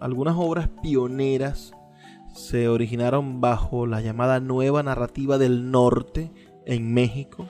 Algunas 0.00 0.36
obras 0.38 0.68
pioneras 0.82 1.72
se 2.34 2.68
originaron 2.68 3.40
bajo 3.40 3.86
la 3.86 4.00
llamada 4.00 4.40
nueva 4.40 4.82
narrativa 4.82 5.38
del 5.38 5.70
norte 5.70 6.30
en 6.66 6.92
México, 6.92 7.48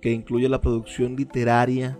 que 0.00 0.12
incluye 0.12 0.48
la 0.48 0.60
producción 0.60 1.16
literaria 1.16 1.98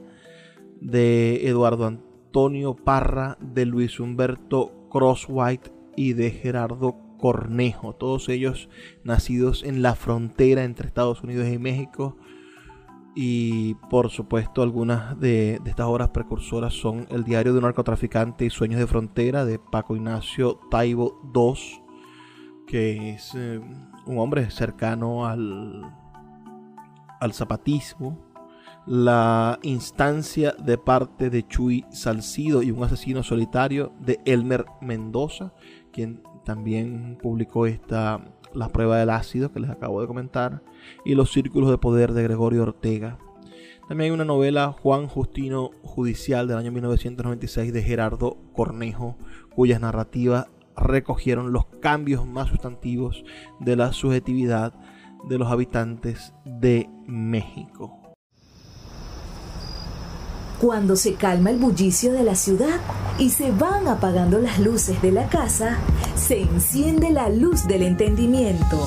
de 0.80 1.48
Eduardo 1.48 1.86
Antonio 1.86 2.74
Parra, 2.74 3.36
de 3.40 3.66
Luis 3.66 4.00
Humberto 4.00 4.88
Crosswhite 4.90 5.72
y 5.96 6.14
de 6.14 6.30
Gerardo 6.30 6.96
Cornejo, 7.18 7.94
todos 7.94 8.28
ellos 8.28 8.68
nacidos 9.04 9.62
en 9.62 9.82
la 9.82 9.94
frontera 9.94 10.64
entre 10.64 10.86
Estados 10.86 11.22
Unidos 11.22 11.48
y 11.48 11.58
México. 11.58 12.16
Y 13.14 13.74
por 13.90 14.10
supuesto 14.10 14.62
algunas 14.62 15.18
de, 15.18 15.60
estas 15.64 15.86
obras 15.86 16.10
precursoras 16.10 16.74
son 16.74 17.06
El 17.10 17.24
diario 17.24 17.52
de 17.52 17.58
un 17.58 17.64
narcotraficante 17.64 18.44
y 18.44 18.50
Sueños 18.50 18.78
de 18.78 18.86
Frontera 18.86 19.44
de 19.44 19.58
Paco 19.58 19.96
Ignacio 19.96 20.60
Taibo 20.70 21.20
II, 21.34 21.82
que 22.66 23.10
es 23.10 23.34
eh, 23.34 23.60
un 24.06 24.18
hombre 24.18 24.48
cercano 24.50 25.26
al, 25.26 25.92
al 27.20 27.32
zapatismo, 27.32 28.30
la 28.86 29.58
instancia 29.62 30.52
de 30.52 30.78
parte 30.78 31.30
de 31.30 31.46
Chuy 31.46 31.84
Salcido 31.90 32.62
y 32.62 32.70
un 32.70 32.82
asesino 32.82 33.22
solitario 33.22 33.92
de 34.00 34.20
Elmer 34.24 34.66
Mendoza, 34.80 35.52
quien 35.92 36.22
también 36.44 37.18
publicó 37.20 37.66
esta 37.66 38.20
La 38.54 38.68
prueba 38.68 38.96
del 38.98 39.10
ácido 39.10 39.52
que 39.52 39.60
les 39.60 39.70
acabo 39.70 40.00
de 40.00 40.06
comentar, 40.06 40.62
y 41.04 41.14
Los 41.14 41.32
círculos 41.32 41.70
de 41.70 41.78
poder 41.78 42.12
de 42.12 42.22
Gregorio 42.22 42.62
Ortega. 42.62 43.18
También 43.88 44.10
hay 44.10 44.14
una 44.14 44.24
novela 44.24 44.72
Juan 44.72 45.08
Justino 45.08 45.70
Judicial 45.82 46.46
del 46.46 46.58
año 46.58 46.70
1996 46.70 47.72
de 47.72 47.82
Gerardo 47.82 48.36
Cornejo, 48.54 49.16
cuyas 49.54 49.80
narrativas 49.80 50.46
recogieron 50.76 51.52
los 51.52 51.66
cambios 51.80 52.26
más 52.26 52.48
sustantivos 52.48 53.24
de 53.58 53.76
la 53.76 53.92
subjetividad 53.92 54.74
de 55.28 55.38
los 55.38 55.50
habitantes 55.50 56.32
de 56.44 56.88
México. 57.06 58.00
Cuando 60.60 60.94
se 60.94 61.14
calma 61.14 61.50
el 61.50 61.56
bullicio 61.56 62.12
de 62.12 62.22
la 62.22 62.34
ciudad 62.34 62.80
y 63.18 63.30
se 63.30 63.50
van 63.50 63.88
apagando 63.88 64.38
las 64.38 64.58
luces 64.58 65.00
de 65.00 65.10
la 65.10 65.26
casa, 65.28 65.78
se 66.16 66.42
enciende 66.42 67.10
la 67.10 67.30
luz 67.30 67.66
del 67.66 67.82
entendimiento. 67.82 68.86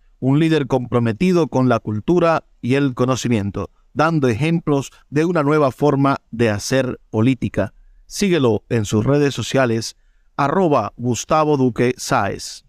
un 0.21 0.39
líder 0.39 0.67
comprometido 0.67 1.47
con 1.47 1.67
la 1.67 1.79
cultura 1.79 2.45
y 2.61 2.75
el 2.75 2.93
conocimiento, 2.93 3.71
dando 3.93 4.29
ejemplos 4.29 4.91
de 5.09 5.25
una 5.25 5.43
nueva 5.43 5.71
forma 5.71 6.21
de 6.29 6.49
hacer 6.49 7.01
política. 7.09 7.73
Síguelo 8.05 8.63
en 8.69 8.85
sus 8.85 9.03
redes 9.03 9.33
sociales 9.33 9.97
arroba 10.37 10.93
Gustavo 10.95 11.57
Duque 11.57 11.93
Sáez. 11.97 12.63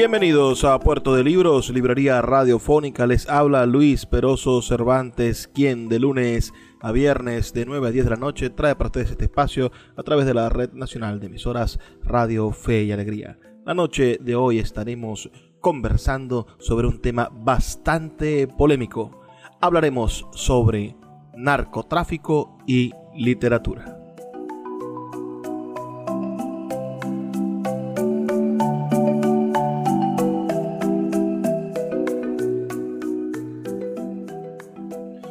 Bienvenidos 0.00 0.64
a 0.64 0.80
Puerto 0.80 1.14
de 1.14 1.22
Libros, 1.22 1.68
librería 1.68 2.22
radiofónica. 2.22 3.06
Les 3.06 3.28
habla 3.28 3.66
Luis 3.66 4.06
Peroso 4.06 4.62
Cervantes, 4.62 5.46
quien 5.46 5.90
de 5.90 5.98
lunes 5.98 6.54
a 6.80 6.90
viernes 6.90 7.52
de 7.52 7.66
9 7.66 7.88
a 7.88 7.90
10 7.90 8.04
de 8.06 8.10
la 8.10 8.16
noche 8.16 8.48
trae 8.48 8.74
para 8.76 8.86
ustedes 8.86 9.10
este 9.10 9.26
espacio 9.26 9.70
a 9.98 10.02
través 10.02 10.24
de 10.24 10.32
la 10.32 10.48
Red 10.48 10.72
Nacional 10.72 11.20
de 11.20 11.26
Emisoras 11.26 11.78
Radio 12.02 12.50
Fe 12.50 12.84
y 12.84 12.92
Alegría. 12.92 13.38
La 13.66 13.74
noche 13.74 14.16
de 14.18 14.34
hoy 14.36 14.58
estaremos 14.58 15.30
conversando 15.60 16.46
sobre 16.58 16.86
un 16.86 17.02
tema 17.02 17.28
bastante 17.30 18.48
polémico. 18.48 19.20
Hablaremos 19.60 20.26
sobre 20.32 20.96
narcotráfico 21.36 22.56
y 22.66 22.90
literatura. 23.14 23.99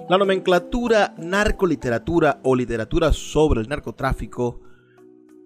La 0.09 0.17
nomenclatura 0.17 1.13
narcoliteratura 1.19 2.39
o 2.43 2.55
literatura 2.55 3.13
sobre 3.13 3.61
el 3.61 3.69
narcotráfico 3.69 4.59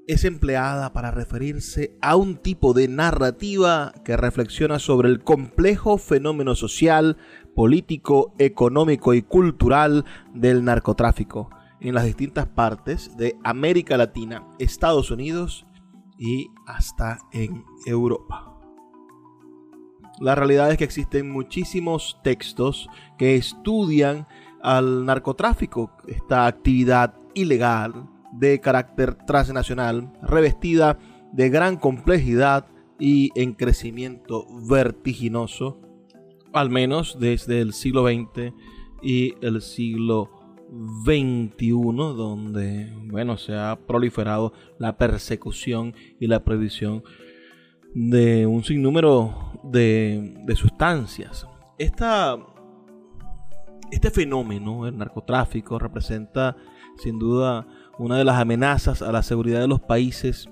es 0.08 0.24
empleada 0.24 0.94
para 0.94 1.12
referirse 1.12 1.98
a 2.02 2.16
un 2.16 2.38
tipo 2.38 2.74
de 2.74 2.88
narrativa 2.88 3.92
que 4.06 4.16
reflexiona 4.16 4.80
sobre 4.80 5.10
el 5.10 5.22
complejo 5.22 5.98
fenómeno 5.98 6.56
social, 6.56 7.18
político, 7.54 8.34
económico 8.40 9.14
y 9.14 9.22
cultural 9.22 10.06
del 10.34 10.64
narcotráfico 10.64 11.50
en 11.82 11.94
las 11.94 12.06
distintas 12.06 12.48
partes 12.48 13.18
de 13.18 13.36
América 13.44 13.98
Latina, 13.98 14.48
Estados 14.60 15.12
Unidos 15.12 15.66
y 16.18 16.48
hasta 16.68 17.20
en 17.34 17.66
Europa. 17.86 18.54
La 20.20 20.36
realidad 20.36 20.72
es 20.72 20.78
que 20.78 20.84
existen 20.84 21.30
muchísimos 21.30 22.20
textos 22.24 22.88
que 23.18 23.36
estudian 23.36 24.28
al 24.64 25.06
narcotráfico, 25.06 25.92
esta 26.08 26.48
actividad 26.48 27.14
ilegal 27.36 28.10
de 28.32 28.60
carácter 28.60 29.14
transnacional, 29.14 30.12
revestida 30.24 30.98
de 31.34 31.50
gran 31.50 31.78
complejidad 31.78 32.66
y 32.98 33.30
en 33.36 33.54
crecimiento 33.54 34.48
vertiginoso, 34.68 35.82
al 36.54 36.70
menos 36.70 37.18
desde 37.20 37.60
el 37.60 37.74
siglo 37.74 38.08
XX 38.08 38.54
y 39.02 39.36
el 39.42 39.62
siglo 39.62 40.32
XXI, 41.04 41.72
donde 42.16 42.94
bueno, 43.08 43.38
se 43.38 43.56
ha 43.56 43.78
proliferado 43.86 44.54
la 44.80 44.98
persecución 44.98 45.94
y 46.20 46.28
la 46.28 46.44
prohibición 46.44 47.04
de 47.94 48.48
un 48.48 48.64
sinnúmero 48.64 49.52
de, 49.64 50.36
de 50.46 50.56
sustancias. 50.56 51.46
Esta 51.78 52.38
este 53.94 54.12
fenómeno, 54.12 54.88
el 54.88 54.98
narcotráfico, 54.98 55.80
representa 55.80 56.56
sin 56.98 57.20
duda 57.20 57.68
una 57.98 58.18
de 58.18 58.24
las 58.24 58.40
amenazas 58.40 59.02
a 59.02 59.12
la 59.12 59.24
seguridad 59.24 59.62
de 59.62 59.68
los 59.68 59.82
países 59.82 60.50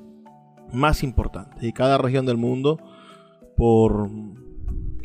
más 0.71 1.03
importantes. 1.03 1.63
Y 1.63 1.73
cada 1.73 1.97
región 1.97 2.25
del 2.25 2.37
mundo, 2.37 2.79
por, 3.57 4.09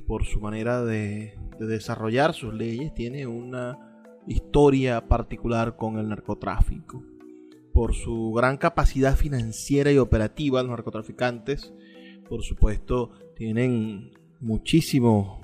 por 0.06 0.24
su 0.24 0.40
manera 0.40 0.84
de, 0.84 1.38
de 1.58 1.66
desarrollar 1.66 2.34
sus 2.34 2.54
leyes, 2.54 2.94
tiene 2.94 3.26
una 3.26 3.78
historia 4.26 5.06
particular 5.08 5.76
con 5.76 5.98
el 5.98 6.08
narcotráfico. 6.08 7.02
Por 7.72 7.94
su 7.94 8.32
gran 8.32 8.56
capacidad 8.56 9.16
financiera 9.16 9.92
y 9.92 9.98
operativa, 9.98 10.62
los 10.62 10.70
narcotraficantes, 10.70 11.74
por 12.28 12.42
supuesto, 12.42 13.10
tienen 13.34 14.12
muchísimo 14.40 15.40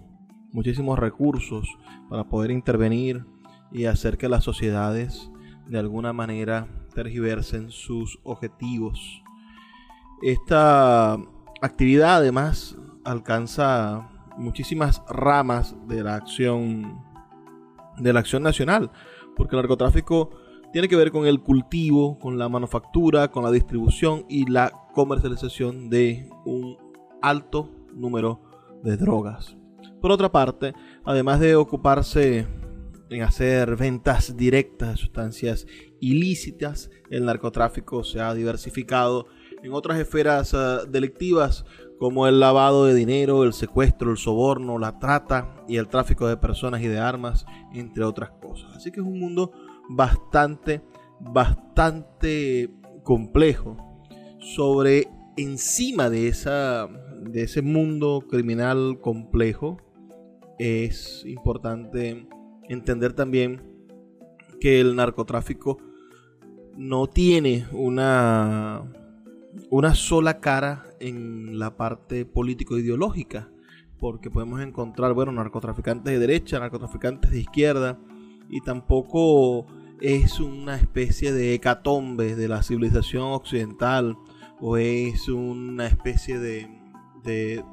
muchísimos 0.52 0.98
recursos 0.98 1.66
para 2.08 2.24
poder 2.24 2.50
intervenir 2.50 3.24
y 3.70 3.86
hacer 3.86 4.18
que 4.18 4.28
las 4.28 4.44
sociedades 4.44 5.30
de 5.66 5.78
alguna 5.78 6.12
manera 6.12 6.68
tergiversen 6.94 7.70
sus 7.70 8.18
objetivos. 8.22 9.22
Esta 10.22 11.14
actividad 11.62 12.16
además 12.16 12.76
alcanza 13.04 14.08
muchísimas 14.36 15.02
ramas 15.08 15.74
de 15.88 16.02
la 16.02 16.14
acción 16.14 17.00
de 17.98 18.12
la 18.12 18.20
acción 18.20 18.42
nacional, 18.42 18.90
porque 19.36 19.54
el 19.54 19.62
narcotráfico 19.62 20.30
tiene 20.72 20.88
que 20.88 20.96
ver 20.96 21.12
con 21.12 21.26
el 21.26 21.40
cultivo, 21.40 22.18
con 22.18 22.38
la 22.38 22.48
manufactura, 22.48 23.30
con 23.30 23.44
la 23.44 23.50
distribución 23.50 24.24
y 24.28 24.50
la 24.50 24.72
comercialización 24.94 25.90
de 25.90 26.30
un 26.46 26.78
alto 27.20 27.70
número 27.94 28.40
de 28.82 28.96
drogas. 28.96 29.56
Por 30.02 30.10
otra 30.10 30.32
parte, 30.32 30.74
además 31.04 31.38
de 31.38 31.54
ocuparse 31.54 32.48
en 33.08 33.22
hacer 33.22 33.76
ventas 33.76 34.36
directas 34.36 34.90
de 34.90 34.96
sustancias 34.96 35.66
ilícitas, 36.00 36.90
el 37.08 37.24
narcotráfico 37.24 38.02
se 38.02 38.20
ha 38.20 38.34
diversificado 38.34 39.26
en 39.62 39.72
otras 39.72 40.00
esferas 40.00 40.54
uh, 40.54 40.90
delictivas 40.90 41.64
como 42.00 42.26
el 42.26 42.40
lavado 42.40 42.84
de 42.84 42.94
dinero, 42.94 43.44
el 43.44 43.52
secuestro, 43.52 44.10
el 44.10 44.16
soborno, 44.16 44.76
la 44.76 44.98
trata 44.98 45.54
y 45.68 45.76
el 45.76 45.86
tráfico 45.86 46.26
de 46.26 46.36
personas 46.36 46.82
y 46.82 46.88
de 46.88 46.98
armas, 46.98 47.46
entre 47.72 48.02
otras 48.02 48.32
cosas. 48.42 48.74
Así 48.74 48.90
que 48.90 48.98
es 48.98 49.06
un 49.06 49.20
mundo 49.20 49.52
bastante, 49.88 50.82
bastante 51.20 52.74
complejo. 53.04 53.76
Sobre 54.40 55.06
encima 55.36 56.10
de, 56.10 56.26
esa, 56.26 56.88
de 57.20 57.44
ese 57.44 57.62
mundo 57.62 58.24
criminal 58.28 58.98
complejo, 59.00 59.76
es 60.58 61.24
importante 61.26 62.28
entender 62.68 63.12
también 63.12 63.62
que 64.60 64.80
el 64.80 64.94
narcotráfico 64.94 65.78
no 66.76 67.06
tiene 67.08 67.66
una 67.72 68.84
una 69.70 69.94
sola 69.94 70.40
cara 70.40 70.84
en 71.00 71.58
la 71.58 71.76
parte 71.76 72.24
político-ideológica, 72.24 73.48
porque 73.98 74.30
podemos 74.30 74.60
encontrar, 74.60 75.12
bueno, 75.12 75.32
narcotraficantes 75.32 76.12
de 76.12 76.18
derecha, 76.18 76.58
narcotraficantes 76.58 77.30
de 77.30 77.40
izquierda, 77.40 77.98
y 78.48 78.60
tampoco 78.60 79.66
es 80.00 80.40
una 80.40 80.76
especie 80.76 81.32
de 81.32 81.54
hecatombe 81.54 82.34
de 82.34 82.48
la 82.48 82.62
civilización 82.62 83.24
occidental, 83.24 84.16
o 84.60 84.76
es 84.76 85.28
una 85.28 85.86
especie 85.86 86.38
de, 86.38 86.68
de, 87.24 87.64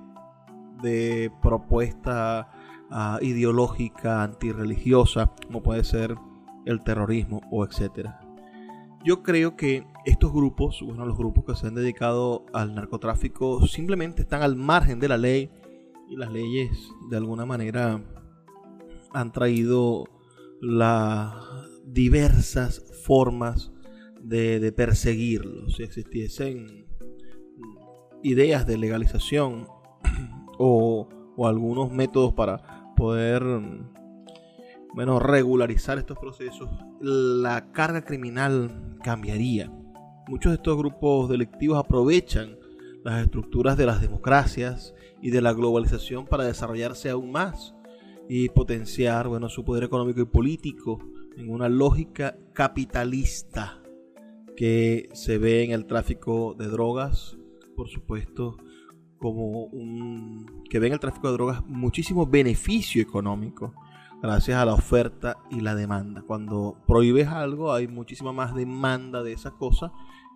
de 0.82 1.32
propuesta 1.42 2.50
uh, 2.92 3.24
ideológica, 3.24 4.24
antirreligiosa, 4.24 5.32
como 5.46 5.64
puede 5.64 5.84
ser 5.84 6.16
el 6.66 6.84
terrorismo 6.84 7.42
o 7.52 7.66
etcétera. 7.66 8.22
Yo 9.06 9.24
creo 9.24 9.56
que 9.56 9.88
estos 10.06 10.34
grupos, 10.34 10.82
bueno, 10.86 11.06
los 11.06 11.18
grupos 11.18 11.46
que 11.46 11.56
se 11.56 11.68
han 11.68 11.76
dedicado 11.76 12.46
al 12.54 12.76
narcotráfico 12.76 13.66
simplemente 13.66 14.24
están 14.24 14.42
al 14.42 14.56
margen 14.56 15.00
de 15.00 15.08
la 15.08 15.18
ley 15.18 15.50
y 16.10 16.18
las 16.18 16.32
leyes 16.32 16.72
de 17.10 17.18
alguna 17.18 17.46
manera 17.46 18.02
han 19.14 19.32
traído 19.32 20.06
las 20.62 21.34
diversas 21.86 22.84
formas 23.06 23.72
de, 24.22 24.72
perseguirlos. 24.76 25.78
Si 25.78 25.84
existiesen 25.84 26.86
ideas 28.22 28.68
de 28.68 28.78
legalización 28.78 29.68
o 30.60 31.08
algunos 31.48 31.90
métodos 31.90 32.34
para 32.34 32.79
poder 33.00 33.42
bueno, 34.94 35.20
regularizar 35.20 35.98
estos 35.98 36.20
procesos, 36.20 36.70
la 37.00 37.72
carga 37.72 38.04
criminal 38.04 38.98
cambiaría. 39.02 39.72
Muchos 40.28 40.52
de 40.52 40.58
estos 40.58 40.78
grupos 40.78 41.30
delictivos 41.30 41.80
aprovechan 41.80 42.58
las 43.06 43.24
estructuras 43.24 43.78
de 43.78 43.86
las 43.86 44.02
democracias 44.02 44.94
y 45.22 45.30
de 45.30 45.42
la 45.42 45.54
globalización 45.54 46.26
para 46.28 46.44
desarrollarse 46.44 47.10
aún 47.10 47.32
más 47.32 47.74
y 48.28 48.50
potenciar 48.50 49.30
bueno, 49.30 49.48
su 49.48 49.64
poder 49.64 49.86
económico 49.86 50.20
y 50.20 50.26
político 50.26 51.00
en 51.38 51.50
una 51.50 51.70
lógica 51.70 52.38
capitalista 52.52 53.82
que 54.58 55.08
se 55.14 55.38
ve 55.38 55.64
en 55.64 55.72
el 55.72 55.86
tráfico 55.86 56.54
de 56.54 56.68
drogas, 56.68 57.38
por 57.78 57.88
supuesto, 57.88 58.58
como 59.20 59.66
un 59.66 60.64
que 60.70 60.80
ve 60.80 60.88
en 60.88 60.94
el 60.94 61.00
tráfico 61.00 61.28
de 61.28 61.34
drogas 61.34 61.66
muchísimo 61.68 62.26
beneficio 62.26 63.02
económico 63.02 63.74
gracias 64.22 64.58
a 64.58 64.66
la 64.66 64.74
oferta 64.74 65.38
y 65.50 65.62
la 65.62 65.76
demanda. 65.76 66.22
Cuando 66.22 66.78
prohíbes 66.88 67.28
algo 67.28 67.74
hay 67.74 67.88
muchísima 67.88 68.34
más 68.34 68.56
demanda 68.56 69.24
de 69.24 69.34
esa 69.34 69.52
cosa 69.52 69.92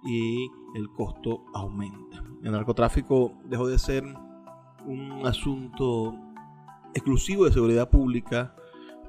y 0.05 0.49
el 0.75 0.89
costo 0.89 1.45
aumenta. 1.53 2.23
El 2.43 2.51
narcotráfico 2.51 3.33
dejó 3.45 3.67
de 3.67 3.79
ser 3.79 4.03
un 4.85 5.25
asunto 5.25 6.13
exclusivo 6.93 7.45
de 7.45 7.51
seguridad 7.51 7.89
pública 7.89 8.55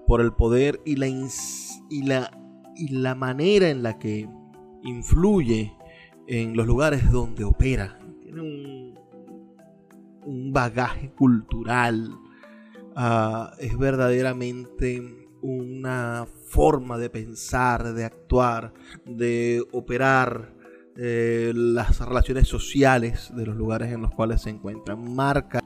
por 0.06 0.20
el 0.20 0.32
poder 0.32 0.80
y 0.84 0.96
la, 0.96 1.08
y 1.08 2.02
la, 2.04 2.30
y 2.76 2.88
la 2.88 3.14
manera 3.14 3.70
en 3.70 3.82
la 3.82 3.98
que 3.98 4.28
influye 4.82 5.74
en 6.26 6.56
los 6.56 6.66
lugares 6.66 7.10
donde 7.10 7.44
opera. 7.44 7.98
Tiene 8.22 8.40
un, 8.40 8.73
un 10.26 10.52
bagaje 10.52 11.10
cultural, 11.12 12.18
Ah, 12.96 13.54
es 13.58 13.76
verdaderamente 13.76 15.28
una 15.42 16.26
forma 16.46 16.96
de 16.96 17.10
pensar, 17.10 17.92
de 17.92 18.04
actuar, 18.04 18.72
de 19.04 19.64
operar 19.72 20.54
eh, 20.96 21.52
las 21.54 21.98
relaciones 21.98 22.46
sociales 22.46 23.32
de 23.34 23.46
los 23.46 23.56
lugares 23.56 23.92
en 23.92 24.02
los 24.02 24.12
cuales 24.12 24.42
se 24.42 24.50
encuentran. 24.50 25.12
Marca 25.12 25.60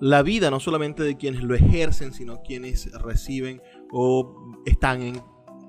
la 0.00 0.22
vida 0.22 0.50
no 0.50 0.60
solamente 0.60 1.02
de 1.02 1.16
quienes 1.16 1.42
lo 1.42 1.54
ejercen, 1.54 2.14
sino 2.14 2.40
quienes 2.42 2.90
reciben 2.92 3.60
o 3.92 4.34
están 4.64 5.02
en 5.02 5.20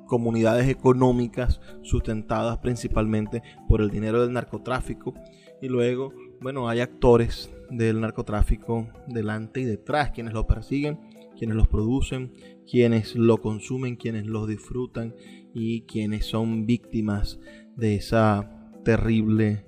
comunidades 0.08 0.70
económicas 0.70 1.60
sustentadas 1.82 2.60
principalmente 2.60 3.44
por 3.68 3.82
el 3.82 3.90
dinero 3.90 4.22
del 4.22 4.32
narcotráfico. 4.32 5.14
Y 5.62 5.68
luego, 5.68 6.14
bueno, 6.40 6.70
hay 6.70 6.80
actores 6.80 7.52
del 7.78 8.02
narcotráfico 8.02 8.88
delante 9.08 9.62
y 9.62 9.66
detrás, 9.66 10.12
quienes 10.12 10.34
lo 10.34 10.48
persiguen, 10.48 11.00
quienes 11.38 11.56
los 11.56 11.68
producen, 11.68 12.34
quienes 12.70 13.16
lo 13.16 13.42
consumen, 13.42 13.96
quienes 13.96 14.26
los 14.26 14.48
disfrutan 14.48 15.16
y 15.54 15.82
quienes 15.82 16.26
son 16.26 16.66
víctimas 16.66 17.40
de 17.76 17.96
esa 17.96 18.72
terrible 18.84 19.66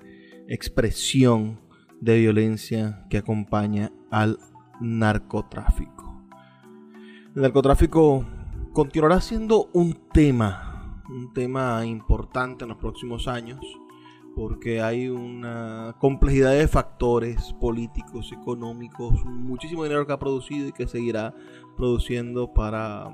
expresión 0.47 1.59
de 2.01 2.19
violencia 2.19 3.05
que 3.09 3.17
acompaña 3.17 3.91
al 4.11 4.37
narcotráfico. 4.79 6.23
El 7.35 7.41
narcotráfico 7.41 8.25
continuará 8.73 9.21
siendo 9.21 9.69
un 9.73 9.97
tema, 10.13 11.03
un 11.09 11.33
tema 11.33 11.85
importante 11.85 12.65
en 12.65 12.69
los 12.69 12.77
próximos 12.77 13.27
años 13.27 13.59
porque 14.35 14.81
hay 14.81 15.07
una 15.07 15.95
complejidad 15.97 16.51
de 16.51 16.67
factores 16.67 17.53
políticos, 17.53 18.31
económicos, 18.33 19.23
muchísimo 19.25 19.83
dinero 19.83 20.05
que 20.05 20.13
ha 20.13 20.19
producido 20.19 20.67
y 20.67 20.71
que 20.73 20.87
seguirá 20.87 21.33
produciendo 21.77 22.53
para, 22.53 23.13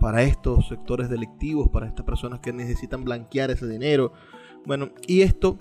para 0.00 0.24
estos 0.24 0.66
sectores 0.68 1.08
delictivos, 1.08 1.68
para 1.70 1.86
estas 1.86 2.04
personas 2.04 2.40
que 2.40 2.52
necesitan 2.52 3.04
blanquear 3.04 3.52
ese 3.52 3.68
dinero. 3.68 4.12
Bueno, 4.64 4.90
y 5.06 5.22
esto 5.22 5.58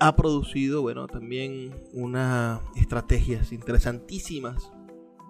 ha 0.00 0.16
producido, 0.16 0.82
bueno, 0.82 1.06
también 1.06 1.72
unas 1.92 2.60
estrategias 2.74 3.52
interesantísimas 3.52 4.72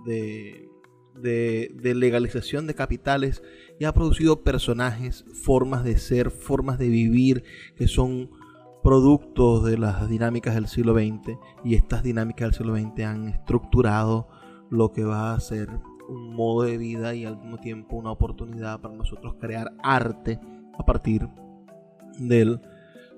de, 0.06 0.68
de, 1.20 1.94
legalización 1.94 2.66
de 2.66 2.74
capitales 2.74 3.42
y 3.78 3.84
ha 3.84 3.92
producido 3.92 4.42
personajes, 4.42 5.24
formas 5.44 5.84
de 5.84 5.98
ser, 5.98 6.30
formas 6.30 6.78
de 6.78 6.88
vivir 6.88 7.44
que 7.76 7.88
son 7.88 8.30
productos 8.86 9.64
de 9.64 9.78
las 9.78 10.08
dinámicas 10.08 10.54
del 10.54 10.68
siglo 10.68 10.94
XX 10.94 11.36
y 11.64 11.74
estas 11.74 12.04
dinámicas 12.04 12.46
del 12.46 12.54
siglo 12.54 12.76
XX 12.76 13.04
han 13.04 13.28
estructurado 13.30 14.28
lo 14.70 14.92
que 14.92 15.02
va 15.02 15.34
a 15.34 15.40
ser 15.40 15.68
un 16.08 16.32
modo 16.32 16.62
de 16.62 16.78
vida 16.78 17.12
y 17.12 17.24
al 17.24 17.36
mismo 17.36 17.58
tiempo 17.58 17.96
una 17.96 18.12
oportunidad 18.12 18.80
para 18.80 18.94
nosotros 18.94 19.34
crear 19.40 19.72
arte 19.82 20.38
a 20.78 20.86
partir 20.86 21.28
del 22.20 22.60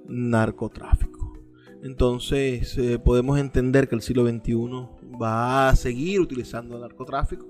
narcotráfico. 0.09 1.35
Entonces 1.83 2.79
eh, 2.79 2.99
podemos 2.99 3.39
entender 3.39 3.91
que 3.91 3.95
el 3.95 4.01
siglo 4.01 4.27
XXI 4.27 4.89
va 5.21 5.69
a 5.69 5.77
seguir 5.77 6.21
utilizando 6.21 6.77
el 6.77 6.81
narcotráfico 6.81 7.47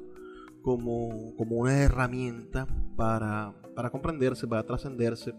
como, 0.61 1.37
como 1.37 1.55
una 1.55 1.85
herramienta 1.85 2.67
para, 2.97 3.55
para 3.77 3.91
comprenderse, 3.91 4.49
para 4.49 4.67
trascenderse 4.67 5.35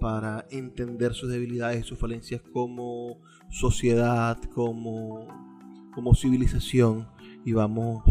para 0.00 0.46
entender 0.50 1.14
sus 1.14 1.30
debilidades 1.30 1.80
y 1.80 1.88
sus 1.88 1.98
falencias 1.98 2.40
como 2.52 3.18
sociedad, 3.48 4.38
como, 4.54 5.26
como 5.94 6.14
civilización 6.14 7.08
y 7.44 7.52
vamos 7.52 8.02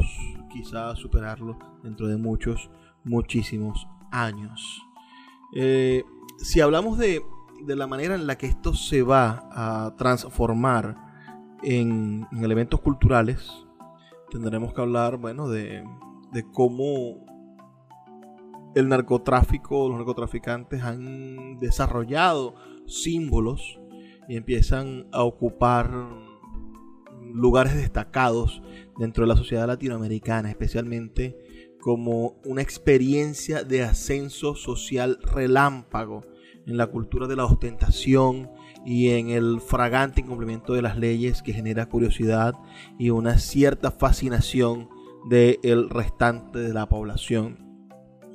quizá 0.51 0.89
a 0.89 0.95
superarlo 0.95 1.57
dentro 1.83 2.07
de 2.07 2.17
muchos, 2.17 2.69
muchísimos 3.03 3.87
años. 4.11 4.81
Eh, 5.55 6.03
si 6.37 6.61
hablamos 6.61 6.97
de, 6.97 7.21
de 7.65 7.75
la 7.75 7.87
manera 7.87 8.15
en 8.15 8.27
la 8.27 8.37
que 8.37 8.47
esto 8.47 8.73
se 8.73 9.01
va 9.01 9.49
a 9.51 9.95
transformar 9.97 10.97
en, 11.63 12.27
elementos 12.41 12.81
culturales, 12.81 13.51
tendremos 14.29 14.73
que 14.73 14.81
hablar, 14.81 15.17
bueno, 15.17 15.49
de, 15.49 15.83
de 16.31 16.43
cómo 16.51 17.25
el 18.75 18.89
narcotráfico, 18.89 19.87
los 19.87 19.97
narcotraficantes 19.97 20.83
han 20.83 21.57
desarrollado 21.59 22.55
símbolos 22.85 23.79
y 24.27 24.35
empiezan 24.35 25.07
a 25.11 25.23
ocupar 25.23 25.89
lugares 27.33 27.75
destacados 27.75 28.61
dentro 28.99 29.23
de 29.23 29.29
la 29.29 29.37
sociedad 29.37 29.67
latinoamericana, 29.67 30.49
especialmente 30.49 31.37
como 31.79 32.35
una 32.43 32.61
experiencia 32.61 33.63
de 33.63 33.83
ascenso 33.83 34.55
social 34.55 35.19
relámpago 35.21 36.23
en 36.65 36.77
la 36.77 36.87
cultura 36.87 37.27
de 37.27 37.35
la 37.35 37.45
ostentación 37.45 38.49
y 38.85 39.09
en 39.09 39.29
el 39.29 39.61
fragante 39.61 40.21
incumplimiento 40.21 40.73
de 40.73 40.81
las 40.81 40.97
leyes 40.97 41.41
que 41.41 41.53
genera 41.53 41.87
curiosidad 41.87 42.55
y 42.99 43.09
una 43.09 43.37
cierta 43.37 43.91
fascinación 43.91 44.89
del 45.29 45.89
restante 45.89 46.59
de 46.59 46.73
la 46.73 46.87
población. 46.87 47.64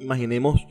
Imaginemos 0.00 0.66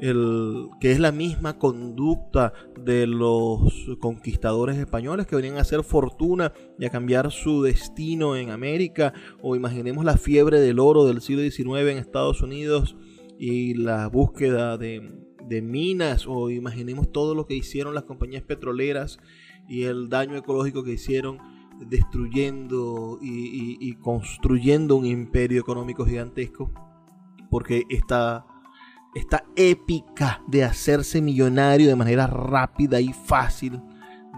el, 0.00 0.68
que 0.80 0.92
es 0.92 1.00
la 1.00 1.12
misma 1.12 1.58
conducta 1.58 2.52
de 2.80 3.06
los 3.06 3.86
conquistadores 4.00 4.76
españoles 4.76 5.26
que 5.26 5.36
venían 5.36 5.56
a 5.56 5.62
hacer 5.62 5.82
fortuna 5.82 6.52
y 6.78 6.84
a 6.84 6.90
cambiar 6.90 7.30
su 7.30 7.62
destino 7.62 8.36
en 8.36 8.50
América, 8.50 9.12
o 9.42 9.56
imaginemos 9.56 10.04
la 10.04 10.16
fiebre 10.16 10.60
del 10.60 10.78
oro 10.78 11.04
del 11.04 11.20
siglo 11.20 11.42
XIX 11.42 11.90
en 11.90 11.98
Estados 11.98 12.42
Unidos 12.42 12.96
y 13.38 13.74
la 13.74 14.08
búsqueda 14.08 14.78
de, 14.78 15.24
minas, 15.62 16.26
o 16.26 16.50
imaginemos 16.50 17.10
todo 17.10 17.34
lo 17.34 17.46
que 17.46 17.54
hicieron 17.54 17.94
las 17.94 18.04
compañías 18.04 18.42
petroleras 18.42 19.18
y 19.68 19.84
el 19.84 20.08
daño 20.08 20.36
ecológico 20.36 20.84
que 20.84 20.92
hicieron 20.92 21.38
destruyendo 21.80 23.18
y 23.22 23.94
construyendo 23.94 24.96
un 24.96 25.06
imperio 25.06 25.60
económico 25.60 26.04
gigantesco, 26.04 26.70
porque 27.50 27.84
esta 27.88 28.44
esta 29.18 29.44
épica 29.56 30.42
de 30.46 30.64
hacerse 30.64 31.20
millonario 31.20 31.88
de 31.88 31.96
manera 31.96 32.26
rápida 32.26 33.00
y 33.00 33.12
fácil 33.12 33.82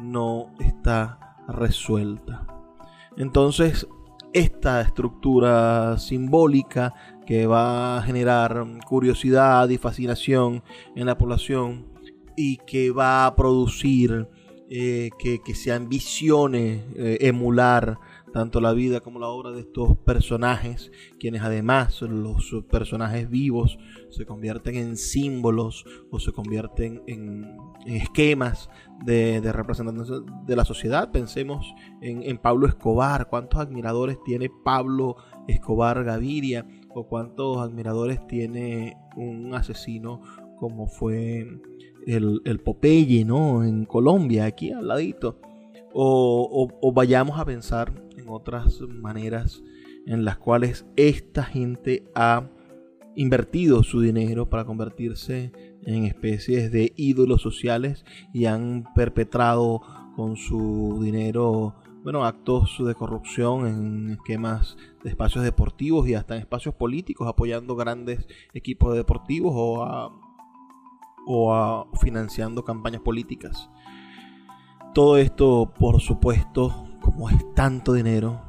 no 0.00 0.52
está 0.58 1.36
resuelta. 1.48 2.46
Entonces, 3.16 3.86
esta 4.32 4.80
estructura 4.80 5.98
simbólica 5.98 6.94
que 7.26 7.46
va 7.46 7.98
a 7.98 8.02
generar 8.02 8.64
curiosidad 8.86 9.68
y 9.68 9.78
fascinación 9.78 10.62
en 10.96 11.06
la 11.06 11.18
población 11.18 11.86
y 12.36 12.56
que 12.58 12.90
va 12.90 13.26
a 13.26 13.36
producir 13.36 14.28
eh, 14.70 15.10
que, 15.18 15.54
se 15.54 15.72
ambicione 15.72 16.84
eh, 16.94 17.18
emular 17.20 17.98
tanto 18.32 18.60
la 18.60 18.72
vida 18.72 19.00
como 19.00 19.18
la 19.18 19.28
obra 19.28 19.50
de 19.50 19.60
estos 19.60 19.96
personajes, 19.98 20.92
quienes 21.18 21.42
además 21.42 22.00
los 22.02 22.54
personajes 22.70 23.28
vivos 23.28 23.78
se 24.10 24.24
convierten 24.24 24.76
en 24.76 24.96
símbolos 24.96 25.84
o 26.10 26.20
se 26.20 26.32
convierten 26.32 27.02
en, 27.06 27.56
esquemas 27.86 28.68
de, 29.04 29.40
representación 29.52 30.26
de 30.46 30.56
la 30.56 30.64
sociedad. 30.64 31.10
Pensemos 31.10 31.74
en, 32.00 32.38
Pablo 32.38 32.66
Escobar, 32.66 33.28
cuántos 33.28 33.60
admiradores 33.60 34.18
tiene 34.24 34.50
Pablo 34.64 35.16
Escobar 35.48 36.04
Gaviria 36.04 36.66
o 36.94 37.06
cuántos 37.06 37.58
admiradores 37.58 38.26
tiene 38.26 38.96
un 39.16 39.54
asesino 39.54 40.20
como 40.58 40.86
fue 40.86 41.46
el, 42.06 42.60
Popeye. 42.64 43.20
En 43.20 43.84
Colombia, 43.86 44.44
aquí 44.44 44.72
al 44.72 44.88
ladito. 44.88 45.38
o, 45.92 46.92
vayamos 46.92 47.40
a 47.40 47.44
pensar 47.44 47.92
otras 48.30 48.80
maneras 48.80 49.62
en 50.06 50.24
las 50.24 50.38
cuales 50.38 50.86
esta 50.96 51.44
gente 51.44 52.04
ha 52.14 52.48
invertido 53.16 53.82
su 53.82 54.00
dinero 54.00 54.48
para 54.48 54.64
convertirse 54.64 55.52
en 55.84 56.04
especies 56.04 56.70
de 56.70 56.92
ídolos 56.96 57.42
sociales 57.42 58.04
y 58.32 58.46
han 58.46 58.84
perpetrado 58.94 59.82
con 60.16 60.36
su 60.36 61.00
dinero 61.02 61.74
bueno, 62.02 62.24
actos 62.24 62.82
de 62.84 62.94
corrupción 62.94 63.66
en 63.66 64.10
esquemas 64.10 64.76
de 65.04 65.10
espacios 65.10 65.44
deportivos 65.44 66.08
y 66.08 66.14
hasta 66.14 66.34
en 66.34 66.40
espacios 66.40 66.74
políticos, 66.74 67.28
apoyando 67.28 67.76
grandes 67.76 68.26
equipos 68.54 68.96
deportivos 68.96 69.52
o, 69.54 70.10
o 71.26 71.88
financiando 72.00 72.64
campañas 72.64 73.02
políticas. 73.02 73.68
Todo 74.94 75.18
esto, 75.18 75.72
por 75.78 76.00
supuesto, 76.00 76.89
como 77.00 77.30
es 77.30 77.54
tanto 77.54 77.92
dinero, 77.92 78.40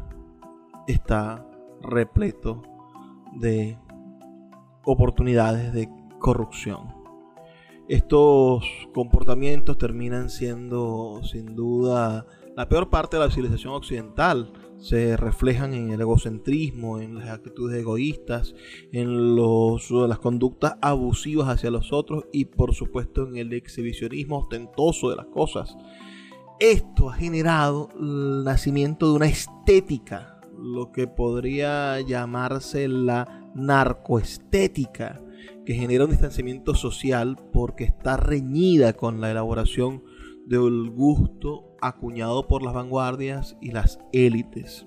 está 0.88 1.46
repleto 1.82 2.64
de 3.34 3.78
oportunidades 4.84 5.74
de 5.74 5.90
corrupción. 6.20 7.02
Estos 7.88 8.64
comportamientos 8.94 9.78
terminan 9.78 10.30
siendo 10.30 11.22
sin 11.24 11.56
duda 11.56 12.26
la 12.56 12.70
peor 12.70 12.90
parte 12.90 13.18
de 13.18 13.26
la 13.26 13.32
civilización 13.32 13.74
occidental. 13.74 14.54
Se 14.80 15.18
reflejan 15.18 15.74
en 15.74 15.92
el 15.92 16.02
egocentrismo, 16.02 17.00
en 17.00 17.16
las 17.16 17.30
actitudes 17.30 17.80
egoístas, 17.80 18.56
en 18.92 19.36
las 19.36 20.20
conductas 20.20 20.76
abusivas 20.82 21.50
hacia 21.50 21.70
los 21.70 21.92
otros 21.92 22.26
y 22.32 22.46
por 22.46 22.74
supuesto 22.74 23.28
en 23.28 23.38
el 23.38 23.54
exhibicionismo 23.54 24.40
ostentoso 24.40 25.10
de 25.10 25.18
las 25.18 25.28
cosas. 25.28 25.76
Esto 26.62 27.10
ha 27.10 27.14
generado 27.16 27.90
el 28.00 28.44
nacimiento 28.44 29.08
de 29.08 29.16
una 29.16 29.26
estética, 29.26 30.40
lo 30.56 30.92
que 30.92 31.08
podría 31.08 32.00
llamarse 32.02 32.88
la 32.88 33.50
narcoestética, 33.56 35.24
que 35.66 35.74
genera 35.74 36.04
un 36.04 36.12
distanciamiento 36.12 36.76
social 36.76 37.36
porque 37.52 37.86
está 37.86 38.16
reñida 38.16 38.94
con 38.94 39.22
la 39.22 39.32
elaboración 39.32 40.04
del 40.46 40.92
gusto 40.92 41.78
acuñado 41.82 42.48
por 42.48 42.62
las 42.62 42.76
vanguardias 42.76 43.58
y 43.60 43.72
las 43.72 43.98
élites. 44.14 44.86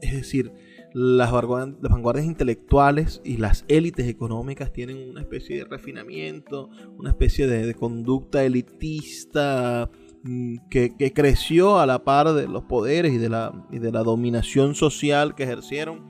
Es 0.00 0.12
decir, 0.12 0.52
las, 0.94 1.32
vanguardias 1.32 2.26
intelectuales 2.26 3.20
y 3.24 3.38
las 3.38 3.64
élites 3.66 4.06
económicas 4.06 4.72
tienen 4.72 5.10
una 5.10 5.22
especie 5.22 5.56
de 5.56 5.64
refinamiento, 5.64 6.70
una 6.96 7.10
especie 7.10 7.48
de 7.48 7.74
conducta 7.74 8.44
elitista 8.44 9.90
Mm, 10.24 10.56
que, 10.68 11.12
creció 11.14 11.78
a 11.78 11.86
la 11.86 12.04
par 12.04 12.32
de 12.32 12.48
los 12.48 12.64
poderes 12.64 13.12
y 13.12 13.18
de, 13.18 13.28
la, 13.28 13.52
y 13.70 13.78
de 13.78 13.92
la 13.92 14.02
dominación 14.02 14.74
social 14.74 15.34
que 15.34 15.44
ejercieron 15.44 16.00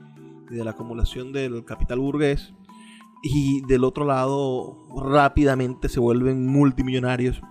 y 0.49 0.55
de 0.55 0.63
la 0.63 0.71
acumulación 0.71 1.31
del 1.31 1.63
capital 1.65 1.99
burgués. 1.99 2.53
Y 3.21 3.61
del 3.67 3.83
otro 3.83 4.05
lado, 4.05 4.87
rápidamente 4.95 5.89
se 5.89 5.99
vuelven 5.99 6.47
multimillonarios. 6.47 7.41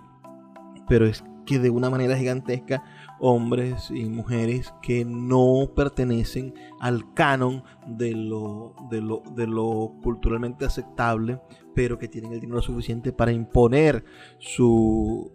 Pero 0.87 1.05
es 1.05 1.23
que 1.45 1.59
de 1.59 1.69
una 1.69 1.89
manera 1.89 2.17
gigantesca, 2.17 2.83
hombres 3.19 3.89
y 3.91 4.05
mujeres 4.05 4.73
que 4.81 5.05
no 5.05 5.71
pertenecen 5.75 6.53
al 6.79 7.13
canon 7.13 7.63
de 7.87 8.13
lo, 8.13 8.75
de 8.89 9.01
lo, 9.01 9.23
de 9.35 9.47
lo 9.47 9.93
culturalmente 10.01 10.65
aceptable, 10.65 11.39
pero 11.75 11.97
que 11.97 12.07
tienen 12.07 12.33
el 12.33 12.39
dinero 12.39 12.61
suficiente 12.61 13.13
para 13.13 13.31
imponer 13.31 14.03
su, 14.39 15.31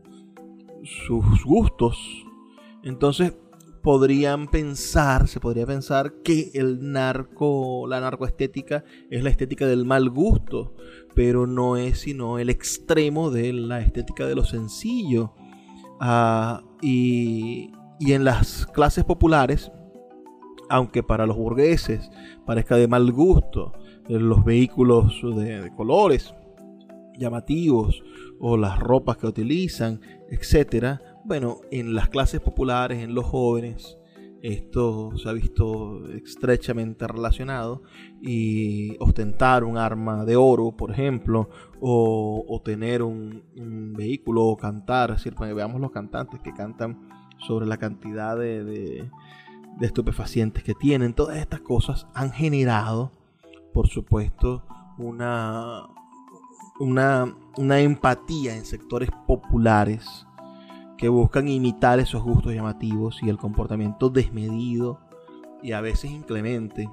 sus 0.84 1.44
gustos. 1.44 1.98
Entonces 2.82 3.34
podrían 3.84 4.48
pensar, 4.48 5.28
se 5.28 5.40
podría 5.40 5.66
pensar 5.66 6.14
que 6.24 6.50
el 6.54 6.90
narco, 6.90 7.86
la 7.86 8.00
narcoestética 8.00 8.82
es 9.10 9.22
la 9.22 9.28
estética 9.28 9.66
del 9.66 9.84
mal 9.84 10.08
gusto, 10.08 10.74
pero 11.14 11.46
no 11.46 11.76
es 11.76 12.00
sino 12.00 12.38
el 12.38 12.48
extremo 12.48 13.30
de 13.30 13.52
la 13.52 13.80
estética 13.80 14.26
de 14.26 14.34
lo 14.34 14.44
sencillo. 14.44 15.34
Ah, 16.00 16.62
y, 16.80 17.72
en 18.00 18.24
las 18.24 18.66
clases 18.66 19.04
populares, 19.04 19.70
aunque 20.70 21.02
para 21.02 21.26
los 21.26 21.36
burgueses 21.36 22.10
parezca 22.46 22.76
de 22.76 22.88
mal 22.88 23.12
gusto, 23.12 23.72
los 24.08 24.44
vehículos 24.44 25.20
de 25.36 25.70
colores 25.76 26.34
llamativos 27.18 28.02
o 28.40 28.56
las 28.56 28.78
ropas 28.78 29.16
que 29.16 29.26
utilizan, 29.26 30.00
etcétera. 30.30 31.00
Bueno, 31.24 31.60
en 31.70 31.94
las 31.94 32.08
clases 32.08 32.40
populares, 32.40 33.02
en 33.02 33.14
los 33.14 33.24
jóvenes, 33.24 33.96
esto 34.42 35.16
se 35.16 35.28
ha 35.28 35.32
visto 35.32 36.06
estrechamente 36.08 37.06
relacionado 37.06 37.82
y 38.20 38.94
ostentar 38.98 39.64
un 39.64 39.78
arma 39.78 40.26
de 40.26 40.36
oro, 40.36 40.72
por 40.72 40.90
ejemplo, 40.90 41.48
o, 41.80 42.60
tener 42.62 43.02
un, 43.02 43.42
vehículo 43.96 44.44
o 44.44 44.56
cantar, 44.56 45.10
es 45.10 45.24
decir, 45.24 45.34
veamos 45.54 45.80
los 45.80 45.92
cantantes 45.92 46.40
que 46.40 46.52
cantan 46.52 47.08
sobre 47.38 47.64
la 47.66 47.78
cantidad 47.78 48.36
de 48.36 49.08
estupefacientes 49.80 50.62
que 50.62 50.74
tienen, 50.74 51.14
todas 51.14 51.38
estas 51.38 51.60
cosas 51.60 52.06
han 52.14 52.30
generado, 52.30 53.12
por 53.72 53.88
supuesto, 53.88 54.66
una, 54.98 55.86
una, 56.78 57.34
empatía 57.58 58.56
en 58.56 58.64
sectores 58.64 59.10
populares 59.26 60.26
que 60.96 61.08
buscan 61.08 61.48
imitar 61.48 61.98
esos 61.98 62.22
gustos 62.22 62.54
llamativos 62.54 63.20
y 63.22 63.28
el 63.28 63.36
comportamiento 63.36 64.10
desmedido 64.10 65.00
y 65.62 65.72
a 65.72 65.80
veces 65.80 66.10
inclemente, 66.10 66.88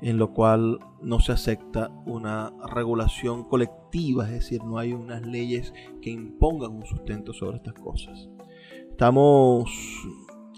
en 0.00 0.18
lo 0.18 0.32
cual 0.32 0.80
no 1.00 1.20
se 1.20 1.32
acepta 1.32 1.90
una 2.04 2.52
regulación 2.72 3.44
colectiva, 3.44 4.26
es 4.26 4.32
decir, 4.32 4.64
no 4.64 4.78
hay 4.78 4.92
unas 4.92 5.22
leyes 5.22 5.72
que 6.02 6.10
impongan 6.10 6.72
un 6.72 6.86
sustento 6.86 7.32
sobre 7.32 7.58
estas 7.58 7.74
cosas. 7.74 8.28
Estamos 8.90 9.70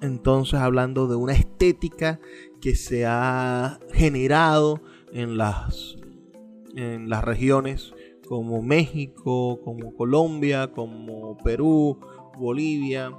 entonces 0.01 0.61
hablando 0.61 1.07
de 1.07 1.17
una 1.17 1.33
estética 1.33 2.21
que 2.61 2.75
se 2.75 3.05
ha 3.07 3.79
generado 3.93 4.81
en 5.13 5.37
las, 5.37 5.97
en 6.75 7.09
las 7.09 7.25
regiones 7.25 7.95
como 8.29 8.63
México, 8.63 9.61
como 9.63 9.95
Colombia, 9.95 10.71
como 10.71 11.39
Perú, 11.39 11.99
Bolivia, 12.39 13.11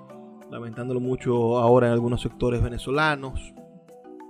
lamentándolo 0.52 1.00
mucho 1.00 1.58
ahora 1.58 1.88
en 1.88 1.94
algunos 1.94 2.22
sectores 2.22 2.62
venezolanos. 2.62 3.54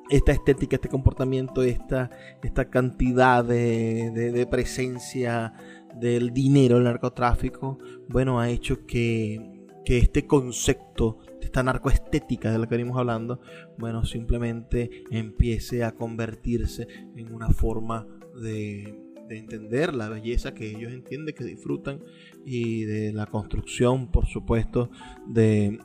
Esta 0.09 0.31
estética, 0.31 0.77
este 0.77 0.87
comportamiento, 0.87 1.63
esta, 1.63 2.09
esta 2.41 2.69
cantidad 2.69 3.43
de, 3.43 4.47
presencia 4.49 5.53
del 5.99 6.31
dinero, 6.31 6.77
el 6.77 6.85
narcotráfico, 6.85 7.77
bueno, 8.07 8.39
ha 8.39 8.49
hecho 8.49 8.85
que, 8.87 9.67
que 9.83 9.97
este 9.97 10.25
concepto 10.25 11.17
esta 11.41 11.61
narcoestética 11.61 12.51
de 12.51 12.57
la 12.57 12.67
que 12.67 12.75
venimos 12.75 12.97
hablando, 12.97 13.41
bueno, 13.77 14.05
simplemente 14.05 15.03
empiece 15.11 15.83
a 15.83 15.91
convertirse 15.93 16.87
en 17.15 17.33
una 17.33 17.49
forma 17.49 18.07
de, 18.41 19.08
de 19.29 19.37
entender 19.37 19.95
la 19.95 20.09
belleza 20.09 20.53
que 20.53 20.69
ellos 20.69 20.91
entienden, 20.91 21.35
que 21.35 21.43
disfrutan 21.43 22.01
y 22.45 22.83
de 22.83 23.13
la 23.13 23.27
construcción, 23.27 24.07
por 24.07 24.25
supuesto, 24.25 24.89
de, 25.27 25.79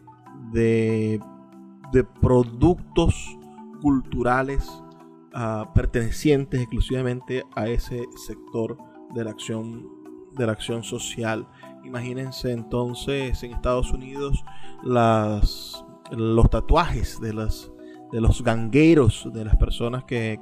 de, 0.53 1.21
productos 2.21 3.39
culturales 3.81 4.67
ah, 5.33 5.71
pertenecientes 5.75 6.61
exclusivamente 6.61 7.45
a 7.55 7.69
ese 7.69 8.03
sector 8.27 8.77
de 9.15 9.25
la 9.25 9.31
acción 9.31 9.89
de 10.37 10.47
la 10.47 10.53
acción 10.53 10.83
social. 10.83 11.47
Imagínense 11.85 12.51
entonces 12.51 13.41
en 13.45 13.53
Estados 13.53 13.93
Unidos 13.93 14.45
las, 14.83 15.85
los 16.11 16.51
tatuajes 16.51 17.21
de 17.21 17.35
las 17.35 17.71
de 18.15 18.21
los 18.21 18.45
gangueros, 18.45 19.29
de 19.35 19.45
las 19.45 19.57
personas 19.57 20.05
que, 20.05 20.39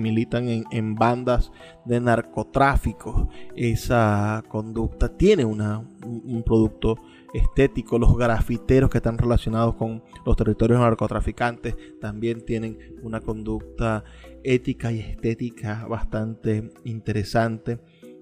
militan 0.00 0.48
en, 0.48 0.94
bandas 0.96 1.52
de 1.84 2.00
narcotráfico. 2.00 3.28
Esa 3.54 4.42
conducta 4.48 5.16
tiene 5.16 5.44
una, 5.44 5.78
un, 6.04 6.42
producto 6.44 6.96
estético. 7.32 8.00
Los 8.00 8.18
grafiteros 8.18 8.90
que 8.90 8.98
están 8.98 9.18
relacionados 9.18 9.76
con 9.76 10.02
los 10.24 10.36
territorios 10.36 10.80
narcotraficantes 10.80 11.76
también 12.00 12.44
tienen 12.44 12.76
una 13.04 13.20
conducta 13.20 14.02
ética 14.42 14.90
y 14.90 14.98
estética 14.98 15.86
bastante 15.86 16.72
interesante 16.84 17.78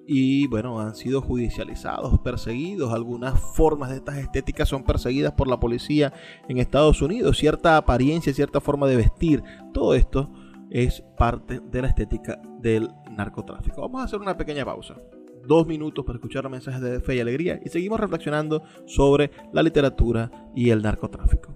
y 0.07 0.47
bueno, 0.49 0.81
han 0.81 0.95
sido 0.95 1.23
judicializados, 1.23 2.19
perseguidos. 2.21 2.93
Algunas 2.93 3.39
formas 3.41 3.91
de 3.91 3.97
estas 3.97 4.19
estéticas 4.19 4.69
son 4.69 4.85
perseguidas 4.85 5.33
por 5.33 5.49
la 5.49 5.59
policía 5.59 6.13
en 6.49 6.59
Estados 6.59 7.01
Unidos. 7.03 7.39
Cierta 7.39 7.77
apariencia, 7.77 8.33
cierta 8.33 8.61
forma 8.61 8.87
de 8.87 8.97
vestir, 8.97 9.43
todo 9.73 9.95
esto 9.95 10.31
es 10.71 11.03
parte 11.17 11.61
de 11.61 11.83
la 11.83 11.89
estética 11.89 12.41
del 12.61 12.91
narcotráfico. 13.11 13.81
Vamos 13.83 14.03
a 14.03 14.05
hacer 14.05 14.21
una 14.21 14.37
pequeña 14.37 14.65
pausa. 14.65 14.97
Dos 15.47 15.67
minutos 15.67 16.05
para 16.05 16.17
escuchar 16.17 16.49
mensajes 16.49 16.81
de 16.81 17.01
fe 17.01 17.17
y 17.17 17.21
alegría 17.21 17.61
y 17.63 17.69
seguimos 17.69 18.01
reflexionando 18.01 18.63
sobre 18.87 19.31
la 19.53 19.63
literatura 19.63 20.31
y 20.55 20.71
el 20.71 20.83
narcotráfico. 20.83 21.55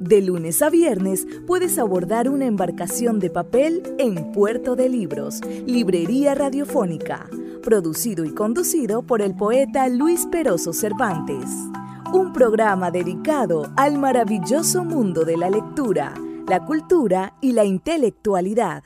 De 0.00 0.20
lunes 0.22 0.60
a 0.62 0.70
viernes 0.70 1.26
puedes 1.46 1.78
abordar 1.78 2.28
una 2.28 2.46
embarcación 2.46 3.20
de 3.20 3.30
papel 3.30 3.82
en 3.98 4.32
Puerto 4.32 4.74
de 4.74 4.88
Libros, 4.88 5.40
Librería 5.66 6.34
Radiofónica, 6.34 7.28
producido 7.62 8.24
y 8.24 8.34
conducido 8.34 9.02
por 9.02 9.22
el 9.22 9.34
poeta 9.34 9.88
Luis 9.88 10.26
Peroso 10.26 10.72
Cervantes. 10.72 11.48
Un 12.12 12.32
programa 12.32 12.90
dedicado 12.90 13.72
al 13.76 13.98
maravilloso 13.98 14.84
mundo 14.84 15.24
de 15.24 15.36
la 15.36 15.48
lectura, 15.48 16.14
la 16.48 16.64
cultura 16.64 17.34
y 17.40 17.52
la 17.52 17.64
intelectualidad. 17.64 18.82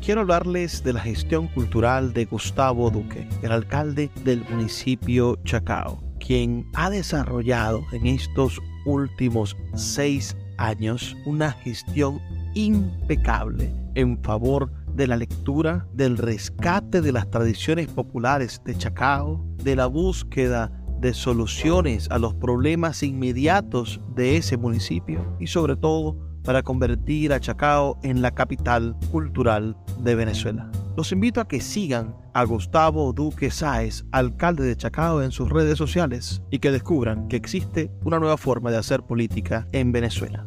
Quiero 0.00 0.22
hablarles 0.22 0.82
de 0.82 0.92
la 0.92 1.00
gestión 1.00 1.48
cultural 1.48 2.12
de 2.12 2.24
Gustavo 2.24 2.90
Duque, 2.90 3.28
el 3.42 3.52
alcalde 3.52 4.10
del 4.24 4.44
municipio 4.48 5.36
Chacao, 5.44 6.02
quien 6.18 6.66
ha 6.74 6.90
desarrollado 6.90 7.82
en 7.92 8.06
estos 8.06 8.60
últimos 8.84 9.56
seis 9.74 10.36
años 10.62 11.16
una 11.26 11.52
gestión 11.52 12.20
impecable 12.54 13.72
en 13.94 14.22
favor 14.22 14.70
de 14.94 15.06
la 15.06 15.16
lectura, 15.16 15.86
del 15.94 16.18
rescate 16.18 17.00
de 17.00 17.12
las 17.12 17.30
tradiciones 17.30 17.88
populares 17.88 18.60
de 18.64 18.76
Chacao, 18.76 19.44
de 19.62 19.76
la 19.76 19.86
búsqueda 19.86 20.70
de 21.00 21.14
soluciones 21.14 22.08
a 22.10 22.18
los 22.18 22.34
problemas 22.34 23.02
inmediatos 23.02 24.00
de 24.14 24.36
ese 24.36 24.56
municipio 24.56 25.36
y 25.40 25.48
sobre 25.48 25.76
todo 25.76 26.16
para 26.44 26.62
convertir 26.62 27.32
a 27.32 27.40
Chacao 27.40 27.98
en 28.02 28.22
la 28.22 28.32
capital 28.32 28.96
cultural 29.10 29.76
de 30.00 30.14
Venezuela. 30.14 30.70
Los 30.96 31.10
invito 31.12 31.40
a 31.40 31.48
que 31.48 31.60
sigan 31.60 32.14
a 32.34 32.44
Gustavo 32.44 33.12
Duque 33.12 33.50
Sáez, 33.50 34.04
alcalde 34.12 34.64
de 34.64 34.76
Chacao, 34.76 35.22
en 35.22 35.32
sus 35.32 35.48
redes 35.48 35.78
sociales 35.78 36.42
y 36.50 36.58
que 36.58 36.70
descubran 36.70 37.28
que 37.28 37.36
existe 37.36 37.90
una 38.04 38.18
nueva 38.18 38.36
forma 38.36 38.70
de 38.70 38.76
hacer 38.76 39.02
política 39.02 39.66
en 39.72 39.92
Venezuela. 39.92 40.46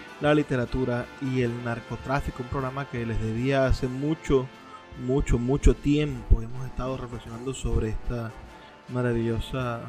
la 0.21 0.35
literatura 0.35 1.07
y 1.21 1.41
el 1.41 1.63
narcotráfico, 1.63 2.43
un 2.43 2.49
programa 2.49 2.87
que 2.87 3.05
les 3.05 3.19
debía 3.19 3.65
hace 3.65 3.87
mucho, 3.87 4.47
mucho, 5.05 5.39
mucho 5.39 5.73
tiempo. 5.73 6.41
Hemos 6.41 6.65
estado 6.67 6.95
reflexionando 6.95 7.53
sobre 7.55 7.89
esta 7.89 8.31
maravillosa 8.89 9.81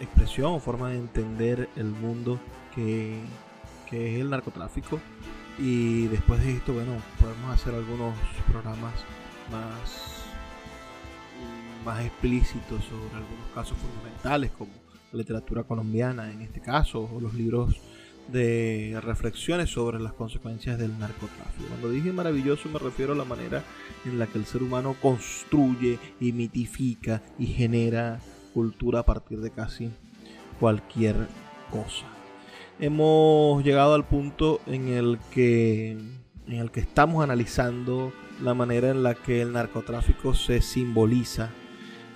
expresión 0.00 0.52
o 0.52 0.60
forma 0.60 0.90
de 0.90 0.98
entender 0.98 1.68
el 1.74 1.86
mundo 1.86 2.38
que, 2.72 3.20
que 3.90 4.14
es 4.14 4.20
el 4.20 4.30
narcotráfico. 4.30 5.00
Y 5.58 6.06
después 6.06 6.40
de 6.44 6.52
esto, 6.52 6.72
bueno, 6.72 6.92
podemos 7.20 7.52
hacer 7.52 7.74
algunos 7.74 8.14
programas 8.48 8.94
más, 9.50 10.22
más 11.84 12.04
explícitos 12.04 12.84
sobre 12.84 13.16
algunos 13.16 13.46
casos 13.52 13.76
fundamentales 13.76 14.52
como 14.52 14.70
la 15.10 15.18
literatura 15.18 15.64
colombiana 15.64 16.30
en 16.30 16.42
este 16.42 16.60
caso, 16.60 17.10
o 17.12 17.20
los 17.20 17.34
libros 17.34 17.74
de 18.28 18.98
reflexiones 19.02 19.70
sobre 19.70 19.98
las 19.98 20.12
consecuencias 20.12 20.78
del 20.78 20.98
narcotráfico. 20.98 21.68
Cuando 21.68 21.90
dije 21.90 22.12
maravilloso 22.12 22.68
me 22.68 22.78
refiero 22.78 23.12
a 23.12 23.16
la 23.16 23.24
manera 23.24 23.64
en 24.04 24.18
la 24.18 24.26
que 24.26 24.38
el 24.38 24.46
ser 24.46 24.62
humano 24.62 24.94
construye 25.00 25.98
y 26.20 26.32
mitifica 26.32 27.22
y 27.38 27.46
genera 27.46 28.20
cultura 28.54 29.00
a 29.00 29.06
partir 29.06 29.40
de 29.40 29.50
casi 29.50 29.90
cualquier 30.60 31.16
cosa. 31.70 32.06
Hemos 32.80 33.64
llegado 33.64 33.94
al 33.94 34.06
punto 34.06 34.60
en 34.66 34.88
el 34.88 35.18
que 35.32 35.92
en 36.46 36.54
el 36.54 36.70
que 36.70 36.80
estamos 36.80 37.22
analizando 37.22 38.12
la 38.42 38.54
manera 38.54 38.90
en 38.90 39.02
la 39.02 39.14
que 39.14 39.42
el 39.42 39.52
narcotráfico 39.52 40.34
se 40.34 40.62
simboliza, 40.62 41.50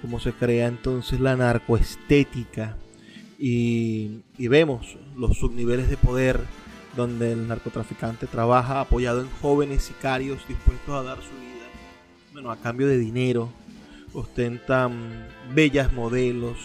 cómo 0.01 0.20
se 0.20 0.33
crea 0.33 0.68
entonces 0.68 1.20
la 1.20 1.37
narcoestética 1.37 2.77
y, 3.44 4.22
vemos 4.38 4.96
los 5.16 5.37
subniveles 5.37 5.90
de 5.90 5.96
poder 5.96 6.38
donde 6.96 7.33
el 7.33 7.48
narcotraficante 7.48 8.28
trabaja 8.28 8.81
apoyado 8.81 9.20
en 9.20 9.28
jóvenes 9.40 9.83
sicarios 9.83 10.46
dispuestos 10.46 10.94
a 10.94 11.02
dar 11.02 11.16
su 11.16 11.31
vida, 11.31 11.66
bueno, 12.33 12.52
a 12.52 12.57
cambio 12.57 12.87
de 12.87 12.98
dinero, 12.98 13.50
ostentan 14.14 15.26
bellas 15.52 15.92
modelos, 15.92 16.57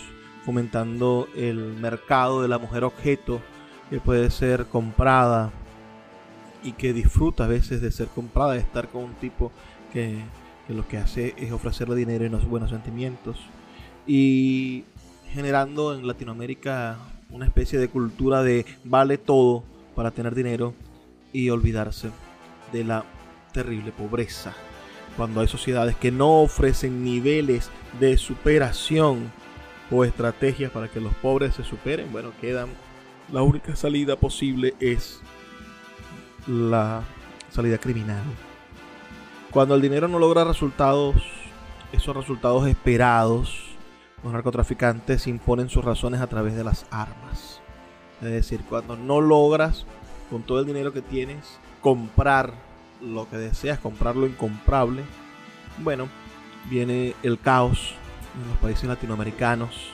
fomentando 0.45 1.27
el 1.35 1.57
mercado 1.57 2.43
de 2.43 2.47
la 2.47 2.59
mujer 2.59 2.83
objeto 2.83 3.41
que 3.89 3.99
puede 3.99 4.29
ser 4.29 4.67
comprada 4.67 5.51
y 6.63 6.73
que 6.73 6.93
disfruta 6.93 7.45
a 7.45 7.47
veces 7.47 7.81
de 7.81 7.91
ser 7.91 8.07
comprada, 8.09 8.53
de 8.53 8.59
estar 8.59 8.89
con 8.89 9.03
un 9.03 9.13
tipo 9.15 9.51
que, 9.91 10.19
que 10.67 10.75
lo 10.75 10.87
que 10.87 10.97
hace 10.97 11.33
es 11.37 11.51
ofrecerle 11.51 11.95
dinero 11.95 12.23
y 12.23 12.29
no 12.29 12.37
buenos 12.37 12.69
sentimientos. 12.69 13.39
Y 14.05 14.85
generando 15.33 15.93
en 15.93 16.07
Latinoamérica 16.07 16.97
una 17.29 17.45
especie 17.45 17.79
de 17.79 17.89
cultura 17.89 18.43
de 18.43 18.65
vale 18.83 19.17
todo 19.17 19.63
para 19.95 20.11
tener 20.11 20.35
dinero 20.35 20.73
y 21.33 21.49
olvidarse 21.49 22.09
de 22.71 22.83
la 22.83 23.03
terrible 23.51 23.91
pobreza. 23.91 24.53
Cuando 25.15 25.41
hay 25.41 25.47
sociedades 25.47 25.95
que 25.95 26.11
no 26.11 26.41
ofrecen 26.41 27.03
niveles 27.03 27.69
de 27.99 28.17
superación 28.17 29.31
o 29.89 30.05
estrategias 30.05 30.71
para 30.71 30.87
que 30.87 31.01
los 31.01 31.13
pobres 31.15 31.55
se 31.55 31.63
superen, 31.63 32.11
bueno, 32.11 32.31
quedan 32.39 32.69
la 33.31 33.41
única 33.41 33.75
salida 33.75 34.15
posible 34.15 34.73
es 34.79 35.21
la 36.47 37.03
salida 37.49 37.77
criminal. 37.77 38.23
Cuando 39.51 39.75
el 39.75 39.81
dinero 39.81 40.07
no 40.07 40.19
logra 40.19 40.43
resultados, 40.43 41.15
esos 41.91 42.15
resultados 42.15 42.67
esperados, 42.67 43.66
los 44.27 44.33
narcotraficantes 44.33 45.25
imponen 45.27 45.69
sus 45.69 45.85
razones 45.85 46.19
a 46.19 46.27
través 46.27 46.53
de 46.53 46.65
las 46.65 46.85
armas. 46.91 47.61
Es 48.21 48.29
decir, 48.29 48.61
cuando 48.67 48.97
no 48.97 49.21
logras 49.21 49.85
con 50.29 50.43
todo 50.43 50.59
el 50.59 50.65
dinero 50.65 50.91
que 50.91 51.01
tienes 51.01 51.57
comprar 51.81 52.53
lo 53.01 53.29
que 53.29 53.37
deseas, 53.37 53.79
comprar 53.79 54.17
lo 54.17 54.27
incomprable, 54.27 55.03
bueno, 55.77 56.09
viene 56.69 57.15
el 57.23 57.39
caos 57.39 57.95
en 58.35 58.49
los 58.49 58.57
países 58.57 58.83
latinoamericanos, 58.83 59.91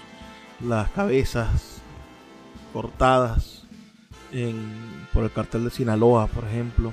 las 0.65 0.89
cabezas 0.89 1.83
cortadas 2.73 3.67
por 5.13 5.25
el 5.25 5.31
cartel 5.31 5.65
de 5.65 5.69
Sinaloa, 5.69 6.25
por 6.25 6.45
ejemplo, 6.45 6.91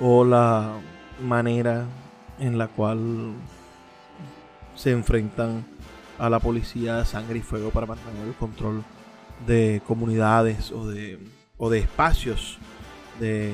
o 0.00 0.24
la 0.24 0.72
manera 1.22 1.84
en 2.40 2.58
la 2.58 2.66
cual 2.66 3.34
se 4.74 4.90
enfrentan 4.90 5.75
a 6.18 6.30
la 6.30 6.40
policía 6.40 6.96
de 6.96 7.04
sangre 7.04 7.38
y 7.38 7.42
fuego 7.42 7.70
para 7.70 7.86
mantener 7.86 8.26
el 8.26 8.34
control 8.34 8.82
de 9.46 9.82
comunidades 9.86 10.72
o 10.72 10.86
de, 10.86 11.18
o 11.58 11.68
de 11.68 11.80
espacios 11.80 12.58
de 13.20 13.52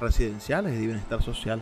residenciales 0.00 0.74
y 0.74 0.80
de 0.80 0.86
bienestar 0.86 1.22
social. 1.22 1.60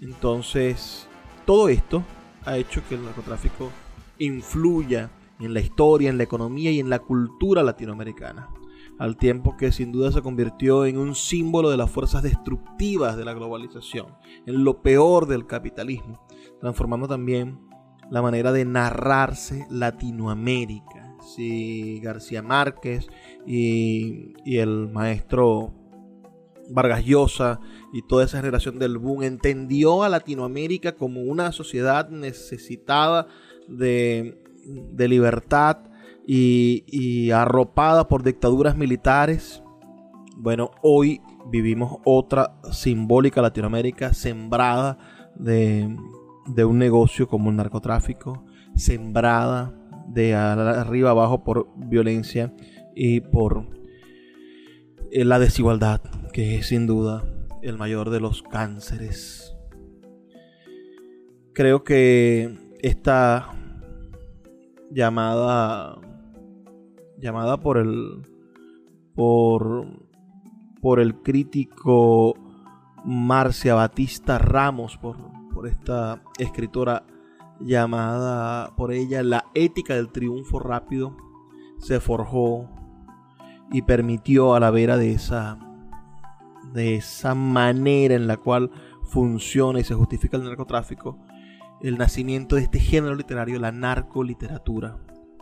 Entonces, 0.00 1.08
todo 1.44 1.68
esto 1.68 2.04
ha 2.44 2.56
hecho 2.56 2.82
que 2.88 2.94
el 2.94 3.04
narcotráfico 3.04 3.70
influya 4.18 5.10
en 5.40 5.52
la 5.52 5.60
historia, 5.60 6.10
en 6.10 6.18
la 6.18 6.24
economía 6.24 6.70
y 6.70 6.80
en 6.80 6.90
la 6.90 6.98
cultura 6.98 7.62
latinoamericana, 7.62 8.48
al 8.98 9.16
tiempo 9.16 9.56
que 9.56 9.72
sin 9.72 9.92
duda 9.92 10.10
se 10.12 10.22
convirtió 10.22 10.86
en 10.86 10.96
un 10.96 11.14
símbolo 11.14 11.70
de 11.70 11.76
las 11.76 11.90
fuerzas 11.90 12.22
destructivas 12.22 13.16
de 13.16 13.24
la 13.24 13.34
globalización, 13.34 14.06
en 14.46 14.64
lo 14.64 14.80
peor 14.80 15.26
del 15.26 15.46
capitalismo, 15.46 16.26
transformando 16.60 17.06
también 17.06 17.58
la 18.10 18.22
manera 18.22 18.52
de 18.52 18.64
narrarse 18.64 19.66
Latinoamérica. 19.70 21.16
Si 21.34 22.00
García 22.00 22.42
Márquez 22.42 23.08
y, 23.46 24.34
el 24.44 24.88
maestro 24.88 25.72
Vargas 26.70 27.04
Llosa 27.04 27.60
y 27.92 28.02
toda 28.02 28.24
esa 28.24 28.38
generación 28.38 28.78
del 28.78 28.98
boom 28.98 29.22
entendió 29.22 30.02
a 30.02 30.08
Latinoamérica 30.08 30.92
como 30.92 31.22
una 31.22 31.52
sociedad 31.52 32.08
necesitada 32.10 33.26
de 33.68 34.38
libertad 34.96 35.78
y, 36.26 37.30
arropada 37.30 38.08
por 38.08 38.22
dictaduras 38.22 38.76
militares, 38.76 39.62
bueno, 40.36 40.72
hoy 40.82 41.20
vivimos 41.50 41.98
otra 42.04 42.56
simbólica 42.72 43.40
Latinoamérica 43.40 44.12
sembrada 44.12 44.98
de, 45.36 45.96
un 46.64 46.78
negocio 46.78 47.28
como 47.28 47.50
el 47.50 47.56
narcotráfico, 47.56 48.44
sembrada 48.74 49.74
de 50.08 50.34
arriba 50.34 51.10
abajo 51.10 51.44
por 51.44 51.68
violencia 51.76 52.54
y 52.94 53.20
por 53.20 53.68
eh, 55.10 55.24
la 55.24 55.38
desigualdad, 55.38 56.00
que 56.32 56.56
es 56.56 56.68
sin 56.68 56.86
duda 56.86 57.24
el 57.62 57.76
mayor 57.76 58.10
de 58.10 58.20
los 58.20 58.42
cánceres. 58.42 59.54
Creo 61.52 61.84
que 61.84 62.54
esta 62.80 63.50
llamada 64.90 65.98
llamada 67.18 67.58
por 67.58 67.78
el 67.78 68.22
por 69.14 69.86
por 70.80 71.00
el 71.00 71.22
crítico 71.22 72.34
Marcia 73.04 73.74
Batista 73.74 74.38
Ramos 74.38 74.96
por, 74.98 75.16
por 75.56 75.66
esta 75.66 76.22
escritora 76.38 77.06
llamada 77.60 78.76
por 78.76 78.92
ella 78.92 79.22
La 79.22 79.46
ética 79.54 79.94
del 79.94 80.12
triunfo 80.12 80.58
rápido 80.58 81.16
se 81.78 81.98
forjó 81.98 82.68
y 83.72 83.80
permitió 83.80 84.54
a 84.54 84.60
la 84.60 84.70
vera 84.70 84.98
de 84.98 85.12
esa 85.12 85.58
de 86.74 86.96
esa 86.96 87.34
manera 87.34 88.14
en 88.14 88.26
la 88.26 88.36
cual 88.36 88.70
funciona 89.04 89.80
y 89.80 89.84
se 89.84 89.94
justifica 89.94 90.36
el 90.36 90.44
narcotráfico 90.44 91.18
el 91.80 91.96
nacimiento 91.96 92.56
de 92.56 92.62
este 92.62 92.78
género 92.78 93.14
literario, 93.14 93.58
la 93.58 93.72
narcoliteratura. 93.72 94.98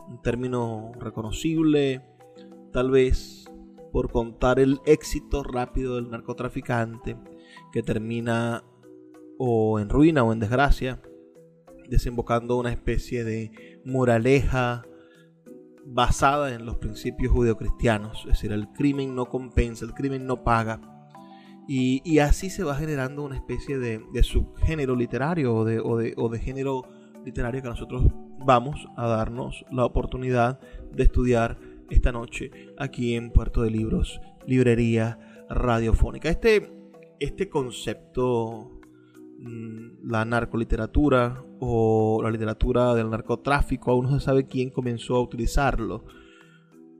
Un 0.07 0.21
término 0.21 0.91
reconocible, 0.99 2.05
tal 2.71 2.91
vez 2.91 3.45
por 3.91 4.11
contar 4.11 4.59
el 4.59 4.79
éxito 4.85 5.43
rápido 5.43 5.95
del 5.95 6.09
narcotraficante 6.09 7.17
que 7.71 7.81
termina 7.81 8.63
o 9.37 9.79
en 9.79 9.89
ruina 9.89 10.23
o 10.23 10.33
en 10.33 10.39
desgracia, 10.39 11.01
desembocando 11.89 12.57
una 12.57 12.71
especie 12.71 13.23
de 13.23 13.51
moraleja 13.83 14.83
basada 15.85 16.53
en 16.53 16.65
los 16.65 16.77
principios 16.77 17.31
judeocristianos, 17.31 18.21
es 18.21 18.33
decir, 18.33 18.51
el 18.51 18.67
crimen 18.69 19.15
no 19.15 19.25
compensa, 19.25 19.85
el 19.85 19.93
crimen 19.93 20.25
no 20.25 20.43
paga, 20.43 20.81
y, 21.67 22.19
así 22.19 22.49
se 22.49 22.63
va 22.63 22.75
generando 22.75 23.23
una 23.23 23.35
especie 23.35 23.79
de, 23.79 24.01
subgénero 24.23 24.95
literario 24.95 25.55
o 25.55 25.65
de, 25.65 25.79
o 25.79 26.29
de, 26.29 26.39
género 26.39 26.83
literario 27.25 27.61
que 27.61 27.69
nosotros 27.69 28.03
vamos 28.45 28.87
a 28.95 29.07
darnos 29.07 29.65
la 29.71 29.85
oportunidad 29.85 30.59
de 30.91 31.03
estudiar 31.03 31.57
esta 31.89 32.11
noche 32.11 32.51
aquí 32.77 33.15
en 33.15 33.31
Puerto 33.31 33.63
de 33.63 33.71
Libros, 33.71 34.21
Librería 34.45 35.17
Radiofónica. 35.49 36.29
Este, 36.29 36.71
este 37.19 37.49
concepto, 37.49 38.74
la 39.37 40.25
narcoliteratura 40.25 41.43
o 41.59 42.21
la 42.23 42.31
literatura 42.31 42.93
del 42.95 43.09
narcotráfico, 43.09 43.91
aún 43.91 44.05
no 44.05 44.19
se 44.19 44.25
sabe 44.25 44.47
quién 44.47 44.69
comenzó 44.69 45.15
a 45.15 45.21
utilizarlo 45.21 46.05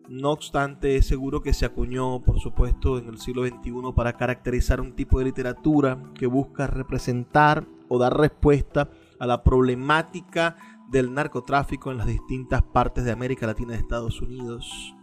no 0.10 0.32
obstante, 0.32 0.98
es 0.98 1.08
seguro 1.08 1.42
que 1.42 1.54
se 1.54 1.66
acuñó, 1.66 2.22
por 2.22 2.40
supuesto, 2.40 3.00
en 3.00 3.08
el 3.08 3.18
siglo 3.18 3.46
XXI 3.46 3.94
para 3.96 4.14
caracterizar 4.14 4.80
un 4.82 4.94
tipo 4.96 5.20
de 5.20 5.26
literatura 5.26 6.02
que 6.14 6.28
busca 6.28 6.68
representar 6.68 7.68
o 7.90 7.98
dar 7.98 8.18
respuesta 8.18 8.90
a 9.20 9.26
la 9.26 9.44
problemática 9.44 10.58
del 10.90 11.14
narcotráfico 11.14 11.92
en 11.92 11.98
las 11.98 12.08
distintas 12.08 12.62
partes 12.62 13.04
de 13.04 13.12
América 13.12 13.48
Latina 13.48 13.74
y 13.74 13.78
Estados 13.78 14.22
Unidos. 14.22 14.96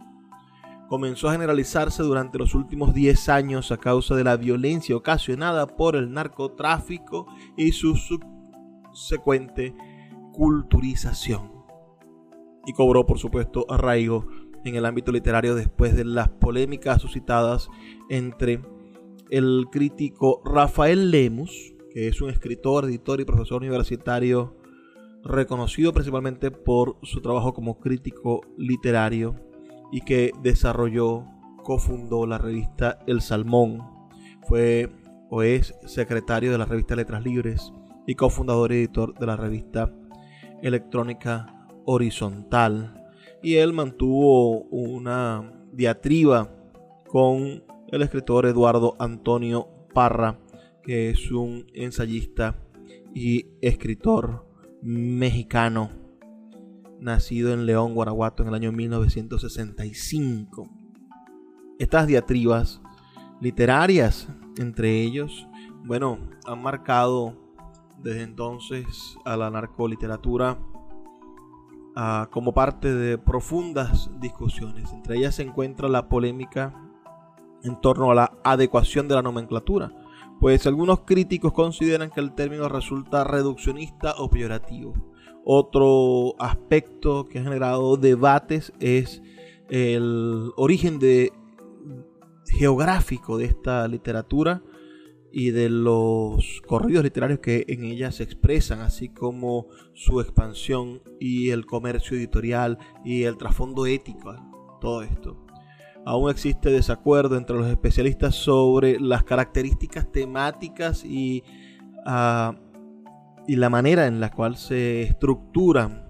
Comenzó 0.93 1.27
a 1.27 1.31
generalizarse 1.31 2.03
durante 2.03 2.37
los 2.37 2.53
últimos 2.53 2.93
10 2.93 3.27
años 3.29 3.71
a 3.71 3.77
causa 3.77 4.15
de 4.15 4.23
la 4.23 4.37
violencia 4.37 4.95
ocasionada 4.95 5.65
por 5.65 5.95
el 5.95 6.13
narcotráfico 6.13 7.25
y 7.57 7.71
su 7.71 7.95
subsecuente 7.95 9.73
culturización. 10.33 11.51
Y 12.67 12.73
cobró, 12.73 13.07
por 13.07 13.17
supuesto, 13.17 13.65
arraigo 13.69 14.27
en 14.65 14.75
el 14.75 14.85
ámbito 14.85 15.11
literario 15.11 15.55
después 15.55 15.95
de 15.95 16.05
las 16.05 16.29
polémicas 16.29 17.01
suscitadas 17.01 17.69
entre 18.11 18.61
el 19.31 19.65
crítico 19.71 20.43
Rafael 20.45 21.09
Lemus, 21.09 21.73
que 21.91 22.07
es 22.07 22.21
un 22.21 22.29
escritor, 22.29 22.85
editor 22.85 23.19
y 23.19 23.25
profesor 23.25 23.63
universitario 23.63 24.55
reconocido 25.23 25.91
principalmente 25.91 26.51
por 26.51 26.97
su 27.01 27.19
trabajo 27.19 27.55
como 27.55 27.79
crítico 27.79 28.41
literario 28.59 29.52
y 29.93 30.01
que 30.01 30.31
desarrolló, 30.41 31.23
cofundó 31.63 32.25
la 32.25 32.39
revista 32.39 32.97
El 33.05 33.21
Salmón. 33.21 33.79
Fue 34.47 34.89
o 35.29 35.43
es 35.43 35.73
secretario 35.85 36.51
de 36.51 36.57
la 36.57 36.65
revista 36.65 36.95
Letras 36.95 37.23
Libres 37.23 37.71
y 38.07 38.15
cofundador 38.15 38.71
y 38.71 38.77
editor 38.77 39.13
de 39.17 39.25
la 39.25 39.37
revista 39.37 39.93
electrónica 40.61 41.69
Horizontal 41.85 43.03
y 43.43 43.55
él 43.55 43.73
mantuvo 43.73 44.61
una 44.63 45.53
diatriba 45.71 46.49
con 47.07 47.63
el 47.91 48.01
escritor 48.01 48.47
Eduardo 48.47 48.95
Antonio 48.97 49.67
Parra, 49.93 50.39
que 50.81 51.11
es 51.11 51.29
un 51.31 51.67
ensayista 51.73 52.57
y 53.13 53.45
escritor 53.61 54.47
mexicano, 54.81 55.91
nacido 57.03 57.53
en 57.53 57.65
León, 57.65 57.93
Guanajuato, 57.93 58.43
en 58.43 58.49
el 58.49 58.55
año 58.55 58.71
1965. 58.71 60.69
Estas 61.79 62.07
diatribas 62.07 62.81
literarias, 63.41 64.29
entre 64.57 65.01
ellos, 65.01 65.47
bueno, 65.83 66.17
han 66.45 66.61
marcado 66.61 67.35
desde 68.01 68.23
entonces 68.23 69.17
a 69.25 69.35
la 69.35 69.49
narcoliteratura 69.49 70.57
ah, 71.95 72.29
como 72.31 72.53
parte 72.53 72.93
de 72.93 73.17
profundas 73.17 74.09
discusiones. 74.19 74.91
Entre 74.93 75.17
ellas 75.17 75.35
se 75.35 75.43
encuentra 75.43 75.89
la 75.89 76.07
polémica 76.07 76.73
en 77.63 77.79
torno 77.79 78.11
a 78.11 78.15
la 78.15 78.33
adecuación 78.43 79.07
de 79.07 79.15
la 79.15 79.21
nomenclatura, 79.21 79.91
pues 80.39 80.67
algunos 80.67 81.01
críticos 81.01 81.53
consideran 81.53 82.09
que 82.09 82.19
el 82.19 82.33
término 82.33 82.67
resulta 82.67 83.23
reduccionista 83.23 84.15
o 84.17 84.29
peyorativo. 84.29 85.12
Otro 85.45 86.35
aspecto 86.39 87.27
que 87.27 87.39
ha 87.39 87.43
generado 87.43 87.97
debates 87.97 88.71
es 88.79 89.21
el 89.69 90.51
origen 90.55 90.99
geográfico 92.47 93.37
de 93.37 93.45
esta 93.45 93.87
literatura 93.87 94.61
y 95.35 95.49
de 95.49 95.67
los 95.67 96.61
corridos 96.67 97.03
literarios 97.03 97.39
que 97.39 97.65
en 97.67 97.83
ella 97.85 98.11
se 98.11 98.21
expresan, 98.21 98.81
así 98.81 99.09
como 99.09 99.65
su 99.93 100.21
expansión 100.21 101.01
y 101.19 101.49
el 101.49 101.65
comercio 101.65 102.15
editorial 102.15 102.77
y 103.03 103.23
el 103.23 103.37
trasfondo 103.37 103.87
ético, 103.87 104.35
todo 104.79 105.01
esto. 105.01 105.43
Aún 106.05 106.29
existe 106.29 106.69
desacuerdo 106.69 107.35
entre 107.35 107.57
los 107.57 107.67
especialistas 107.67 108.35
sobre 108.35 108.99
las 108.99 109.23
características 109.23 110.11
temáticas 110.11 111.03
y, 111.03 111.43
ah, 112.05 112.55
y 113.47 113.55
la 113.55 113.69
manera 113.69 114.07
en 114.07 114.19
la 114.19 114.31
cual 114.31 114.57
se 114.57 115.03
estructuran 115.03 116.07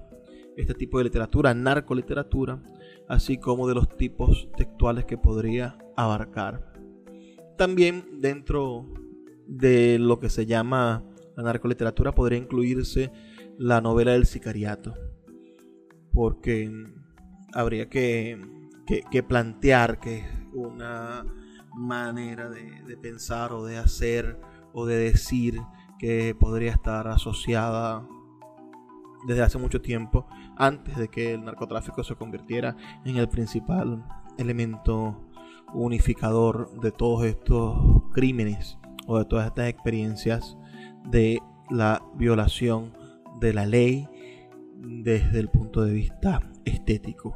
este 0.57 0.73
tipo 0.73 0.97
de 0.97 1.05
literatura, 1.05 1.53
narcoliteratura, 1.53 2.61
así 3.07 3.37
como 3.37 3.67
de 3.67 3.75
los 3.75 3.89
tipos 3.97 4.49
textuales 4.55 5.05
que 5.05 5.17
podría 5.17 5.77
abarcar. 5.95 6.73
También 7.57 8.21
dentro 8.21 8.87
de 9.47 9.99
lo 9.99 10.19
que 10.19 10.29
se 10.29 10.45
llama 10.45 11.03
la 11.35 11.43
narcoliteratura 11.43 12.13
podría 12.13 12.37
incluirse 12.37 13.11
la 13.57 13.81
novela 13.81 14.13
del 14.13 14.25
sicariato, 14.25 14.93
porque 16.13 16.71
habría 17.53 17.89
que, 17.89 18.39
plantear 19.27 19.99
que 19.99 20.19
es 20.19 20.25
una 20.53 21.25
manera 21.75 22.49
de, 22.49 22.97
pensar 22.97 23.53
o 23.53 23.65
de 23.65 23.77
hacer 23.77 24.39
o 24.73 24.85
de 24.85 24.97
decir 24.97 25.59
que 25.99 26.35
podría 26.35 26.71
estar 26.71 27.07
asociada 27.07 28.07
desde 29.25 29.41
hace 29.41 29.57
mucho 29.57 29.81
tiempo, 29.81 30.27
antes 30.57 30.97
de 30.97 31.07
que 31.07 31.33
el 31.33 31.45
narcotráfico 31.45 32.03
se 32.03 32.15
convirtiera 32.15 32.75
en 33.05 33.17
el 33.17 33.29
principal 33.29 34.05
elemento 34.37 35.29
unificador 35.73 36.79
de 36.81 36.91
todos 36.91 37.25
estos 37.25 38.03
crímenes 38.11 38.77
o 39.07 39.17
de 39.17 39.25
todas 39.25 39.47
estas 39.47 39.69
experiencias 39.69 40.57
de 41.05 41.41
la 41.69 42.03
violación 42.15 42.93
de 43.39 43.53
la 43.53 43.65
ley 43.65 44.07
desde 44.75 45.39
el 45.39 45.49
punto 45.49 45.81
de 45.81 45.93
vista 45.93 46.51
estético. 46.65 47.35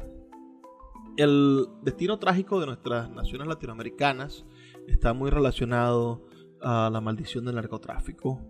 El 1.18 1.66
destino 1.82 2.20
trágico 2.20 2.60
de 2.60 2.68
nuestras 2.68 3.10
naciones 3.10 3.48
latinoamericanas 3.48 4.46
está 4.88 5.14
muy 5.14 5.32
relacionado 5.32 6.28
a 6.62 6.90
la 6.92 7.02
maldición 7.02 7.46
del 7.46 7.56
narcotráfico 7.56 8.42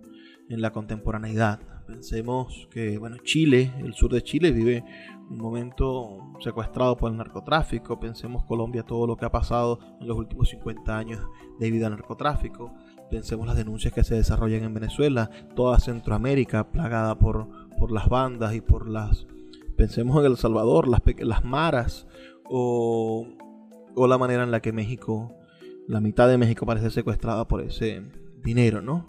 en 0.49 0.61
la 0.61 0.71
contemporaneidad. 0.71 1.59
Pensemos 1.85 2.67
que 2.71 2.97
bueno, 2.97 3.17
Chile, 3.23 3.73
el 3.79 3.93
sur 3.93 4.11
de 4.11 4.21
Chile 4.21 4.51
vive 4.51 4.83
un 5.29 5.37
momento 5.37 6.33
secuestrado 6.39 6.97
por 6.97 7.11
el 7.11 7.17
narcotráfico. 7.17 7.99
Pensemos 7.99 8.43
Colombia, 8.45 8.83
todo 8.83 9.07
lo 9.07 9.15
que 9.15 9.25
ha 9.25 9.31
pasado 9.31 9.79
en 9.99 10.07
los 10.07 10.17
últimos 10.17 10.49
50 10.49 10.97
años 10.97 11.25
debido 11.59 11.87
al 11.87 11.93
narcotráfico. 11.93 12.73
Pensemos 13.09 13.47
las 13.47 13.55
denuncias 13.55 13.93
que 13.93 14.03
se 14.03 14.15
desarrollan 14.15 14.63
en 14.63 14.73
Venezuela, 14.73 15.29
toda 15.55 15.79
Centroamérica 15.79 16.71
plagada 16.71 17.17
por, 17.17 17.47
por 17.79 17.91
las 17.91 18.09
bandas 18.09 18.53
y 18.53 18.61
por 18.61 18.89
las... 18.89 19.25
Pensemos 19.77 20.19
en 20.19 20.31
El 20.31 20.37
Salvador, 20.37 20.87
las, 20.87 21.01
las 21.19 21.45
maras 21.45 22.07
o, 22.49 23.27
o 23.95 24.07
la 24.07 24.17
manera 24.17 24.43
en 24.43 24.51
la 24.51 24.59
que 24.59 24.73
México, 24.73 25.36
la 25.87 26.01
mitad 26.01 26.27
de 26.27 26.37
México 26.37 26.65
parece 26.65 26.89
secuestrada 26.89 27.47
por 27.47 27.61
ese 27.61 28.03
dinero, 28.43 28.81
¿no? 28.81 29.07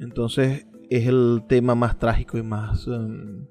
Entonces 0.00 0.66
es 0.90 1.06
el 1.06 1.44
tema 1.48 1.74
más 1.74 1.98
trágico 1.98 2.36
y 2.38 2.42
más 2.42 2.86
em, 2.88 3.46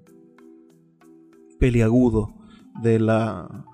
peliagudo 1.60 2.34
de 2.82 3.00
la, 3.00 3.66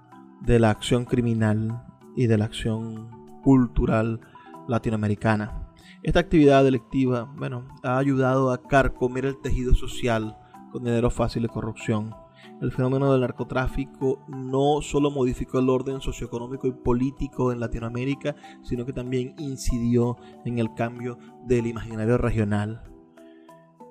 de 0.41 0.59
la 0.59 0.69
acción 0.69 1.05
criminal 1.05 1.83
y 2.15 2.27
de 2.27 2.37
la 2.37 2.45
acción 2.45 3.09
cultural 3.43 4.21
latinoamericana. 4.67 5.67
Esta 6.03 6.19
actividad 6.19 6.63
delictiva, 6.63 7.31
bueno, 7.37 7.67
ha 7.83 7.97
ayudado 7.97 8.51
a 8.51 8.61
carcomer 8.61 9.25
el 9.25 9.39
tejido 9.41 9.75
social 9.75 10.37
con 10.71 10.83
dinero 10.83 11.09
fácil 11.09 11.43
de 11.43 11.49
corrupción. 11.49 12.15
El 12.61 12.71
fenómeno 12.71 13.11
del 13.11 13.21
narcotráfico 13.21 14.25
no 14.27 14.81
solo 14.81 15.11
modificó 15.11 15.59
el 15.59 15.69
orden 15.69 16.01
socioeconómico 16.01 16.67
y 16.67 16.71
político 16.71 17.51
en 17.51 17.59
Latinoamérica, 17.59 18.35
sino 18.63 18.85
que 18.85 18.93
también 18.93 19.35
incidió 19.37 20.17
en 20.45 20.59
el 20.59 20.73
cambio 20.73 21.17
del 21.45 21.67
imaginario 21.67 22.17
regional. 22.17 22.83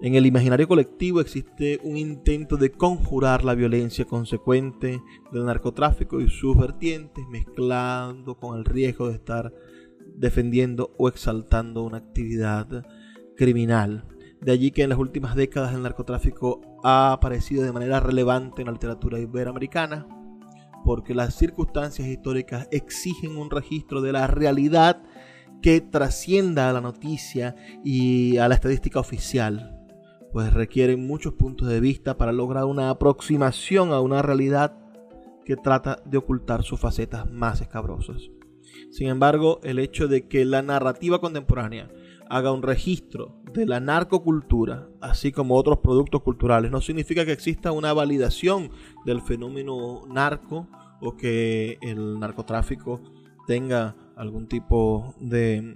En 0.03 0.15
el 0.15 0.25
imaginario 0.25 0.67
colectivo 0.67 1.21
existe 1.21 1.79
un 1.83 1.99
intento 1.99 2.57
de 2.57 2.71
conjurar 2.73 3.45
la 3.45 3.55
violencia 3.55 4.07
consecuente 4.07 5.03
del 5.31 5.45
narcotráfico 5.45 6.23
y 6.23 6.31
sus 6.31 6.57
vertientes, 6.57 7.27
mezclando 7.29 8.39
con 8.39 8.57
el 8.59 8.65
riesgo 8.65 9.09
de 9.09 9.17
estar 9.17 9.53
defendiendo 10.17 10.95
o 10.97 11.09
exaltando 11.09 11.83
una 11.83 11.99
actividad 11.99 12.87
criminal. 13.37 14.05
De 14.40 14.53
allí 14.53 14.70
que 14.70 14.83
en 14.83 14.90
las 14.90 14.98
últimas 14.98 15.35
décadas 15.35 15.74
el 15.74 15.83
narcotráfico 15.83 16.61
ha 16.83 17.12
aparecido 17.12 17.62
de 17.62 17.72
manera 17.72 18.00
relevante 18.00 18.62
en 18.62 18.66
la 18.66 18.72
literatura 18.72 19.18
iberoamericana, 19.18 20.07
porque 20.85 21.14
las 21.14 21.35
circunstancias 21.35 22.09
históricas 22.09 22.68
exigen 22.70 23.37
un 23.37 23.50
registro 23.50 24.00
de 24.00 24.12
la 24.12 24.26
realidad 24.26 25.03
que 25.61 25.81
trascienda 25.83 26.70
a 26.70 26.72
la 26.72 26.81
noticia 26.81 27.55
y 27.85 28.38
a 28.38 28.48
la 28.48 28.55
estadística 28.55 28.98
oficial 28.98 29.76
pues 30.33 30.53
requieren 30.53 31.07
muchos 31.07 31.35
puntos 31.35 31.68
de 31.68 31.81
vista 31.81 32.16
para 32.16 32.33
lograr 32.33 32.64
una 32.64 32.90
aproximación 32.90 33.92
a 33.92 34.00
una 34.00 34.22
realidad 34.22 34.76
que 35.44 35.57
trata 35.57 36.00
de 36.05 36.18
ocultar 36.18 36.62
sus 36.62 36.79
facetas 36.79 37.31
más 37.31 37.61
escabrosas. 37.61 38.31
Sin 38.90 39.09
embargo, 39.09 39.61
el 39.64 39.79
hecho 39.79 40.07
de 40.07 40.29
que 40.29 40.44
la 40.44 40.62
narrativa 40.62 41.20
contemporánea 41.20 41.90
haga 42.31 42.53
un 42.53 42.62
registro 42.62 43.43
de 43.53 43.66
la 43.66 43.81
narcocultura, 43.81 44.88
así 45.01 45.33
como 45.33 45.57
otros 45.57 45.79
productos 45.79 46.23
culturales, 46.23 46.71
no 46.71 46.81
significa 46.81 47.27
que 47.27 47.33
exista 47.33 47.73
una 47.73 47.93
validación 47.93 48.71
del 49.05 49.21
fenómeno 49.21 50.03
narco 50.07 50.69
o 51.01 51.16
que 51.16 51.79
el 51.83 52.21
narcotráfico 52.21 53.01
tenga 53.47 53.97
algún 54.16 54.47
tipo 54.47 55.14
de, 55.19 55.75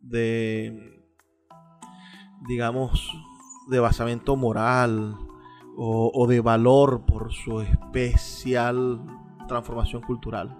de 0.00 1.02
digamos, 2.46 3.10
de 3.68 3.80
basamento 3.80 4.36
moral 4.36 5.16
o, 5.76 6.26
de 6.26 6.40
valor 6.40 7.06
por 7.06 7.32
su 7.32 7.62
especial 7.62 9.00
transformación 9.48 10.02
cultural. 10.02 10.58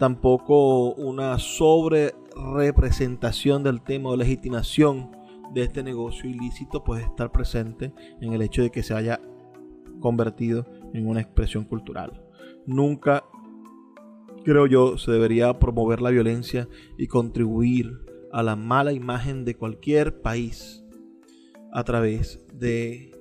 Tampoco 0.00 0.94
una 0.94 1.38
sobre 1.38 2.14
representación 2.38 3.62
del 3.62 3.82
tema 3.82 4.10
o 4.10 4.16
legitimación 4.16 5.10
de 5.52 5.62
este 5.64 5.82
negocio 5.82 6.28
ilícito 6.28 6.84
puede 6.84 7.02
estar 7.02 7.32
presente 7.32 7.92
en 8.20 8.32
el 8.32 8.42
hecho 8.42 8.62
de 8.62 8.70
que 8.70 8.82
se 8.82 8.94
haya 8.94 9.20
convertido 10.00 10.66
en 10.94 11.08
una 11.08 11.20
expresión 11.20 11.64
cultural. 11.64 12.22
Nunca, 12.66 13.24
creo 14.44 14.66
yo, 14.66 14.98
se 14.98 15.10
debería 15.10 15.58
promover 15.58 16.00
la 16.00 16.10
violencia 16.10 16.68
y 16.96 17.06
contribuir 17.06 18.04
a 18.32 18.42
la 18.42 18.56
mala 18.56 18.92
imagen 18.92 19.44
de 19.44 19.56
cualquier 19.56 20.20
país 20.20 20.84
a 21.72 21.82
través 21.82 22.46
de 22.52 23.12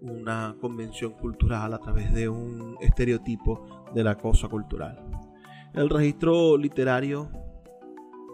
una 0.00 0.56
convención 0.60 1.12
cultural, 1.12 1.74
a 1.74 1.78
través 1.78 2.12
de 2.12 2.28
un 2.28 2.76
estereotipo 2.80 3.88
de 3.94 4.04
la 4.04 4.16
cosa 4.16 4.48
cultural. 4.48 5.02
El 5.74 5.88
registro 5.88 6.56
literario 6.56 7.30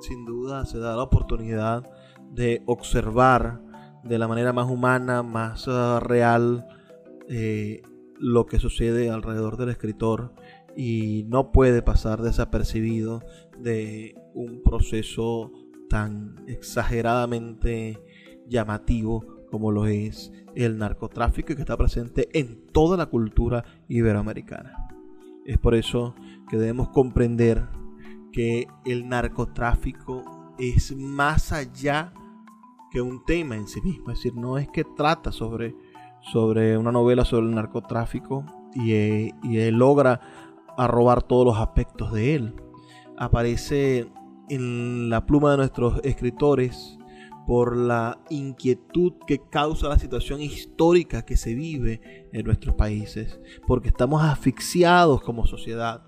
sin 0.01 0.25
duda 0.25 0.65
se 0.67 0.79
da 0.79 0.97
la 0.97 1.03
oportunidad 1.03 1.85
de 2.31 2.63
observar 2.67 3.63
de 4.05 4.19
la 4.19 4.29
manera 4.29 4.53
más 4.53 4.71
humana, 4.71 5.23
más 5.23 5.67
uh, 5.67 6.01
real, 6.01 6.67
eh, 7.29 7.83
lo 8.19 8.47
que 8.47 8.59
sucede 8.59 9.11
alrededor 9.11 9.57
del 9.57 9.71
escritor 9.71 10.33
y 10.77 11.25
no 11.29 11.53
puede 11.53 11.83
pasar 11.83 12.23
desapercibido 12.23 13.23
de 13.59 14.15
un 14.35 14.63
proceso 14.63 15.51
tan 15.89 16.45
exageradamente 16.47 18.01
llamativo 18.47 19.25
como 19.51 19.73
lo 19.73 19.87
es 19.87 20.33
el 20.55 20.79
narcotráfico 20.79 21.55
que 21.55 21.63
está 21.63 21.77
presente 21.77 22.29
en 22.33 22.67
toda 22.73 22.97
la 22.97 23.07
cultura 23.07 23.65
iberoamericana. 23.89 24.89
Es 25.45 25.59
por 25.59 25.75
eso 25.75 26.15
que 26.49 26.57
debemos 26.57 26.89
comprender 26.89 27.67
que 28.37 28.69
el 28.85 29.09
narcotráfico 29.09 30.23
es 30.59 30.95
más 30.95 31.53
allá 31.53 32.13
que 32.91 33.01
un 33.01 33.25
tema 33.25 33.57
en 33.57 33.67
sí 33.67 33.81
mismo. 33.81 34.11
Es 34.11 34.19
decir, 34.19 34.35
no 34.35 34.59
es 34.59 34.69
que 34.69 34.85
trata 34.85 35.33
sobre, 35.33 35.75
sobre 36.21 36.77
una 36.77 36.93
novela 36.93 37.25
sobre 37.25 37.47
el 37.47 37.55
narcotráfico 37.55 38.45
y, 38.75 38.93
y 39.43 39.71
logra 39.71 40.21
robar 40.77 41.23
todos 41.23 41.47
los 41.47 41.57
aspectos 41.57 42.13
de 42.13 42.35
él. 42.35 42.55
Aparece 43.17 44.13
en 44.51 45.09
la 45.09 45.25
pluma 45.25 45.53
de 45.53 45.57
nuestros 45.57 46.03
escritores 46.05 46.99
por 47.47 47.75
la 47.75 48.21
inquietud 48.29 49.15
que 49.27 49.49
causa 49.49 49.89
la 49.89 49.99
situación 49.99 50.43
histórica 50.43 51.25
que 51.25 51.39
se 51.39 51.55
vive 51.55 52.29
en 52.35 52.45
nuestros 52.45 52.75
países, 52.75 53.41
porque 53.67 53.89
estamos 53.89 54.23
asfixiados 54.23 55.23
como 55.23 55.47
sociedad, 55.47 56.06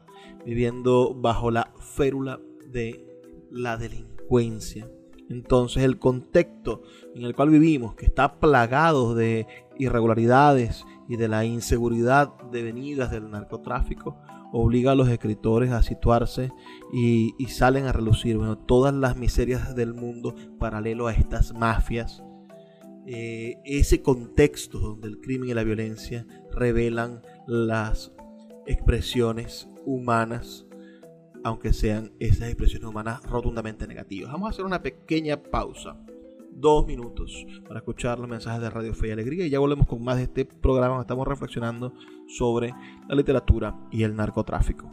viviendo 0.49 1.15
bajo 1.15 1.51
la 1.51 1.75
férula 1.79 2.41
de 2.73 3.05
la 3.51 3.77
delincuencia. 3.77 4.91
Entonces 5.29 5.85
el 5.85 5.99
contexto 5.99 6.81
en 7.15 7.25
el 7.25 7.35
cual 7.35 7.51
vivimos, 7.51 7.95
que 7.95 8.07
está 8.07 8.41
plagado 8.41 9.15
de 9.15 9.47
irregularidades 9.79 10.87
y 11.07 11.17
de 11.17 11.29
la 11.29 11.45
inseguridad 11.45 12.33
devenidas 12.51 13.11
del 13.11 13.31
narcotráfico, 13.31 14.17
obliga 14.51 14.93
a 14.93 14.95
los 14.95 15.11
escritores 15.11 15.71
a 15.71 15.83
situarse 15.83 16.51
y, 16.95 17.35
salen 17.49 17.85
a 17.85 17.93
relucir 17.93 18.39
todas 18.65 18.95
las 18.95 19.19
miserias 19.19 19.77
del 19.77 19.93
mundo 19.93 20.35
paralelo 20.59 21.09
a 21.09 21.13
estas 21.13 21.53
mafias. 21.53 22.23
Eh, 23.05 23.59
ese 23.67 24.01
contexto 24.01 24.79
donde 24.79 25.09
el 25.09 25.21
crimen 25.21 25.51
y 25.51 25.55
la 25.55 25.63
violencia 25.63 26.27
revelan 26.51 27.21
las 27.47 28.13
expresiones 28.67 29.69
humanas, 29.89 30.67
aunque 31.43 31.73
sean 31.73 32.13
esas 32.21 32.49
expresiones 32.49 32.89
humanas 32.89 33.23
rotundamente 33.25 33.87
negativas. 33.87 34.31
Vamos 34.31 34.49
a 34.49 34.51
hacer 34.51 34.65
una 34.65 34.83
pequeña 34.83 35.43
pausa 35.43 35.97
dos 36.51 36.87
minutos 36.87 37.47
para 37.67 37.79
escuchar 37.79 38.19
los 38.19 38.29
mensajes 38.29 38.61
de 38.61 38.69
Radio 38.69 38.93
Fe 38.93 39.09
y 39.09 39.11
Alegría 39.13 39.47
y 39.47 39.51
ya 39.51 39.61
volvemos 39.61 39.87
con 39.87 40.03
más 40.03 40.17
de 40.17 40.25
este 40.25 40.45
programa. 40.45 41.01
Estamos 41.01 41.27
reflexionando 41.27 41.93
sobre 42.27 42.75
la 43.09 43.15
literatura 43.15 43.75
y 43.91 44.03
el 44.03 44.15
narcotráfico. 44.15 44.91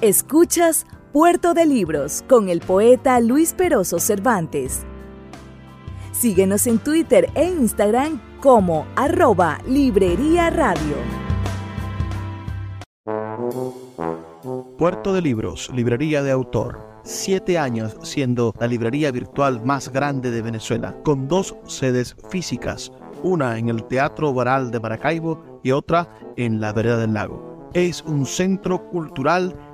Escuchas 0.00 0.86
Puerto 1.12 1.54
de 1.54 1.66
Libros 1.66 2.22
con 2.28 2.48
el 2.48 2.60
poeta 2.60 3.18
Luis 3.20 3.54
Peroso 3.54 3.98
Cervantes. 3.98 4.84
Síguenos 6.12 6.66
en 6.66 6.78
Twitter 6.78 7.30
e 7.34 7.48
Instagram 7.48 8.20
como 8.44 8.86
arroba 8.94 9.58
Librería 9.66 10.50
Radio. 10.50 10.96
Puerto 14.76 15.14
de 15.14 15.22
Libros, 15.22 15.70
librería 15.74 16.22
de 16.22 16.30
autor. 16.30 16.78
Siete 17.04 17.58
años 17.58 17.96
siendo 18.02 18.52
la 18.60 18.66
librería 18.66 19.10
virtual 19.12 19.64
más 19.64 19.90
grande 19.90 20.30
de 20.30 20.42
Venezuela, 20.42 20.94
con 21.04 21.26
dos 21.26 21.56
sedes 21.66 22.14
físicas, 22.28 22.92
una 23.22 23.56
en 23.56 23.70
el 23.70 23.82
Teatro 23.84 24.34
Baral 24.34 24.70
de 24.70 24.80
Maracaibo 24.80 25.60
y 25.62 25.70
otra 25.70 26.14
en 26.36 26.60
la 26.60 26.74
Vereda 26.74 26.98
del 26.98 27.14
Lago. 27.14 27.70
Es 27.72 28.02
un 28.02 28.26
centro 28.26 28.90
cultural 28.90 29.56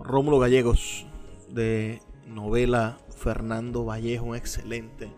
Rómulo 0.00 0.38
Gallegos 0.38 1.06
de 1.50 2.00
novela 2.26 2.98
Fernando 3.16 3.84
Vallejo, 3.84 4.26
un 4.26 4.36
excelente 4.36 5.10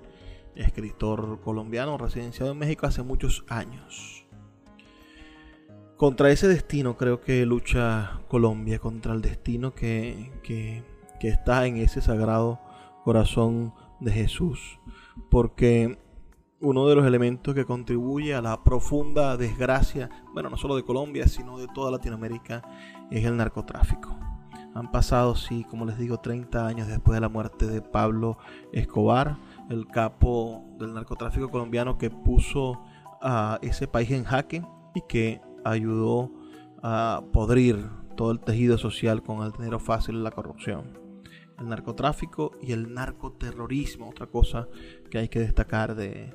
escritor 0.54 1.40
colombiano 1.40 1.98
residenciado 1.98 2.52
en 2.52 2.58
México 2.58 2.86
hace 2.86 3.02
muchos 3.02 3.44
años. 3.48 4.24
Contra 5.96 6.30
ese 6.30 6.46
destino 6.46 6.96
creo 6.96 7.20
que 7.20 7.46
lucha 7.46 8.20
Colombia, 8.28 8.78
contra 8.78 9.14
el 9.14 9.22
destino 9.22 9.74
que, 9.74 10.30
que, 10.42 10.82
que 11.20 11.28
está 11.28 11.66
en 11.66 11.78
ese 11.78 12.02
sagrado 12.02 12.60
corazón 13.06 13.72
de 14.00 14.10
Jesús, 14.10 14.80
porque 15.30 15.96
uno 16.60 16.88
de 16.88 16.96
los 16.96 17.06
elementos 17.06 17.54
que 17.54 17.64
contribuye 17.64 18.34
a 18.34 18.42
la 18.42 18.64
profunda 18.64 19.36
desgracia, 19.36 20.10
bueno, 20.34 20.50
no 20.50 20.56
solo 20.56 20.74
de 20.74 20.82
Colombia, 20.82 21.28
sino 21.28 21.56
de 21.56 21.68
toda 21.68 21.92
Latinoamérica, 21.92 22.62
es 23.12 23.24
el 23.24 23.36
narcotráfico. 23.36 24.18
Han 24.74 24.90
pasado, 24.90 25.36
sí, 25.36 25.64
como 25.70 25.84
les 25.84 25.98
digo, 25.98 26.18
30 26.18 26.66
años 26.66 26.88
después 26.88 27.14
de 27.14 27.20
la 27.20 27.28
muerte 27.28 27.68
de 27.68 27.80
Pablo 27.80 28.38
Escobar, 28.72 29.38
el 29.70 29.86
capo 29.86 30.64
del 30.76 30.92
narcotráfico 30.92 31.48
colombiano 31.48 31.98
que 31.98 32.10
puso 32.10 32.82
a 33.22 33.60
ese 33.62 33.86
país 33.86 34.10
en 34.10 34.24
jaque 34.24 34.64
y 34.96 35.02
que 35.02 35.40
ayudó 35.64 36.32
a 36.82 37.22
podrir 37.32 37.88
todo 38.16 38.32
el 38.32 38.40
tejido 38.40 38.78
social 38.78 39.22
con 39.22 39.46
el 39.46 39.52
dinero 39.52 39.78
fácil 39.78 40.16
y 40.16 40.22
la 40.22 40.32
corrupción. 40.32 41.05
El 41.58 41.68
narcotráfico 41.68 42.52
y 42.60 42.72
el 42.72 42.92
narcoterrorismo, 42.92 44.10
otra 44.10 44.26
cosa 44.26 44.68
que 45.10 45.18
hay 45.18 45.28
que 45.28 45.40
destacar 45.40 45.94
de, 45.94 46.34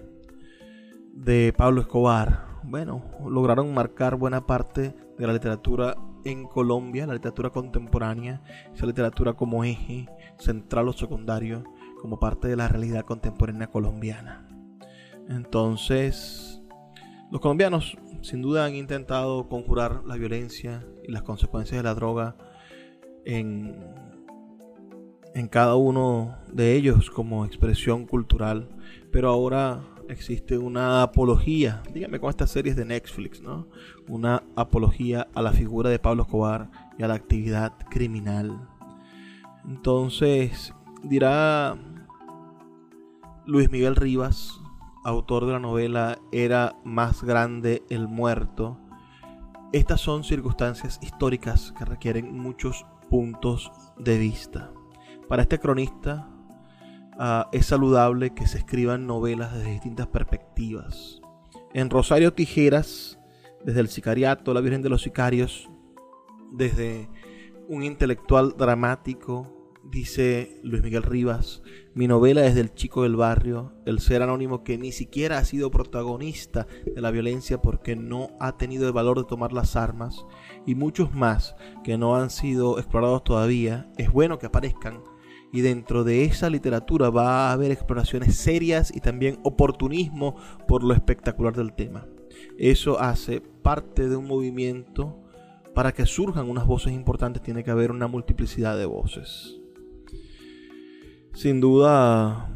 de 1.14 1.54
Pablo 1.56 1.82
Escobar. 1.82 2.60
Bueno, 2.64 3.04
lograron 3.28 3.74
marcar 3.74 4.16
buena 4.16 4.46
parte 4.46 4.96
de 5.18 5.28
la 5.28 5.34
literatura 5.34 5.96
en 6.26 6.46
Colombia, 6.46 7.08
la 7.08 7.14
literatura 7.14 7.50
contemporánea, 7.50 8.42
esa 8.74 8.86
literatura 8.86 9.34
como 9.34 9.64
eje 9.64 10.08
central 10.38 10.88
o 10.88 10.94
secundario, 10.94 11.64
como 12.00 12.20
parte 12.20 12.48
de 12.48 12.56
la 12.56 12.68
realidad 12.68 13.06
contemporánea 13.06 13.68
colombiana. 13.68 14.48
Entonces, 15.30 16.62
los 17.32 17.42
colombianos 17.42 17.98
sin 18.22 18.42
duda 18.42 18.66
han 18.66 18.76
intentado 18.76 19.48
conjurar 19.48 20.04
la 20.06 20.16
violencia 20.16 20.86
y 21.04 21.12
las 21.12 21.24
consecuencias 21.24 21.78
de 21.78 21.84
la 21.84 21.96
droga 21.96 22.36
en, 23.26 23.76
en 25.34 25.48
cada 25.48 25.76
uno 25.76 26.36
de 26.52 26.76
ellos 26.76 27.10
como 27.10 27.46
expresión 27.46 28.06
cultural, 28.06 28.70
pero 29.12 29.30
ahora 29.30 29.82
existe 30.10 30.58
una 30.58 31.04
apología, 31.04 31.82
dígame 31.94 32.20
con 32.20 32.30
estas 32.30 32.52
series 32.52 32.76
de 32.76 32.86
Netflix, 32.86 33.42
¿no? 33.42 33.68
Una 34.08 34.44
apología 34.56 35.28
a 35.34 35.42
la 35.42 35.54
figura 35.54 35.90
de 35.90 36.00
Pablo 36.00 36.24
Escobar 36.24 36.70
y 36.98 37.04
a 37.04 37.08
la 37.08 37.14
actividad 37.14 37.74
criminal. 37.90 38.68
Entonces, 39.66 40.74
dirá 41.04 41.78
Luis 43.46 43.72
Miguel 43.72 43.96
Rivas, 43.96 44.60
autor 45.04 45.46
de 45.46 45.54
la 45.54 45.60
novela 45.60 46.20
Era 46.32 46.76
más 46.84 47.24
grande 47.24 47.84
el 47.90 48.08
muerto. 48.08 48.78
Estas 49.72 50.02
son 50.02 50.24
circunstancias 50.24 51.00
históricas 51.02 51.74
que 51.78 51.86
requieren 51.86 52.38
muchos 52.38 52.86
puntos 53.10 53.72
de 53.98 54.18
vista. 54.18 54.72
Para 55.32 55.44
este 55.44 55.60
cronista, 55.60 56.28
Ah, 57.24 57.50
es 57.52 57.68
saludable 57.68 58.34
que 58.34 58.48
se 58.48 58.58
escriban 58.58 59.06
novelas 59.06 59.54
desde 59.54 59.74
distintas 59.74 60.08
perspectivas. 60.08 61.22
En 61.72 61.92
Rosario 61.92 62.34
Tijeras, 62.34 63.20
desde 63.64 63.82
el 63.82 63.90
sicariato, 63.90 64.56
La 64.56 64.62
Virgen 64.62 64.82
de 64.82 64.90
los 64.90 65.04
Sicarios, 65.04 65.70
desde 66.52 67.10
un 67.68 67.84
intelectual 67.84 68.56
dramático, 68.58 69.78
dice 69.84 70.60
Luis 70.64 70.82
Miguel 70.82 71.04
Rivas, 71.04 71.62
mi 71.94 72.08
novela 72.08 72.44
es 72.48 72.56
del 72.56 72.74
chico 72.74 73.04
del 73.04 73.16
barrio, 73.16 73.74
el 73.86 74.00
ser 74.00 74.24
anónimo 74.24 74.64
que 74.64 74.80
ni 74.80 74.92
siquiera 74.92 75.38
ha 75.38 75.46
sido 75.46 75.70
protagonista 75.70 76.66
de 76.86 77.02
la 77.02 77.12
violencia 77.12 77.62
porque 77.62 77.96
no 77.96 78.30
ha 78.40 78.58
tenido 78.58 78.88
el 78.88 78.94
valor 78.94 79.20
de 79.20 79.26
tomar 79.26 79.54
las 79.54 79.76
armas, 79.76 80.26
y 80.66 80.74
muchos 80.74 81.14
más 81.14 81.56
que 81.84 82.00
no 82.00 82.16
han 82.16 82.32
sido 82.32 82.80
explorados 82.80 83.24
todavía, 83.24 83.92
es 84.00 84.12
bueno 84.12 84.40
que 84.40 84.48
aparezcan 84.48 85.04
y 85.52 85.62
dentro 85.62 86.04
de 86.04 86.24
esa 86.24 86.49
literatura 86.49 87.10
va 87.10 87.49
a 87.49 87.54
haber 87.54 87.72
exploraciones 87.72 88.36
serias 88.36 88.95
y 88.95 89.02
también 89.02 89.39
oportunismo 89.43 90.36
por 90.68 90.84
lo 90.84 90.93
espectacular 90.93 91.56
del 91.56 91.74
tema. 91.74 92.08
Eso 92.58 92.99
hace 92.99 93.41
parte 93.41 94.08
de 94.08 94.16
un 94.16 94.28
movimiento 94.28 95.18
para 95.74 95.93
que 95.93 96.06
surjan 96.06 96.49
unas 96.49 96.66
voces 96.66 96.93
importantes 96.93 97.41
tiene 97.41 97.64
que 97.64 97.72
haber 97.72 97.91
una 97.91 98.08
multiplicidad 98.08 98.78
de 98.78 98.86
voces. 98.86 99.58
Sin 101.34 101.62
duda, 101.62 102.49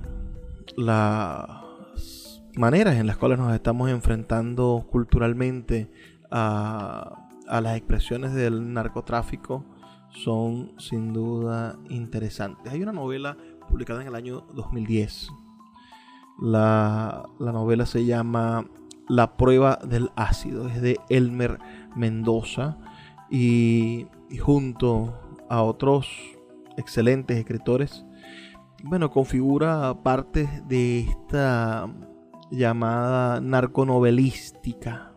las 0.76 1.50
maneras 2.56 2.96
en 2.96 3.08
las 3.08 3.18
cuales 3.18 3.40
nos 3.40 3.54
estamos 3.54 3.90
enfrentando 3.90 4.86
culturalmente 4.90 5.90
a, 6.30 7.30
a 7.48 7.62
las 7.62 7.78
expresiones 7.78 8.34
del 8.34 8.74
narcotráfico 8.74 9.66
son 10.16 10.74
sin 10.80 11.14
duda 11.14 11.78
interesantes. 11.90 12.72
Hay 12.72 12.82
una 12.82 12.94
novela 12.94 13.38
publicada 13.70 14.02
en 14.02 14.08
el 14.08 14.16
año 14.16 14.46
2010. 14.54 15.30
La, 16.40 17.30
novela 17.40 17.86
se 17.86 18.06
llama 18.06 18.66
La 19.08 19.38
prueba 19.38 19.80
del 19.84 20.10
ácido. 20.16 20.68
Es 20.68 20.82
de 20.82 21.00
Elmer 21.10 21.60
Mendoza 21.96 22.78
y, 23.30 24.08
y 24.30 24.38
junto 24.38 25.14
a 25.50 25.62
otros 25.62 26.08
excelentes 26.78 27.38
escritores, 27.38 28.06
bueno, 28.84 29.10
configura 29.10 30.04
parte 30.04 30.50
de 30.68 31.00
esta 31.02 31.88
llamada 32.52 33.42
narconovelística. 33.42 35.14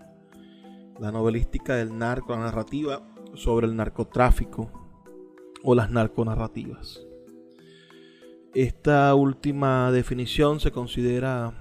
La 0.98 1.12
novelística 1.12 1.74
del 1.74 1.96
narco, 1.96 2.32
la 2.32 2.40
narrativa 2.40 3.02
sobre 3.34 3.66
el 3.66 3.76
narcotráfico 3.76 4.77
o 5.62 5.74
las 5.74 5.90
narconarrativas. 5.90 7.00
Esta 8.54 9.14
última 9.14 9.92
definición 9.92 10.60
se 10.60 10.72
considera 10.72 11.52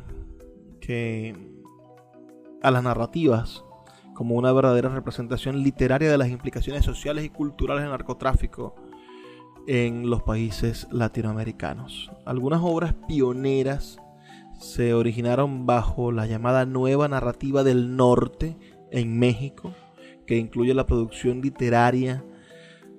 que 0.80 1.36
a 2.62 2.72
las 2.72 2.84
narrativas 2.84 3.64
como 4.14 4.36
una 4.36 4.52
verdadera 4.52 4.89
representación 4.89 5.62
literaria 5.62 6.10
de 6.10 6.18
las 6.18 6.30
implicaciones 6.30 6.84
sociales 6.84 7.24
y 7.24 7.30
culturales 7.30 7.84
del 7.84 7.91
narcotráfico 7.91 8.74
en 9.68 10.10
los 10.10 10.24
países 10.24 10.88
latinoamericanos. 10.91 12.10
Algunas 12.26 12.62
obras 12.64 12.95
pioneras 13.08 14.00
se 14.60 14.95
originaron 14.95 15.68
bajo 15.68 16.12
la 16.12 16.26
llamada 16.26 16.66
nueva 16.66 17.08
narrativa 17.08 17.64
del 17.64 17.95
norte 17.95 18.58
en 18.89 19.20
México, 19.20 19.74
que 20.26 20.38
incluye 20.38 20.74
la 20.74 20.88
producción 20.88 21.41
literaria 21.41 22.24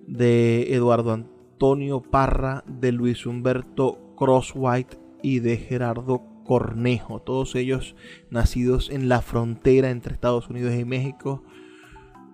de 0.08 0.74
Eduardo 0.74 1.12
Antonio 1.12 2.00
Parra, 2.00 2.64
de 2.66 2.92
Luis 2.92 3.26
Humberto 3.26 4.14
Crosswhite 4.16 4.98
y 5.22 5.40
de 5.40 5.58
Gerardo 5.58 6.22
Cornejo, 6.44 7.20
todos 7.20 7.54
ellos 7.54 7.94
nacidos 8.30 8.90
en 8.90 9.08
la 9.08 9.20
frontera 9.20 9.90
entre 9.90 10.14
Estados 10.14 10.48
Unidos 10.48 10.74
y 10.74 10.84
México. 10.84 11.44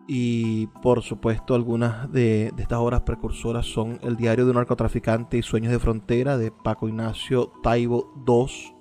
Y 0.07 0.67
por 0.83 1.03
supuesto 1.03 1.55
algunas 1.55 2.13
de, 2.13 2.53
estas 2.59 2.79
obras 2.79 3.01
precursoras 3.03 3.65
son 3.65 3.99
El 4.03 4.17
diario 4.17 4.45
de 4.45 4.51
un 4.51 4.59
narcotraficante 4.59 5.39
y 5.39 5.43
Sueños 5.43 5.73
de 5.73 5.79
Frontera 5.79 6.37
de 6.37 6.53
Paco 6.53 6.89
Ignacio 6.89 7.53
Taibo 7.63 8.13
II, 8.27 8.77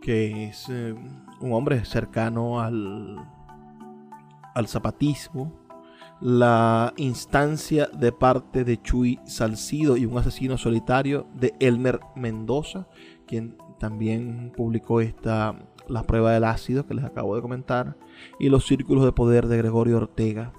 que 0.00 0.44
es 0.44 0.68
eh, 0.70 0.94
un 1.40 1.52
hombre 1.52 1.84
cercano 1.84 2.60
al, 2.60 3.16
al 4.54 4.68
zapatismo 4.68 5.65
la 6.20 6.94
instancia 6.96 7.88
de 7.92 8.10
parte 8.10 8.64
de 8.64 8.80
Chuy 8.80 9.20
Salcido 9.26 9.96
y 9.96 10.06
un 10.06 10.16
asesino 10.18 10.56
solitario 10.56 11.26
de 11.34 11.54
Elmer 11.60 12.00
Mendoza, 12.14 12.88
quien 13.26 13.56
también 13.78 14.52
publicó 14.56 15.00
esta 15.00 15.58
La 15.88 16.02
prueba 16.02 16.32
del 16.32 16.44
ácido 16.44 16.86
que 16.86 16.94
les 16.94 17.04
acabo 17.04 17.36
de 17.36 17.42
comentar, 17.42 17.96
y 18.40 18.48
Los 18.48 18.66
círculos 18.66 19.04
de 19.04 19.12
poder 19.12 19.46
de 19.46 19.58
Gregorio 19.58 19.98
Ortega. 19.98 20.52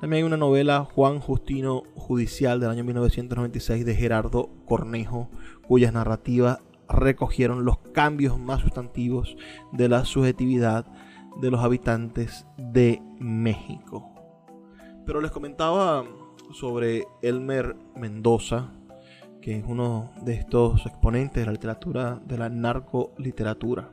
También 0.00 0.22
hay 0.22 0.26
una 0.26 0.36
novela 0.36 0.84
Juan 0.84 1.20
Justino 1.20 1.82
Judicial 1.94 2.60
del 2.60 2.70
año 2.70 2.84
1996 2.84 3.84
de 3.84 3.94
Gerardo 3.94 4.50
Cornejo, 4.66 5.28
cuyas 5.66 5.92
narrativas 5.92 6.58
recogieron 6.88 7.64
los 7.64 7.78
cambios 7.92 8.38
más 8.38 8.60
sustantivos 8.60 9.36
de 9.72 9.88
la 9.88 10.04
subjetividad 10.04 10.86
de 11.40 11.50
los 11.50 11.62
habitantes 11.62 12.46
de 12.58 13.02
México. 13.18 14.13
Pero 15.06 15.20
les 15.20 15.30
comentaba 15.30 16.04
sobre 16.52 17.04
Elmer 17.22 17.76
Mendoza, 17.96 18.72
que 19.42 19.58
es 19.58 19.64
uno 19.66 20.12
de 20.22 20.34
estos 20.34 20.86
exponentes 20.86 21.42
de 21.42 21.46
la 21.46 21.52
literatura, 21.52 22.20
de 22.24 22.38
la 22.38 22.48
narcoliteratura. 22.48 23.90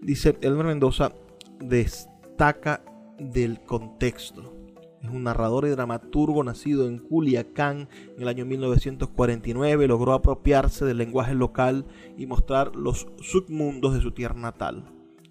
Dice, 0.00 0.38
Elmer 0.40 0.66
Mendoza 0.66 1.12
destaca 1.60 2.82
del 3.18 3.60
contexto. 3.60 4.54
Es 5.02 5.10
un 5.10 5.24
narrador 5.24 5.66
y 5.66 5.70
dramaturgo 5.70 6.42
nacido 6.42 6.88
en 6.88 6.98
Culiacán 6.98 7.88
en 8.16 8.22
el 8.22 8.28
año 8.28 8.46
1949. 8.46 9.86
Logró 9.86 10.12
apropiarse 10.12 10.84
del 10.84 10.98
lenguaje 10.98 11.34
local 11.34 11.84
y 12.16 12.26
mostrar 12.26 12.74
los 12.74 13.06
submundos 13.20 13.94
de 13.94 14.00
su 14.00 14.12
tierra 14.12 14.40
natal. 14.40 14.84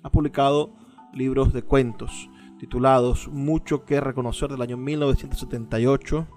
Ha 0.04 0.12
publicado 0.12 0.74
libros 1.14 1.54
de 1.54 1.64
cuentos, 1.64 2.30
titulados 2.60 3.28
Mucho 3.28 3.86
que 3.86 4.02
reconocer 4.02 4.50
del 4.50 4.62
año 4.62 4.78
1978, 4.78 6.28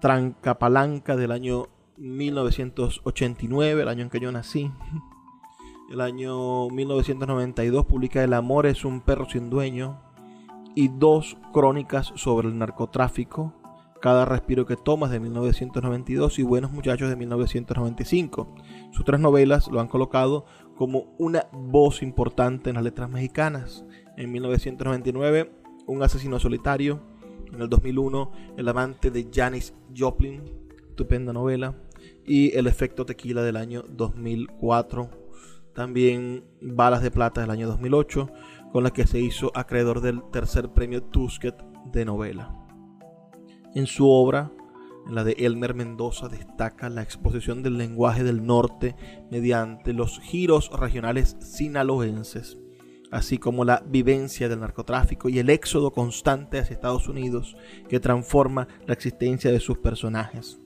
Trancapalanca 0.00 1.16
del 1.16 1.32
año 1.32 1.68
1989, 1.96 3.82
el 3.82 3.88
año 3.88 4.02
en 4.02 4.10
que 4.10 4.20
yo 4.20 4.32
nací. 4.32 4.70
El 5.90 6.00
año 6.00 6.70
1992 6.70 7.84
publica 7.84 8.24
El 8.24 8.32
amor 8.32 8.64
es 8.64 8.86
un 8.86 9.02
perro 9.02 9.28
sin 9.28 9.50
dueño 9.50 10.00
y 10.74 10.88
dos 10.88 11.36
crónicas 11.52 12.12
sobre 12.16 12.48
el 12.48 12.58
narcotráfico, 12.58 13.52
Cada 14.00 14.24
respiro 14.24 14.66
que 14.66 14.76
tomas 14.76 15.10
de 15.10 15.20
1992 15.20 16.38
y 16.38 16.42
Buenos 16.42 16.72
muchachos 16.72 17.10
de 17.10 17.16
1995. 17.16 18.48
Sus 18.92 19.04
tres 19.04 19.20
novelas 19.20 19.68
lo 19.68 19.80
han 19.80 19.88
colocado 19.88 20.46
como 20.74 21.14
una 21.18 21.46
voz 21.52 22.02
importante 22.02 22.70
en 22.70 22.76
las 22.76 22.84
letras 22.84 23.08
mexicanas. 23.08 23.84
En 24.16 24.30
1999 24.32 25.50
Un 25.86 26.02
asesino 26.02 26.38
solitario. 26.38 27.00
En 27.52 27.60
el 27.60 27.68
2001, 27.68 28.32
El 28.56 28.68
amante 28.68 29.10
de 29.10 29.28
Janis 29.32 29.74
Joplin, 29.96 30.42
estupenda 30.88 31.32
novela. 31.32 31.74
Y 32.24 32.56
El 32.56 32.66
efecto 32.66 33.04
tequila 33.04 33.42
del 33.42 33.56
año 33.56 33.84
2004. 33.88 35.10
También 35.74 36.44
Balas 36.60 37.02
de 37.02 37.10
Plata 37.10 37.40
del 37.40 37.50
año 37.50 37.66
2008, 37.66 38.30
con 38.72 38.84
la 38.84 38.92
que 38.92 39.06
se 39.06 39.20
hizo 39.20 39.50
acreedor 39.54 40.00
del 40.00 40.22
tercer 40.30 40.68
premio 40.70 41.02
Tusquet 41.02 41.56
de 41.92 42.04
novela. 42.04 42.54
En 43.74 43.86
su 43.86 44.08
obra, 44.08 44.52
en 45.06 45.14
la 45.16 45.24
de 45.24 45.32
Elmer 45.32 45.74
Mendoza, 45.74 46.28
destaca 46.28 46.88
la 46.88 47.02
exposición 47.02 47.62
del 47.62 47.76
lenguaje 47.76 48.22
del 48.22 48.46
norte 48.46 48.94
mediante 49.30 49.92
los 49.92 50.20
giros 50.20 50.70
regionales 50.78 51.36
sinaloenses, 51.40 52.56
así 53.14 53.38
como 53.38 53.64
la 53.64 53.84
vivencia 53.86 54.48
del 54.48 54.58
narcotráfico 54.58 55.28
y 55.28 55.38
el 55.38 55.48
éxodo 55.48 55.92
constante 55.92 56.58
hacia 56.58 56.74
Estados 56.74 57.06
Unidos 57.06 57.56
que 57.88 58.00
transforma 58.00 58.66
la 58.86 58.92
existencia 58.92 59.52
de 59.52 59.60
sus 59.60 59.78
personajes. 59.78 60.58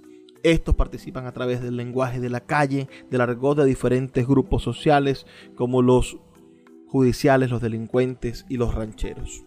Estos 0.42 0.74
participan 0.74 1.26
a 1.26 1.32
través 1.32 1.60
del 1.60 1.76
lenguaje 1.76 2.20
de 2.20 2.30
la 2.30 2.40
calle, 2.40 2.88
del 3.10 3.20
argot 3.20 3.58
de 3.58 3.66
diferentes 3.66 4.26
grupos 4.26 4.62
sociales 4.62 5.26
como 5.56 5.82
los 5.82 6.16
judiciales, 6.86 7.50
los 7.50 7.60
delincuentes 7.60 8.46
y 8.48 8.56
los 8.56 8.74
rancheros. 8.74 9.44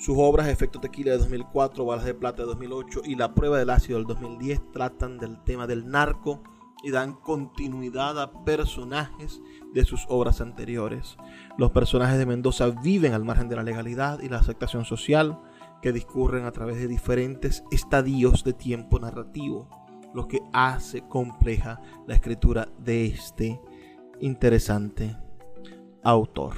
Sus 0.00 0.16
obras 0.16 0.48
Efecto 0.48 0.80
Tequila 0.80 1.12
de 1.12 1.18
2004, 1.18 1.84
Balas 1.84 2.06
de 2.06 2.14
Plata 2.14 2.42
de 2.42 2.48
2008 2.48 3.02
y 3.04 3.16
La 3.16 3.34
Prueba 3.34 3.58
del 3.58 3.68
Ácido 3.68 3.98
del 3.98 4.06
2010 4.06 4.72
tratan 4.72 5.18
del 5.18 5.42
tema 5.44 5.66
del 5.66 5.86
narco 5.86 6.42
y 6.82 6.90
dan 6.90 7.14
continuidad 7.14 8.18
a 8.20 8.44
personajes 8.44 9.42
de 9.76 9.84
sus 9.84 10.06
obras 10.08 10.40
anteriores. 10.40 11.18
Los 11.58 11.70
personajes 11.70 12.16
de 12.16 12.24
Mendoza 12.24 12.70
viven 12.70 13.12
al 13.12 13.24
margen 13.24 13.48
de 13.50 13.56
la 13.56 13.62
legalidad 13.62 14.20
y 14.22 14.28
la 14.30 14.38
aceptación 14.38 14.86
social 14.86 15.38
que 15.82 15.92
discurren 15.92 16.46
a 16.46 16.50
través 16.50 16.78
de 16.78 16.88
diferentes 16.88 17.62
estadios 17.70 18.42
de 18.42 18.54
tiempo 18.54 18.98
narrativo, 18.98 19.68
lo 20.14 20.28
que 20.28 20.40
hace 20.54 21.02
compleja 21.06 21.78
la 22.06 22.14
escritura 22.14 22.68
de 22.78 23.04
este 23.04 23.60
interesante 24.18 25.14
autor. 26.02 26.54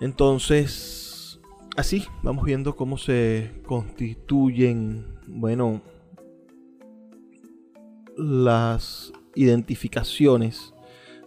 Entonces, 0.00 1.40
así 1.76 2.04
vamos 2.24 2.44
viendo 2.44 2.74
cómo 2.74 2.98
se 2.98 3.62
constituyen, 3.64 5.06
bueno, 5.28 5.82
las 8.16 9.12
identificaciones 9.36 10.74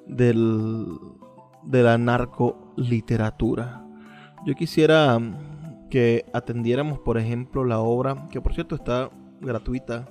del, 0.09 0.99
de 1.63 1.83
la 1.83 1.97
narcoliteratura. 1.97 3.85
Yo 4.45 4.55
quisiera 4.55 5.19
que 5.89 6.25
atendiéramos, 6.33 6.99
por 6.99 7.17
ejemplo, 7.17 7.63
la 7.63 7.79
obra, 7.79 8.27
que 8.31 8.41
por 8.41 8.53
cierto 8.53 8.75
está 8.75 9.09
gratuita 9.39 10.09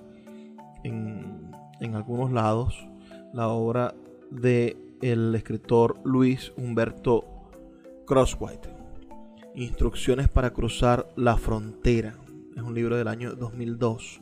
en, 0.84 1.51
en 1.80 1.94
algunos 1.94 2.32
lados, 2.32 2.86
la 3.32 3.49
obra 3.49 3.94
de 4.30 4.76
el 5.01 5.34
escritor 5.34 6.01
Luis 6.05 6.53
Humberto 6.57 7.24
Crosswhite 8.07 8.78
Instrucciones 9.55 10.28
para 10.28 10.53
cruzar 10.53 11.09
la 11.16 11.36
frontera. 11.36 12.14
Es 12.55 12.62
un 12.62 12.74
libro 12.74 12.96
del 12.96 13.09
año 13.09 13.34
2002. 13.34 14.20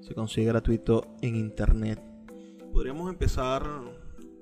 Se 0.00 0.14
consigue 0.14 0.46
gratuito 0.46 1.08
en 1.22 1.34
internet. 1.34 2.00
Podríamos 2.72 3.10
empezar 3.10 3.64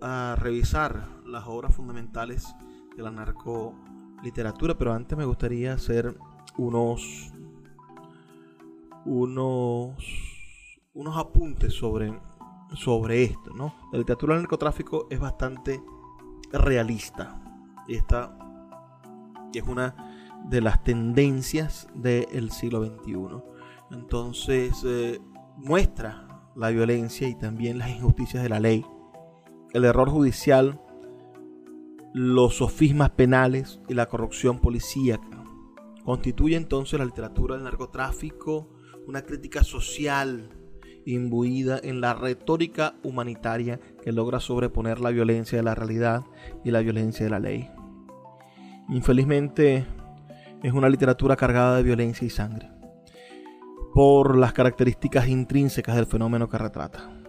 a 0.05 0.37
revisar 0.37 1.09
las 1.25 1.47
obras 1.47 1.75
fundamentales 1.75 2.55
de 2.95 3.03
la 3.03 3.11
narcoliteratura, 3.11 4.77
pero 4.77 4.93
antes 4.93 5.17
me 5.17 5.25
gustaría 5.25 5.73
hacer 5.73 6.17
unos 6.59 7.33
unos 9.07 9.97
unos 10.93 11.17
apuntes 11.17 11.75
sobre 11.75 12.13
sobre 12.75 13.25
esto, 13.25 13.53
¿no? 13.55 13.75
La 13.93 13.99
literatura 13.99 14.35
del 14.35 14.43
narcotráfico 14.43 15.07
es 15.11 15.21
bastante 15.21 15.83
realista. 16.53 17.41
Y 17.87 17.95
esta 17.95 18.37
es 19.53 19.63
una 19.63 19.95
de 20.45 20.61
las 20.61 20.83
tendencias 20.85 21.89
del 21.95 22.51
siglo 22.51 22.85
XXI. 22.85 23.43
Entonces 23.91 24.83
eh, 24.85 25.21
muestra 25.57 26.51
la 26.57 26.71
violencia 26.71 27.29
y 27.29 27.35
también 27.35 27.79
las 27.79 27.91
injusticias 27.91 28.43
de 28.43 28.49
la 28.49 28.61
ley, 28.61 28.85
el 29.75 29.85
error 29.85 30.09
judicial, 30.09 30.81
los 32.15 32.57
sofismas 32.57 33.11
penales 33.11 33.81
y 33.89 33.95
la 33.95 34.07
corrupción 34.07 34.61
policíaca. 34.61 35.45
Constituye 36.05 36.57
entonces 36.57 36.99
la 36.99 37.05
literatura 37.05 37.57
del 37.57 37.65
narcotráfico 37.65 38.71
una 39.07 39.23
crítica 39.23 39.63
social 39.65 40.49
imbuida 41.05 41.79
en 41.83 42.01
la 42.01 42.15
retórica 42.15 42.95
humanitaria 43.03 43.81
que 44.03 44.13
logra 44.13 44.41
sobreponer 44.41 45.01
la 45.01 45.11
violencia 45.11 45.59
de 45.59 45.65
la 45.65 45.75
realidad 45.75 46.23
y 46.65 46.71
la 46.71 46.81
violencia 46.81 47.25
de 47.25 47.31
la 47.31 47.41
ley. 47.41 47.69
Infelizmente, 48.89 49.85
es 50.63 50.73
una 50.73 50.89
literatura 50.89 51.37
cargada 51.37 51.77
de 51.77 51.83
violencia 51.83 52.27
y 52.27 52.31
sangre, 52.31 52.71
por 53.93 54.37
las 54.37 54.53
características 54.53 55.29
intrínsecas 55.29 55.97
del 55.97 56.07
fenómeno 56.07 56.49
que 56.49 56.59
retrata. 56.59 57.24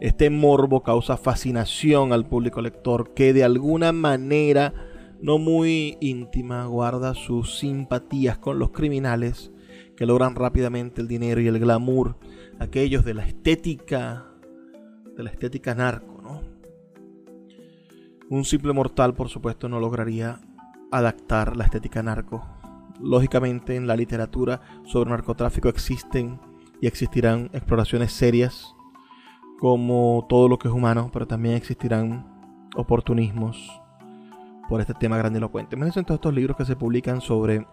Este 0.00 0.28
morbo 0.30 0.82
causa 0.82 1.16
fascinación 1.16 2.12
al 2.12 2.26
público 2.26 2.60
lector 2.60 3.14
que 3.14 3.32
de 3.32 3.44
alguna 3.44 3.92
manera 3.92 4.74
no 5.22 5.38
muy 5.38 5.96
íntima 6.00 6.66
guarda 6.66 7.14
sus 7.14 7.58
simpatías 7.58 8.36
con 8.36 8.58
los 8.58 8.70
criminales 8.70 9.50
que 9.96 10.04
logran 10.04 10.34
rápidamente 10.34 11.00
el 11.00 11.08
dinero 11.08 11.40
y 11.40 11.46
el 11.46 11.58
glamour, 11.58 12.18
aquellos 12.58 13.04
de 13.04 13.14
la 13.14 13.24
estética, 13.24 14.26
de 15.16 15.22
la 15.22 15.30
estética 15.30 15.74
narco, 15.74 16.20
¿no? 16.22 16.42
Un 18.28 18.44
simple 18.44 18.74
mortal, 18.74 19.14
por 19.14 19.30
supuesto, 19.30 19.68
no 19.70 19.80
lograría 19.80 20.40
adaptar 20.90 21.56
la 21.56 21.64
estética 21.64 22.02
narco 22.02 22.44
lógicamente 23.00 23.76
en 23.76 23.86
la 23.86 23.96
literatura 23.96 24.60
sobre 24.84 25.10
narcotráfico 25.10 25.68
existen 25.68 26.40
y 26.80 26.86
existirán 26.86 27.50
exploraciones 27.52 28.12
serias 28.12 28.75
como 29.58 30.26
todo 30.28 30.48
lo 30.48 30.58
que 30.58 30.68
es 30.68 30.74
humano, 30.74 31.10
pero 31.12 31.26
también 31.26 31.54
existirán 31.54 32.68
oportunismos 32.76 33.80
por 34.68 34.80
este 34.80 34.94
tema 34.94 35.16
grandilocuente. 35.16 35.76
Me 35.76 35.90
todos 35.90 36.10
estos 36.10 36.34
libros 36.34 36.56
que 36.56 36.64
se 36.64 36.76
publican 36.76 37.20
sobre, 37.20 37.66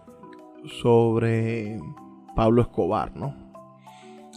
sobre 0.80 1.78
Pablo 2.34 2.62
Escobar, 2.62 3.14
¿no? 3.16 3.34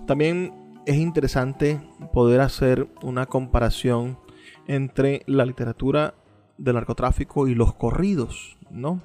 También 0.06 0.82
es 0.86 0.98
interesante 0.98 1.80
poder 2.14 2.42
hacer 2.42 2.88
una 3.02 3.26
comparación 3.26 4.18
entre 4.68 5.24
la 5.28 5.46
literatura 5.46 6.16
del 6.58 6.76
narcotráfico 6.76 7.48
y 7.48 7.56
los 7.56 7.74
corridos, 7.74 8.58
¿no? 8.70 9.02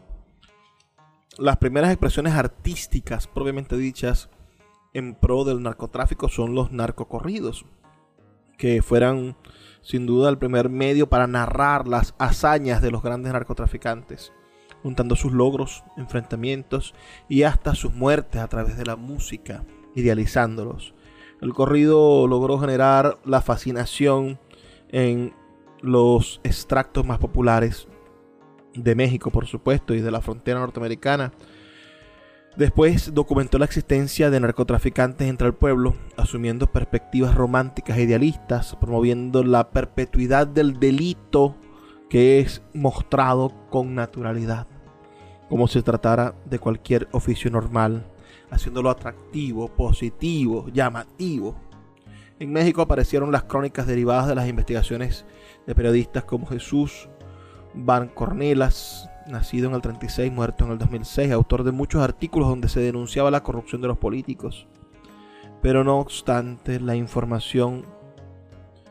las 1.38 1.57
primeras 1.57 1.90
expresiones 1.90 2.34
artísticas 2.34 3.26
propiamente 3.26 3.76
dichas 3.76 4.28
en 4.93 5.14
pro 5.14 5.45
del 5.45 5.62
narcotráfico 5.62 6.28
son 6.28 6.55
los 6.55 6.72
narcocorridos, 6.72 7.64
que 8.57 8.82
fueran 8.82 9.36
sin 9.82 10.07
duda 10.07 10.30
el 10.30 10.38
primer 10.38 10.68
medio 10.68 11.09
para 11.09 11.26
narrar 11.26 11.88
las 11.88 12.14
hazañas 12.18 12.80
de 12.80 12.90
los 12.90 13.03
grandes 13.03 13.32
narcotraficantes, 13.32 14.32
juntando 14.82 15.16
sus 15.16 15.32
logros, 15.32 15.84
enfrentamientos 15.96 16.94
y 17.28 17.42
hasta 17.42 17.74
sus 17.74 17.92
muertes 17.92 18.40
a 18.40 18.48
través 18.48 18.76
de 18.76 18.86
la 18.86 18.96
música, 18.96 19.64
idealizándolos. 19.94 20.94
El 21.40 21.53
corrido 21.55 22.28
logró 22.28 22.59
generar 22.59 23.18
la 23.24 23.40
fascinación 23.40 24.38
en 24.90 25.34
los 25.80 26.40
extractos 26.44 27.05
más 27.05 27.18
populares 27.18 27.88
de 28.74 28.94
México, 28.94 29.30
por 29.30 29.46
supuesto, 29.46 29.94
y 29.94 30.00
de 30.00 30.11
la 30.11 30.20
frontera 30.20 30.61
norteamericana. 30.61 31.32
Después 32.57 33.14
documentó 33.14 33.59
la 33.59 33.64
existencia 33.64 34.28
de 34.28 34.38
narcotraficantes 34.38 35.26
entre 35.26 35.46
el 35.46 35.55
pueblo, 35.55 35.96
asumiendo 36.18 36.70
perspectivas 36.70 37.34
románticas 37.34 37.96
e 37.96 38.03
idealistas, 38.03 38.76
promoviendo 38.78 39.42
la 39.42 39.70
perpetuidad 39.70 40.46
del 40.46 40.78
delito 40.78 41.57
que 42.11 42.40
es 42.40 42.61
mostrado 42.74 43.55
con 43.70 43.94
naturalidad, 43.94 44.66
como 45.48 45.66
si 45.66 45.74
se 45.74 45.82
tratara 45.82 46.34
de 46.44 46.59
cualquier 46.59 47.09
oficio 47.12 47.50
normal, 47.50 48.07
haciéndolo 48.50 48.90
atractivo, 48.90 49.68
positivo, 49.68 50.66
llamativo. 50.68 51.57
En 52.38 52.53
México 52.53 52.82
aparecieron 52.82 53.32
las 53.32 53.44
crónicas 53.44 53.86
derivadas 53.86 54.26
de 54.26 54.34
las 54.34 54.46
investigaciones 54.46 55.24
de 55.66 55.74
periodistas 55.74 56.24
como 56.24 56.46
Jesús 56.46 57.09
Van 57.74 58.08
Cornelas, 58.08 59.08
nacido 59.26 59.68
en 59.68 59.74
el 59.74 59.82
36, 59.82 60.32
muerto 60.32 60.64
en 60.64 60.72
el 60.72 60.78
2006, 60.78 61.32
autor 61.32 61.64
de 61.64 61.72
muchos 61.72 62.02
artículos 62.02 62.48
donde 62.48 62.68
se 62.68 62.80
denunciaba 62.80 63.30
la 63.30 63.42
corrupción 63.42 63.80
de 63.80 63.88
los 63.88 63.98
políticos. 63.98 64.66
Pero 65.60 65.84
no 65.84 65.98
obstante, 65.98 66.80
la 66.80 66.96
información 66.96 67.86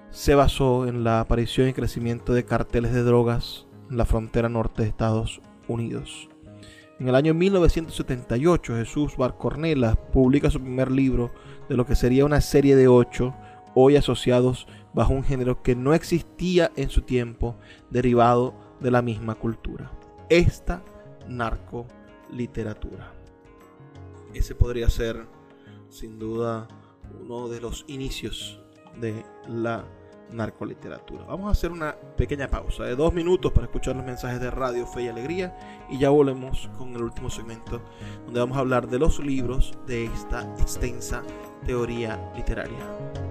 se 0.10 0.36
basó 0.36 0.88
en 0.88 1.04
la 1.04 1.20
aparición 1.20 1.70
y 1.70 1.74
crecimiento 1.74 2.34
de 2.34 2.46
carteles 2.46 2.94
de 2.94 3.04
drogas 3.04 3.66
en 3.90 3.98
la 3.98 4.06
frontera 4.06 4.50
norte 4.50 4.82
de 4.82 4.90
Estados 4.90 5.42
Unidos. 5.68 6.30
En 7.00 7.08
el 7.08 7.16
año 7.16 7.34
1978 7.34 8.76
Jesús 8.76 9.18
Barcornela 9.18 9.96
publica 9.96 10.52
su 10.52 10.60
primer 10.60 10.92
libro 10.92 11.32
de 11.68 11.76
lo 11.76 11.86
que 11.86 11.96
sería 11.96 12.26
una 12.26 12.42
serie 12.42 12.76
de 12.76 12.88
ocho, 12.88 13.34
hoy 13.74 13.96
asociados 13.96 14.68
bajo 14.94 15.14
un 15.14 15.24
género 15.24 15.64
que 15.64 15.76
no 15.76 15.94
existía 15.94 16.72
en 16.76 16.90
su 16.90 17.02
tiempo, 17.02 17.56
derivado 17.90 18.54
de 18.82 18.92
la 18.92 19.02
misma 19.02 19.36
cultura. 19.36 19.92
Esta 20.30 20.84
narcoliteratura. 21.28 23.14
Ese 24.34 24.56
podría 24.56 24.90
ser, 24.90 25.26
sin 25.90 26.20
duda, 26.20 26.68
uno 27.22 27.48
de 27.48 27.62
los 27.62 27.86
inicios 27.88 28.62
de 29.00 29.24
la 29.48 29.86
narcoliteratura. 30.32 31.26
Vamos 31.26 31.48
a 31.48 31.52
hacer 31.52 31.72
una 31.72 31.96
pequeña 32.16 32.48
pausa 32.48 32.86
de 32.86 32.96
dos 32.96 33.14
minutos 33.14 33.52
para 33.52 33.66
escuchar 33.66 33.96
los 33.96 34.06
mensajes 34.06 34.40
de 34.40 34.50
Radio 34.50 34.88
Fe 34.88 35.04
y 35.04 35.08
Alegría 35.10 35.86
y 35.90 36.00
ya 36.00 36.10
volvemos 36.10 36.70
con 36.78 36.96
el 36.96 37.04
último 37.04 37.30
segmento 37.30 37.82
donde 38.26 38.40
vamos 38.40 38.58
a 38.58 38.62
hablar 38.62 38.88
de 38.88 39.00
los 39.00 39.20
libros 39.20 39.78
de 39.88 40.06
esta 40.06 40.44
extensa 40.60 41.24
teoría 41.66 42.32
literaria. 42.36 43.31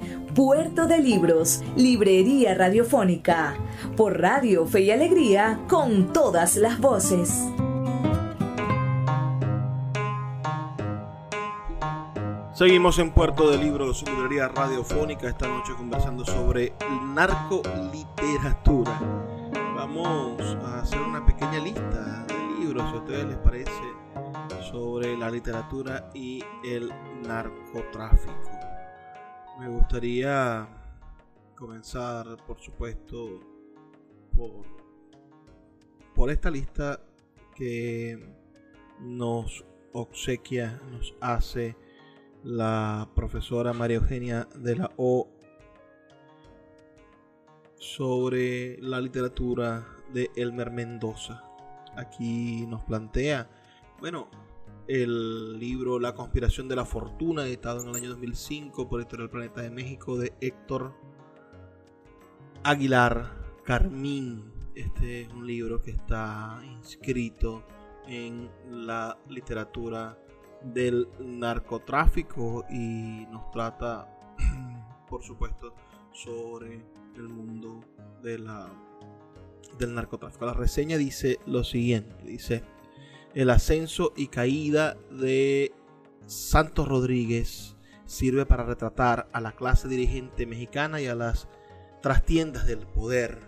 Puerto 0.35 0.87
de 0.87 0.99
Libros, 0.99 1.61
Librería 1.75 2.55
Radiofónica, 2.55 3.55
por 3.97 4.21
Radio 4.21 4.65
Fe 4.65 4.81
y 4.81 4.91
Alegría, 4.91 5.59
con 5.67 6.13
todas 6.13 6.55
las 6.55 6.79
voces. 6.79 7.47
Seguimos 12.53 12.97
en 12.99 13.11
Puerto 13.11 13.49
de 13.49 13.57
Libros, 13.57 14.05
librería 14.07 14.47
radiofónica, 14.47 15.27
esta 15.27 15.49
noche 15.49 15.73
conversando 15.75 16.23
sobre 16.23 16.75
narcoliteratura. 17.13 19.01
Vamos 19.75 20.41
a 20.63 20.79
hacer 20.79 21.01
una 21.01 21.25
pequeña 21.25 21.59
lista 21.59 22.25
de 22.27 22.59
libros, 22.59 22.89
si 22.89 22.95
a 22.95 22.99
ustedes 22.99 23.25
les 23.25 23.37
parece, 23.37 23.81
sobre 24.71 25.17
la 25.17 25.29
literatura 25.29 26.09
y 26.13 26.41
el 26.63 26.93
narcotráfico. 27.23 28.50
Me 29.61 29.69
gustaría 29.69 30.67
comenzar, 31.55 32.25
por 32.47 32.59
supuesto, 32.59 33.39
por, 34.35 34.65
por 36.15 36.31
esta 36.31 36.49
lista 36.49 36.99
que 37.55 38.17
nos 38.99 39.63
obsequia, 39.93 40.81
nos 40.91 41.13
hace 41.21 41.77
la 42.43 43.07
profesora 43.13 43.71
María 43.71 43.97
Eugenia 43.97 44.47
de 44.55 44.77
la 44.77 44.91
O 44.97 45.29
sobre 47.77 48.79
la 48.81 48.99
literatura 48.99 49.85
de 50.11 50.31
Elmer 50.35 50.71
Mendoza. 50.71 51.43
Aquí 51.95 52.65
nos 52.65 52.81
plantea, 52.85 53.47
bueno, 53.99 54.27
el 54.87 55.59
libro 55.59 55.99
La 55.99 56.13
conspiración 56.13 56.67
de 56.67 56.75
la 56.75 56.85
fortuna, 56.85 57.45
editado 57.45 57.81
en 57.81 57.89
el 57.89 57.95
año 57.95 58.09
2005 58.09 58.87
por 58.87 59.01
Editorial 59.01 59.29
Planeta 59.29 59.61
de 59.61 59.69
México, 59.69 60.17
de 60.17 60.33
Héctor 60.41 60.93
Aguilar 62.63 63.31
Carmín. 63.63 64.51
Este 64.75 65.21
es 65.21 65.33
un 65.33 65.45
libro 65.45 65.81
que 65.81 65.91
está 65.91 66.61
inscrito 66.63 67.63
en 68.07 68.49
la 68.69 69.17
literatura 69.29 70.17
del 70.63 71.07
narcotráfico 71.19 72.65
y 72.69 73.25
nos 73.31 73.49
trata, 73.51 74.07
por 75.09 75.23
supuesto, 75.23 75.73
sobre 76.13 76.85
el 77.15 77.29
mundo 77.29 77.81
de 78.21 78.39
la, 78.39 78.69
del 79.77 79.93
narcotráfico. 79.93 80.45
La 80.45 80.53
reseña 80.53 80.97
dice 80.97 81.39
lo 81.45 81.63
siguiente, 81.63 82.15
dice, 82.23 82.63
el 83.33 83.49
ascenso 83.49 84.13
y 84.15 84.27
caída 84.27 84.97
de 85.09 85.73
Santos 86.25 86.87
Rodríguez 86.87 87.75
sirve 88.05 88.45
para 88.45 88.65
retratar 88.65 89.29
a 89.31 89.41
la 89.41 89.53
clase 89.53 89.87
dirigente 89.87 90.45
mexicana 90.45 90.99
y 91.01 91.07
a 91.07 91.15
las 91.15 91.47
trastiendas 92.01 92.67
del 92.67 92.79
poder 92.79 93.39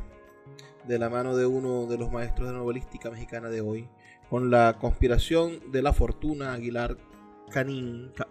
de 0.88 1.00
la 1.00 1.10
mano 1.10 1.36
de 1.36 1.46
uno 1.46 1.86
de 1.86 1.98
los 1.98 2.12
maestros 2.12 2.48
de 2.48 2.54
novelística 2.54 3.10
mexicana 3.10 3.50
de 3.50 3.62
hoy, 3.62 3.90
con 4.30 4.52
la 4.52 4.78
conspiración 4.80 5.72
de 5.72 5.82
la 5.82 5.94
fortuna, 5.94 6.54
Aguilar 6.54 6.98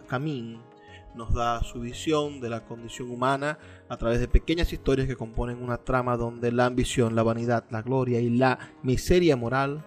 Camín 0.09 0.61
nos 1.15 1.35
da 1.35 1.63
su 1.63 1.81
visión 1.81 2.41
de 2.41 2.49
la 2.49 2.65
condición 2.65 3.11
humana 3.11 3.59
a 3.89 3.97
través 3.99 4.21
de 4.21 4.29
pequeñas 4.29 4.73
historias 4.73 5.07
que 5.07 5.17
componen 5.17 5.63
una 5.63 5.79
trama 5.79 6.17
donde 6.17 6.51
la 6.53 6.67
ambición, 6.67 7.15
la 7.15 7.23
vanidad, 7.23 7.65
la 7.71 7.83
gloria 7.83 8.21
y 8.21 8.31
la 8.31 8.59
miseria 8.83 9.37
moral 9.37 9.85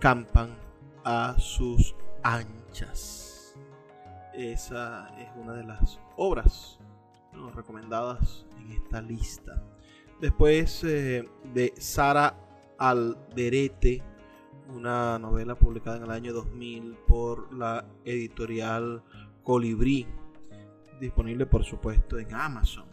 campan 0.00 0.67
a 1.10 1.34
sus 1.38 1.94
anchas. 2.22 3.56
Esa 4.34 5.08
es 5.18 5.26
una 5.42 5.54
de 5.54 5.64
las 5.64 5.98
obras 6.18 6.78
recomendadas 7.54 8.44
en 8.58 8.72
esta 8.72 9.00
lista. 9.00 9.62
Después 10.20 10.84
eh, 10.84 11.26
de 11.54 11.72
Sara 11.78 12.36
Alderete, 12.76 14.02
una 14.68 15.18
novela 15.18 15.54
publicada 15.54 15.96
en 15.96 16.02
el 16.02 16.10
año 16.10 16.34
2000 16.34 16.98
por 17.06 17.54
la 17.54 17.86
editorial 18.04 19.02
Colibrí, 19.42 20.06
disponible 21.00 21.46
por 21.46 21.64
supuesto 21.64 22.18
en 22.18 22.34
Amazon. 22.34 22.84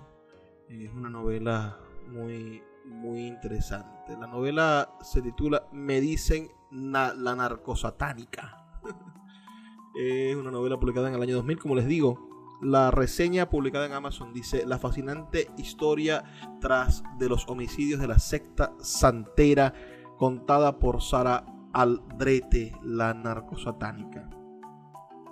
Es 0.70 0.90
una 0.94 1.10
novela 1.10 1.78
muy, 2.08 2.64
muy 2.88 3.28
interesante. 3.28 4.18
La 4.20 4.28
novela 4.28 4.90
se 5.02 5.22
titula 5.22 5.68
Me 5.72 6.02
dicen 6.02 6.50
la 6.72 7.14
narcosatánica. 7.14 8.66
es 9.96 10.36
una 10.36 10.52
novela 10.52 10.80
publicada 10.80 11.10
en 11.10 11.16
el 11.16 11.22
año 11.22 11.36
2000, 11.36 11.60
como 11.60 11.76
les 11.76 11.88
digo. 11.88 12.30
La 12.62 12.90
reseña 12.90 13.50
publicada 13.50 13.86
en 13.86 13.94
Amazon 13.94 14.34
dice 14.34 14.66
la 14.66 14.80
fascinante 14.80 15.50
historia 15.58 16.24
tras 16.62 17.04
de 17.20 17.28
los 17.28 17.48
homicidios 17.50 18.00
de 18.00 18.08
la 18.08 18.18
secta 18.18 18.74
santera 18.80 19.74
contada 20.18 20.80
por 20.80 21.02
Sara 21.02 21.46
Aldrete, 21.74 22.74
la 22.82 23.14
narcosatánica. 23.14 24.30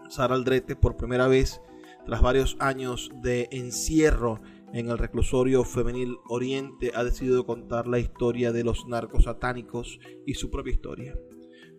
Sara 0.10 0.36
Aldrete, 0.36 0.76
por 0.76 0.98
primera 0.98 1.28
vez, 1.28 1.62
tras 2.06 2.22
varios 2.22 2.58
años 2.60 3.10
de 3.16 3.48
encierro 3.52 4.42
en 4.74 4.90
el 4.90 4.98
reclusorio 4.98 5.64
femenil 5.64 6.18
Oriente, 6.28 6.92
ha 6.96 7.04
decidido 7.04 7.46
contar 7.46 7.88
la 7.88 8.00
historia 8.00 8.52
de 8.52 8.64
los 8.64 8.88
narcosatánicos 8.88 10.00
y 10.26 10.34
su 10.34 10.50
propia 10.50 10.74
historia. 10.74 11.16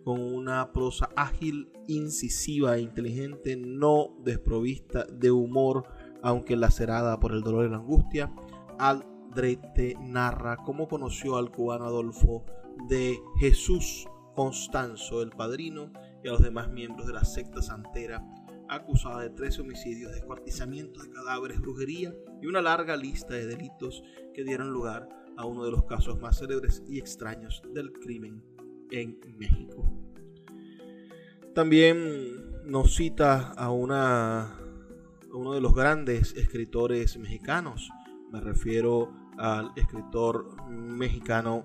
Con 0.05 0.21
una 0.21 0.71
prosa 0.71 1.09
ágil, 1.15 1.71
incisiva 1.87 2.77
e 2.77 2.81
inteligente, 2.81 3.57
no 3.57 4.15
desprovista 4.23 5.03
de 5.05 5.29
humor, 5.29 5.83
aunque 6.23 6.55
lacerada 6.55 7.19
por 7.19 7.33
el 7.33 7.41
dolor 7.41 7.65
y 7.65 7.69
la 7.69 7.77
angustia, 7.77 8.33
Aldrete 8.79 9.95
narra 9.99 10.57
cómo 10.57 10.87
conoció 10.87 11.35
al 11.35 11.51
cubano 11.51 11.85
Adolfo 11.85 12.45
de 12.87 13.19
Jesús 13.39 14.07
Constanzo, 14.35 15.21
el 15.21 15.31
padrino, 15.31 15.91
y 16.23 16.29
a 16.29 16.31
los 16.31 16.41
demás 16.41 16.69
miembros 16.69 17.07
de 17.07 17.13
la 17.13 17.25
secta 17.25 17.61
santera 17.61 18.23
acusada 18.69 19.21
de 19.21 19.29
13 19.29 19.61
homicidios, 19.61 20.11
descuartizamiento 20.11 21.01
de 21.01 21.09
cadáveres, 21.09 21.59
brujería 21.59 22.13
y 22.41 22.47
una 22.47 22.61
larga 22.61 22.95
lista 22.97 23.33
de 23.33 23.45
delitos 23.45 24.03
que 24.33 24.43
dieron 24.43 24.71
lugar 24.71 25.07
a 25.37 25.45
uno 25.45 25.65
de 25.65 25.71
los 25.71 25.85
casos 25.85 26.19
más 26.19 26.39
célebres 26.39 26.83
y 26.87 26.99
extraños 26.99 27.61
del 27.73 27.91
crimen 27.91 28.43
en 28.91 29.19
México. 29.37 29.83
También 31.53 32.63
nos 32.65 32.95
cita 32.95 33.51
a, 33.51 33.71
una, 33.71 34.59
uno 35.31 35.53
de 35.53 35.61
los 35.61 35.73
grandes 35.73 36.35
escritores 36.35 37.17
mexicanos. 37.17 37.89
Me 38.31 38.41
refiero 38.41 39.13
al 39.37 39.71
escritor 39.75 40.69
mexicano 40.69 41.63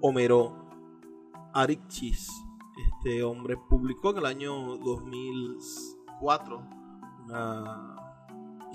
Homero 0.00 0.68
Arichis. 1.54 2.30
Este 3.04 3.24
hombre 3.24 3.56
publicó 3.56 4.10
en 4.10 4.18
el 4.18 4.26
año 4.26 4.76
2004 4.76 6.62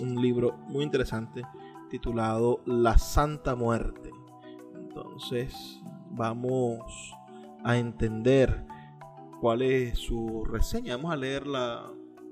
un 0.01 0.21
libro 0.21 0.57
muy 0.67 0.83
interesante 0.83 1.43
titulado 1.89 2.61
La 2.65 2.97
Santa 2.97 3.55
Muerte. 3.55 4.11
Entonces 4.75 5.79
vamos 6.11 7.15
a 7.63 7.77
entender 7.77 8.65
cuál 9.39 9.61
es 9.61 9.97
su 9.97 10.43
reseña. 10.43 10.97
Vamos 10.97 11.13
a 11.13 11.15
leer 11.15 11.47
la, 11.47 11.89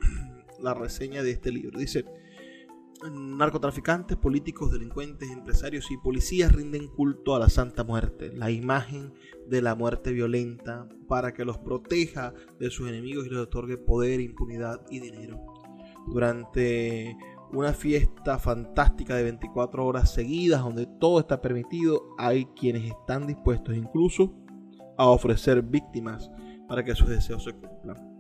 la 0.60 0.74
reseña 0.74 1.24
de 1.24 1.32
este 1.32 1.50
libro. 1.50 1.80
Dice, 1.80 2.04
narcotraficantes, 3.04 4.18
políticos, 4.18 4.72
delincuentes, 4.72 5.30
empresarios 5.30 5.92
y 5.92 5.98
policías 5.98 6.52
rinden 6.52 6.88
culto 6.88 7.36
a 7.36 7.40
la 7.40 7.50
Santa 7.50 7.84
Muerte, 7.84 8.32
la 8.34 8.52
imagen 8.52 9.14
de 9.48 9.62
la 9.62 9.76
muerte 9.76 10.12
violenta, 10.12 10.88
para 11.08 11.34
que 11.34 11.46
los 11.46 11.58
proteja 11.58 12.34
de 12.60 12.70
sus 12.70 12.90
enemigos 12.90 13.26
y 13.26 13.30
les 13.30 13.40
otorgue 13.40 13.78
poder, 13.78 14.22
impunidad 14.22 14.82
y 14.90 15.00
dinero. 15.00 15.40
Durante 16.08 17.18
una 17.52 17.74
fiesta 17.74 18.40
fantástica 18.40 19.16
de 19.16 19.24
24 19.24 19.86
horas 19.86 20.14
seguidas 20.14 20.64
donde 20.64 20.88
todo 21.00 21.20
está 21.20 21.42
permitido, 21.42 22.16
hay 22.18 22.46
quienes 22.60 22.86
están 22.86 23.28
dispuestos 23.28 23.76
incluso 23.76 24.34
a 24.98 25.08
ofrecer 25.08 25.62
víctimas 25.62 26.30
para 26.68 26.84
que 26.84 26.96
sus 26.96 27.10
deseos 27.10 27.44
se 27.44 27.54
cumplan. 27.54 28.16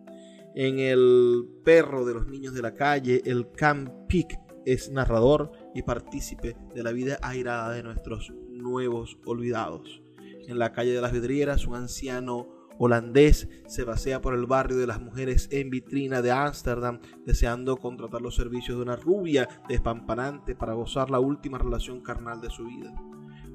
En 0.55 0.79
El 0.79 1.45
perro 1.65 2.05
de 2.05 2.13
los 2.13 2.27
niños 2.27 2.53
de 2.53 2.61
la 2.61 2.73
calle, 2.75 3.21
el 3.25 3.51
Camp 3.51 3.89
Peak 4.07 4.44
es 4.65 4.91
narrador 4.91 5.51
y 5.73 5.83
partícipe 5.83 6.57
de 6.73 6.83
la 6.83 6.91
vida 6.91 7.17
airada 7.21 7.71
de 7.71 7.83
nuestros 7.83 8.33
nuevos 8.49 9.17
olvidados. 9.25 10.01
En 10.47 10.59
la 10.59 10.73
calle 10.73 10.91
de 10.91 11.01
las 11.01 11.11
vidrieras, 11.11 11.65
un 11.65 11.75
anciano 11.75 12.47
holandés 12.77 13.47
se 13.67 13.85
pasea 13.85 14.21
por 14.21 14.33
el 14.33 14.45
barrio 14.45 14.77
de 14.77 14.87
las 14.87 15.01
mujeres 15.01 15.47
en 15.51 15.69
vitrina 15.69 16.21
de 16.21 16.31
Ámsterdam 16.31 16.99
deseando 17.25 17.77
contratar 17.77 18.21
los 18.21 18.35
servicios 18.35 18.77
de 18.77 18.83
una 18.83 18.95
rubia 18.95 19.47
despampanante 19.69 20.55
para 20.55 20.73
gozar 20.73 21.09
la 21.09 21.19
última 21.19 21.57
relación 21.57 22.01
carnal 22.01 22.41
de 22.41 22.49
su 22.49 22.65
vida. 22.65 22.93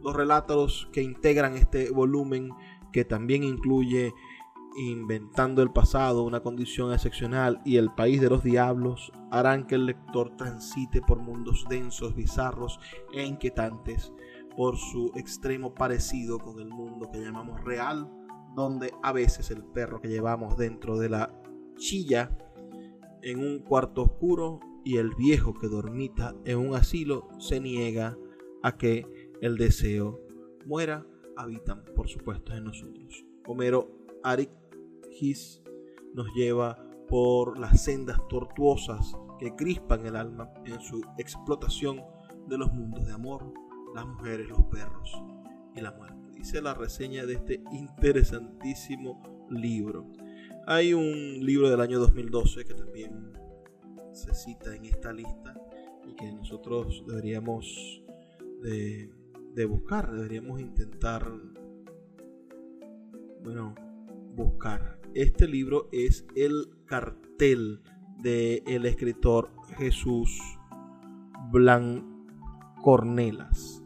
Los 0.03 0.17
relatos 0.17 0.89
que 0.93 1.03
integran 1.03 1.57
este 1.57 1.91
volumen, 1.91 2.51
que 2.93 3.05
también 3.05 3.45
incluye 3.45 4.15
Inventando 4.77 5.63
el 5.63 5.73
pasado, 5.73 6.23
una 6.23 6.41
condición 6.41 6.93
excepcional 6.93 7.61
y 7.65 7.77
el 7.77 7.93
país 7.93 8.21
de 8.21 8.31
los 8.31 8.43
diablos, 8.43 9.13
harán 9.31 9.67
que 9.67 9.75
el 9.75 9.87
lector 9.87 10.37
transite 10.37 11.01
por 11.01 11.19
mundos 11.19 11.67
densos, 11.69 12.15
bizarros 12.15 12.79
e 13.13 13.25
inquietantes 13.25 14.13
por 14.57 14.77
su 14.77 15.13
extremo 15.17 15.75
parecido 15.75 16.39
con 16.39 16.61
el 16.61 16.69
mundo 16.69 17.11
que 17.11 17.21
llamamos 17.21 17.61
real 17.65 18.09
donde 18.55 18.93
a 19.03 19.13
veces 19.13 19.51
el 19.51 19.65
perro 19.65 20.01
que 20.01 20.09
llevamos 20.09 20.57
dentro 20.57 20.99
de 20.99 21.09
la 21.09 21.33
chilla 21.77 22.37
en 23.23 23.41
un 23.41 23.61
cuarto 23.61 24.03
oscuro 24.03 24.61
y 24.85 24.97
el 24.97 25.15
viejo 25.15 25.55
que 25.55 25.69
dormita 25.69 26.35
en 26.45 26.59
un 26.59 26.75
asilo 26.75 27.29
se 27.39 27.61
niega 27.61 28.17
a 28.63 28.77
que 28.77 29.07
el 29.41 29.57
deseo 29.57 30.21
muera, 30.67 31.07
habitan 31.37 31.85
por 31.95 32.09
supuesto 32.09 32.53
en 32.53 32.65
nosotros. 32.65 33.25
Homero 33.47 33.91
Arikis 35.11 35.63
nos 36.15 36.27
lleva 36.35 36.79
por 37.09 37.59
las 37.59 37.83
sendas 37.83 38.19
tortuosas 38.29 39.17
que 39.39 39.55
crispan 39.57 40.07
el 40.07 40.17
alma 40.17 40.53
en 40.65 40.81
su 40.81 41.03
explotación 41.19 42.03
de 42.47 42.59
los 42.59 42.73
mundos 42.73 43.07
de 43.07 43.13
amor, 43.13 43.53
las 43.95 44.07
mujeres, 44.07 44.49
los 44.49 44.65
perros 44.65 45.13
y 45.75 45.81
la 45.81 45.93
muerte 45.93 46.21
dice 46.41 46.63
la 46.63 46.73
reseña 46.73 47.27
de 47.27 47.35
este 47.35 47.63
interesantísimo 47.73 49.47
libro. 49.51 50.07
Hay 50.67 50.95
un 50.95 51.45
libro 51.45 51.69
del 51.69 51.81
año 51.81 51.99
2012 51.99 52.65
que 52.65 52.75
también 52.75 53.33
se 54.13 54.35
cita 54.35 54.75
en 54.75 54.87
esta 54.87 55.13
lista 55.13 55.55
y 56.09 56.15
que 56.15 56.33
nosotros 56.33 57.05
deberíamos 57.07 58.03
de, 58.63 59.11
buscar, 59.67 60.11
deberíamos 60.13 60.61
intentar, 60.61 61.31
bueno, 63.43 63.75
buscar. 64.35 65.00
Este 65.15 65.49
libro 65.49 65.89
es 65.91 66.25
el 66.37 66.69
cartel 66.87 67.83
del 68.19 68.63
el 68.65 68.87
escritor 68.87 69.51
Jesús 69.77 70.41
Blancornelas. 71.51 73.83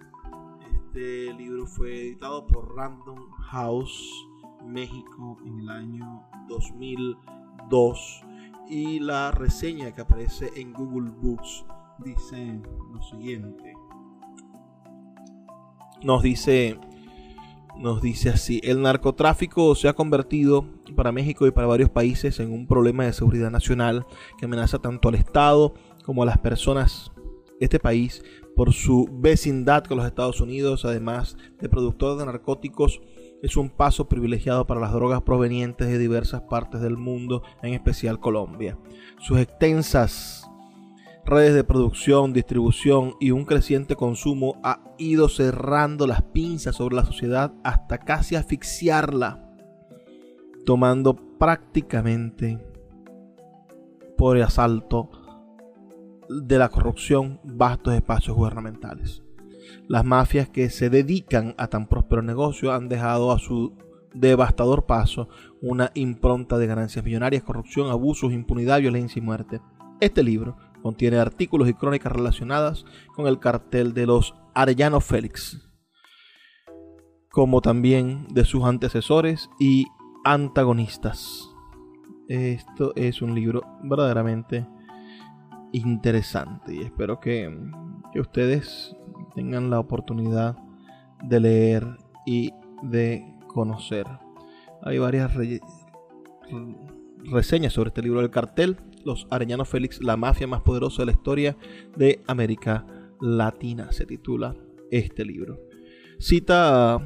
Este 0.70 1.32
libro 1.32 1.66
fue 1.66 2.08
editado 2.08 2.46
por 2.46 2.76
Random 2.76 3.30
House 3.38 4.28
México 4.66 5.38
en 5.46 5.60
el 5.60 5.70
año 5.70 6.24
2002 6.46 8.22
y 8.68 9.00
la 9.00 9.30
reseña 9.30 9.94
que 9.94 10.02
aparece 10.02 10.50
en 10.56 10.74
Google 10.74 11.10
Books 11.10 11.64
dice 12.04 12.60
lo 12.92 13.00
siguiente. 13.00 13.72
Nos 16.02 16.22
dice 16.22 16.78
nos 17.76 18.00
dice 18.00 18.30
así, 18.30 18.60
el 18.64 18.82
narcotráfico 18.82 19.74
se 19.74 19.88
ha 19.88 19.94
convertido 19.94 20.66
para 20.94 21.12
México 21.12 21.46
y 21.46 21.50
para 21.50 21.66
varios 21.66 21.90
países 21.90 22.38
en 22.40 22.52
un 22.52 22.66
problema 22.66 23.04
de 23.04 23.12
seguridad 23.12 23.50
nacional 23.50 24.06
que 24.38 24.46
amenaza 24.46 24.78
tanto 24.78 25.08
al 25.08 25.16
Estado 25.16 25.74
como 26.04 26.22
a 26.22 26.26
las 26.26 26.38
personas. 26.38 27.10
Este 27.60 27.78
país 27.78 28.22
por 28.56 28.72
su 28.72 29.08
vecindad 29.12 29.84
con 29.84 29.98
los 29.98 30.06
Estados 30.06 30.40
Unidos, 30.40 30.84
además 30.84 31.36
de 31.60 31.68
productor 31.68 32.18
de 32.18 32.26
narcóticos, 32.26 33.00
es 33.42 33.56
un 33.56 33.68
paso 33.68 34.08
privilegiado 34.08 34.66
para 34.66 34.80
las 34.80 34.92
drogas 34.92 35.22
provenientes 35.22 35.88
de 35.88 35.98
diversas 35.98 36.42
partes 36.42 36.80
del 36.80 36.96
mundo, 36.96 37.42
en 37.62 37.74
especial 37.74 38.20
Colombia. 38.20 38.78
Sus 39.20 39.38
extensas 39.38 40.48
redes 41.26 41.54
de 41.54 41.64
producción, 41.64 42.32
distribución 42.32 43.14
y 43.20 43.30
un 43.30 43.44
creciente 43.44 43.96
consumo 43.96 44.60
ha 44.62 44.80
ido 44.98 45.28
cerrando 45.28 46.06
las 46.06 46.22
pinzas 46.22 46.76
sobre 46.76 46.96
la 46.96 47.04
sociedad 47.04 47.52
hasta 47.64 47.98
casi 47.98 48.36
asfixiarla, 48.36 49.50
tomando 50.66 51.16
prácticamente 51.38 52.58
por 54.16 54.36
asalto 54.40 55.10
de 56.28 56.58
la 56.58 56.68
corrupción 56.68 57.40
vastos 57.44 57.94
espacios 57.94 58.36
gubernamentales. 58.36 59.22
Las 59.88 60.04
mafias 60.04 60.48
que 60.48 60.70
se 60.70 60.90
dedican 60.90 61.54
a 61.58 61.68
tan 61.68 61.86
próspero 61.86 62.22
negocio 62.22 62.72
han 62.72 62.88
dejado 62.88 63.32
a 63.32 63.38
su 63.38 63.74
devastador 64.14 64.86
paso 64.86 65.28
una 65.60 65.90
impronta 65.94 66.58
de 66.58 66.66
ganancias 66.66 67.04
millonarias, 67.04 67.42
corrupción, 67.42 67.90
abusos, 67.90 68.32
impunidad, 68.32 68.80
violencia 68.80 69.20
y 69.20 69.22
muerte. 69.22 69.60
Este 70.00 70.22
libro 70.22 70.56
contiene 70.84 71.16
artículos 71.16 71.66
y 71.66 71.72
crónicas 71.72 72.12
relacionadas 72.12 72.84
con 73.16 73.26
el 73.26 73.38
cartel 73.38 73.94
de 73.94 74.04
los 74.04 74.34
Arellano 74.52 75.00
Félix, 75.00 75.66
como 77.30 77.62
también 77.62 78.26
de 78.28 78.44
sus 78.44 78.64
antecesores 78.64 79.48
y 79.58 79.86
antagonistas. 80.26 81.48
Esto 82.28 82.92
es 82.96 83.22
un 83.22 83.34
libro 83.34 83.62
verdaderamente 83.82 84.66
interesante 85.72 86.74
y 86.74 86.82
espero 86.82 87.18
que, 87.18 87.50
ustedes 88.20 88.94
tengan 89.34 89.70
la 89.70 89.80
oportunidad 89.80 90.54
de 91.22 91.40
leer 91.40 91.96
y 92.26 92.52
de 92.82 93.24
conocer. 93.46 94.06
Hay 94.82 94.98
varias 94.98 95.32
reseñas 97.24 97.72
sobre 97.72 97.88
este 97.88 98.02
libro 98.02 98.20
del 98.20 98.30
cartel, 98.30 98.76
Los 99.04 99.26
Areñanos 99.30 99.68
Félix, 99.68 100.02
la 100.02 100.16
mafia 100.16 100.46
más 100.46 100.62
poderosa 100.62 101.02
de 101.02 101.06
la 101.06 101.12
historia 101.12 101.56
de 101.96 102.22
América 102.26 102.86
Latina, 103.20 103.92
se 103.92 104.06
titula 104.06 104.54
este 104.90 105.24
libro. 105.24 105.58
Cita 106.18 106.98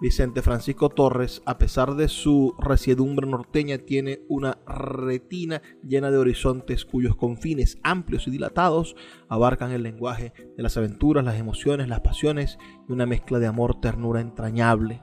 Vicente 0.00 0.42
Francisco 0.42 0.90
Torres, 0.90 1.42
a 1.44 1.58
pesar 1.58 1.96
de 1.96 2.06
su 2.06 2.54
resiedumbre 2.58 3.26
norteña, 3.26 3.78
tiene 3.78 4.20
una 4.28 4.58
retina 4.64 5.60
llena 5.82 6.12
de 6.12 6.18
horizontes 6.18 6.84
cuyos 6.84 7.16
confines 7.16 7.78
amplios 7.82 8.28
y 8.28 8.30
dilatados 8.30 8.94
abarcan 9.28 9.72
el 9.72 9.82
lenguaje 9.82 10.32
de 10.56 10.62
las 10.62 10.76
aventuras, 10.76 11.24
las 11.24 11.36
emociones, 11.36 11.88
las 11.88 12.00
pasiones 12.00 12.58
y 12.88 12.92
una 12.92 13.06
mezcla 13.06 13.40
de 13.40 13.48
amor, 13.48 13.80
ternura 13.80 14.20
entrañable. 14.20 15.02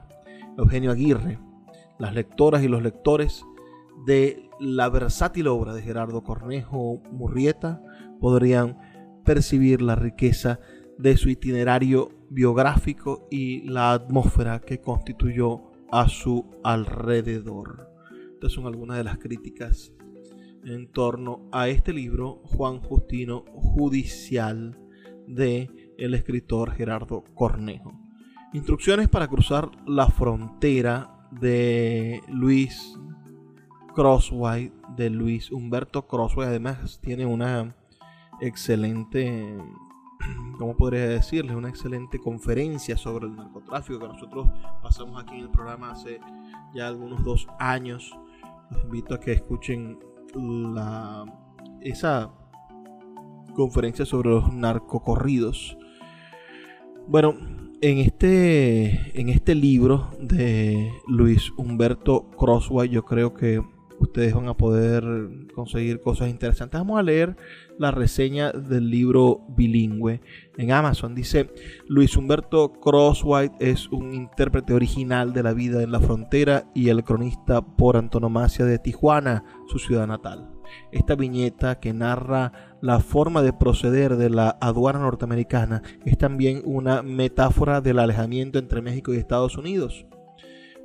Eugenio 0.56 0.92
Aguirre, 0.92 1.38
las 1.98 2.14
lectoras 2.14 2.62
y 2.62 2.68
los 2.68 2.82
lectores 2.82 3.44
de 4.06 4.48
la 4.58 4.88
versátil 4.88 5.48
obra 5.48 5.74
de 5.74 5.82
Gerardo 5.82 6.22
Cornejo 6.22 7.02
Murrieta 7.12 7.82
podrían 8.18 8.78
percibir 9.26 9.82
la 9.82 9.94
riqueza 9.94 10.58
de 10.96 11.18
su 11.18 11.28
itinerario 11.28 12.15
biográfico 12.30 13.26
y 13.30 13.62
la 13.68 13.92
atmósfera 13.92 14.60
que 14.60 14.80
constituyó 14.80 15.72
a 15.90 16.08
su 16.08 16.50
alrededor. 16.64 17.90
Estas 18.34 18.52
son 18.52 18.66
algunas 18.66 18.98
de 18.98 19.04
las 19.04 19.18
críticas 19.18 19.92
en 20.64 20.90
torno 20.90 21.48
a 21.52 21.68
este 21.68 21.92
libro, 21.92 22.40
Juan 22.44 22.80
Justino 22.80 23.44
Judicial, 23.52 24.76
de 25.26 25.70
el 25.98 26.14
escritor 26.14 26.72
Gerardo 26.72 27.24
Cornejo. 27.34 27.92
Instrucciones 28.52 29.08
para 29.08 29.28
cruzar 29.28 29.70
la 29.86 30.08
frontera 30.08 31.28
de 31.30 32.20
Luis 32.28 32.98
Crosswhite, 33.94 34.74
de 34.96 35.10
Luis 35.10 35.50
Humberto 35.50 36.06
Crosswhite. 36.06 36.48
Además 36.48 37.00
tiene 37.00 37.26
una 37.26 37.74
excelente 38.40 39.56
¿cómo 40.58 40.76
podría 40.76 41.08
decirles? 41.08 41.56
Una 41.56 41.68
excelente 41.68 42.18
conferencia 42.18 42.96
sobre 42.96 43.26
el 43.26 43.36
narcotráfico 43.36 44.00
que 44.00 44.08
nosotros 44.08 44.48
pasamos 44.82 45.22
aquí 45.22 45.34
en 45.34 45.42
el 45.42 45.50
programa 45.50 45.92
hace 45.92 46.20
ya 46.74 46.88
algunos 46.88 47.24
dos 47.24 47.46
años. 47.58 48.12
Los 48.70 48.84
invito 48.84 49.14
a 49.14 49.20
que 49.20 49.32
escuchen 49.32 49.98
la, 50.34 51.24
esa 51.80 52.30
conferencia 53.54 54.04
sobre 54.04 54.30
los 54.30 54.52
narcocorridos. 54.52 55.76
Bueno, 57.06 57.34
en 57.80 57.98
este, 57.98 59.20
en 59.20 59.28
este 59.28 59.54
libro 59.54 60.10
de 60.20 60.92
Luis 61.06 61.52
Humberto 61.56 62.30
Crossway 62.30 62.88
yo 62.88 63.04
creo 63.04 63.34
que 63.34 63.62
ustedes 63.98 64.34
van 64.34 64.48
a 64.48 64.56
poder 64.56 65.04
conseguir 65.54 66.00
cosas 66.00 66.28
interesantes. 66.28 66.80
Vamos 66.80 66.98
a 66.98 67.02
leer 67.02 67.36
la 67.78 67.90
reseña 67.90 68.52
del 68.52 68.90
libro 68.90 69.42
bilingüe 69.48 70.20
en 70.56 70.72
Amazon. 70.72 71.14
Dice, 71.14 71.50
Luis 71.86 72.16
Humberto 72.16 72.72
Crosswhite 72.72 73.56
es 73.60 73.88
un 73.88 74.14
intérprete 74.14 74.74
original 74.74 75.32
de 75.32 75.42
la 75.42 75.52
vida 75.52 75.82
en 75.82 75.92
la 75.92 76.00
frontera 76.00 76.70
y 76.74 76.88
el 76.88 77.04
cronista 77.04 77.60
por 77.62 77.96
antonomasia 77.96 78.64
de 78.64 78.78
Tijuana, 78.78 79.44
su 79.66 79.78
ciudad 79.78 80.06
natal. 80.06 80.50
Esta 80.90 81.14
viñeta 81.14 81.78
que 81.78 81.92
narra 81.92 82.76
la 82.80 83.00
forma 83.00 83.42
de 83.42 83.52
proceder 83.52 84.16
de 84.16 84.30
la 84.30 84.56
aduana 84.60 84.98
norteamericana 84.98 85.82
es 86.04 86.18
también 86.18 86.62
una 86.64 87.02
metáfora 87.02 87.80
del 87.80 87.98
alejamiento 87.98 88.58
entre 88.58 88.82
México 88.82 89.14
y 89.14 89.18
Estados 89.18 89.56
Unidos. 89.56 90.06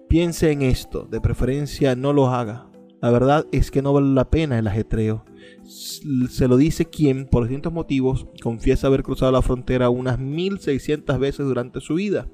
Piense 0.07 0.51
en 0.51 0.61
esto, 0.61 1.07
de 1.09 1.21
preferencia 1.21 1.95
no 1.95 2.13
lo 2.13 2.27
haga. 2.27 2.70
La 3.01 3.09
verdad 3.09 3.47
es 3.51 3.71
que 3.71 3.81
no 3.81 3.93
vale 3.93 4.13
la 4.13 4.29
pena 4.29 4.59
el 4.59 4.67
ajetreo. 4.67 5.25
Se 5.63 6.47
lo 6.47 6.57
dice 6.57 6.85
quien, 6.85 7.25
por 7.25 7.43
distintos 7.43 7.73
motivos, 7.73 8.27
confiesa 8.43 8.87
haber 8.87 9.01
cruzado 9.01 9.31
la 9.31 9.41
frontera 9.41 9.89
unas 9.89 10.19
1600 10.19 11.19
veces 11.19 11.45
durante 11.45 11.81
su 11.81 11.95
vida. 11.95 12.27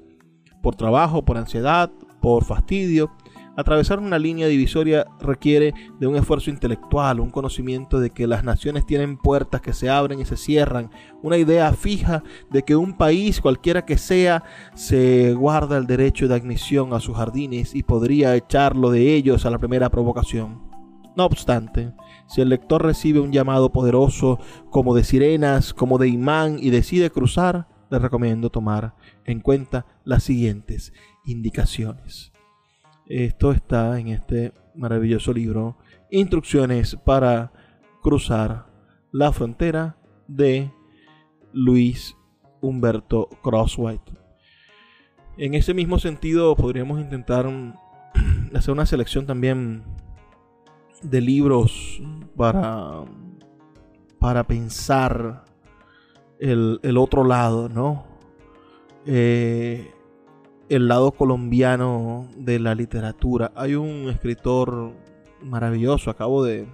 Por 0.62 0.76
trabajo, 0.76 1.24
por 1.24 1.38
ansiedad, 1.38 1.90
por 2.20 2.44
fastidio, 2.44 3.10
Atravesar 3.58 3.98
una 3.98 4.20
línea 4.20 4.46
divisoria 4.46 5.08
requiere 5.18 5.74
de 5.98 6.06
un 6.06 6.14
esfuerzo 6.14 6.48
intelectual, 6.48 7.18
un 7.18 7.30
conocimiento 7.30 7.98
de 7.98 8.10
que 8.10 8.28
las 8.28 8.44
naciones 8.44 8.86
tienen 8.86 9.16
puertas 9.16 9.60
que 9.60 9.72
se 9.72 9.90
abren 9.90 10.20
y 10.20 10.24
se 10.24 10.36
cierran, 10.36 10.92
una 11.24 11.38
idea 11.38 11.72
fija 11.72 12.22
de 12.52 12.62
que 12.62 12.76
un 12.76 12.96
país, 12.96 13.40
cualquiera 13.40 13.84
que 13.84 13.98
sea, 13.98 14.44
se 14.76 15.34
guarda 15.34 15.76
el 15.76 15.88
derecho 15.88 16.28
de 16.28 16.36
admisión 16.36 16.94
a 16.94 17.00
sus 17.00 17.16
jardines 17.16 17.74
y 17.74 17.82
podría 17.82 18.36
echarlo 18.36 18.92
de 18.92 19.16
ellos 19.16 19.44
a 19.44 19.50
la 19.50 19.58
primera 19.58 19.90
provocación. 19.90 20.62
No 21.16 21.24
obstante, 21.24 21.94
si 22.28 22.40
el 22.40 22.50
lector 22.50 22.84
recibe 22.84 23.18
un 23.18 23.32
llamado 23.32 23.72
poderoso 23.72 24.38
como 24.70 24.94
de 24.94 25.02
sirenas, 25.02 25.74
como 25.74 25.98
de 25.98 26.06
imán 26.06 26.58
y 26.60 26.70
decide 26.70 27.10
cruzar, 27.10 27.66
le 27.90 27.98
recomiendo 27.98 28.50
tomar 28.50 28.94
en 29.24 29.40
cuenta 29.40 29.84
las 30.04 30.22
siguientes 30.22 30.92
indicaciones. 31.24 32.30
Esto 33.08 33.52
está 33.52 33.98
en 33.98 34.08
este 34.08 34.52
maravilloso 34.74 35.32
libro, 35.32 35.78
Instrucciones 36.10 36.94
para 36.94 37.50
cruzar 38.02 38.66
la 39.12 39.32
frontera 39.32 39.96
de 40.26 40.70
Luis 41.54 42.14
Humberto 42.60 43.30
Crosswhite. 43.42 44.12
En 45.38 45.54
ese 45.54 45.72
mismo 45.72 45.98
sentido 45.98 46.54
podríamos 46.54 47.00
intentar 47.00 47.46
hacer 48.54 48.72
una 48.72 48.84
selección 48.84 49.24
también 49.24 49.84
de 51.00 51.22
libros 51.22 52.02
para, 52.36 53.04
para 54.18 54.44
pensar 54.44 55.46
el, 56.38 56.96
otro 56.98 57.24
lado, 57.24 57.70
¿no? 57.70 58.04
Eh, 59.06 59.94
el 60.68 60.88
lado 60.88 61.12
colombiano 61.12 62.28
de 62.36 62.58
la 62.58 62.74
literatura. 62.74 63.52
Hay 63.54 63.74
un 63.74 64.08
escritor 64.08 64.92
maravilloso, 65.42 66.10
acabo 66.10 66.44
de, 66.44 66.66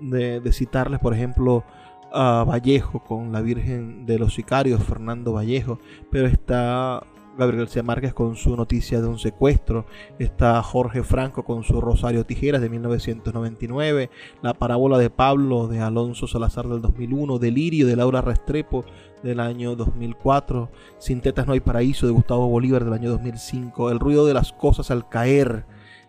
de, 0.00 0.52
citarles, 0.52 1.00
por 1.00 1.14
ejemplo, 1.14 1.64
a 2.12 2.44
Vallejo 2.44 3.00
con 3.00 3.32
La 3.32 3.40
Virgen 3.40 4.06
de 4.06 4.18
los 4.18 4.34
Sicarios, 4.34 4.82
Fernando 4.84 5.32
Vallejo, 5.32 5.78
pero 6.10 6.26
está 6.26 7.02
Gabriel 7.36 7.64
García 7.64 7.82
Márquez 7.82 8.14
con 8.14 8.36
su 8.36 8.56
noticia 8.56 9.00
de 9.00 9.08
un 9.08 9.18
secuestro, 9.18 9.86
está 10.18 10.62
Jorge 10.62 11.02
Franco 11.02 11.44
con 11.44 11.64
su 11.64 11.80
Rosario 11.80 12.24
Tijeras 12.24 12.60
de 12.60 12.68
1999, 12.68 14.10
La 14.42 14.54
parábola 14.54 14.98
de 14.98 15.10
Pablo 15.10 15.66
de 15.66 15.80
Alonso 15.80 16.26
Salazar 16.26 16.68
del 16.68 16.80
2001, 16.80 17.38
Delirio 17.38 17.86
de 17.86 17.96
Laura 17.96 18.20
Restrepo 18.20 18.84
del 19.22 19.40
año 19.40 19.74
2004, 19.74 20.70
Sin 20.98 21.20
tetas 21.20 21.46
no 21.46 21.54
hay 21.54 21.60
paraíso 21.60 22.06
de 22.06 22.12
Gustavo 22.12 22.48
Bolívar 22.48 22.84
del 22.84 22.92
año 22.92 23.10
2005, 23.10 23.90
El 23.90 23.98
ruido 23.98 24.26
de 24.26 24.34
las 24.34 24.52
cosas 24.52 24.90
al 24.90 25.08
caer, 25.08 25.66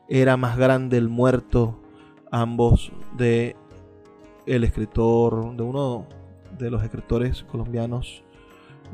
Era 0.07 0.37
más 0.37 0.57
grande 0.57 0.97
el 0.97 1.09
muerto, 1.09 1.79
ambos 2.31 2.91
de 3.17 3.55
el 4.45 4.63
escritor, 4.63 5.55
de 5.55 5.63
uno 5.63 6.05
de 6.59 6.69
los 6.69 6.83
escritores 6.83 7.43
colombianos 7.43 8.24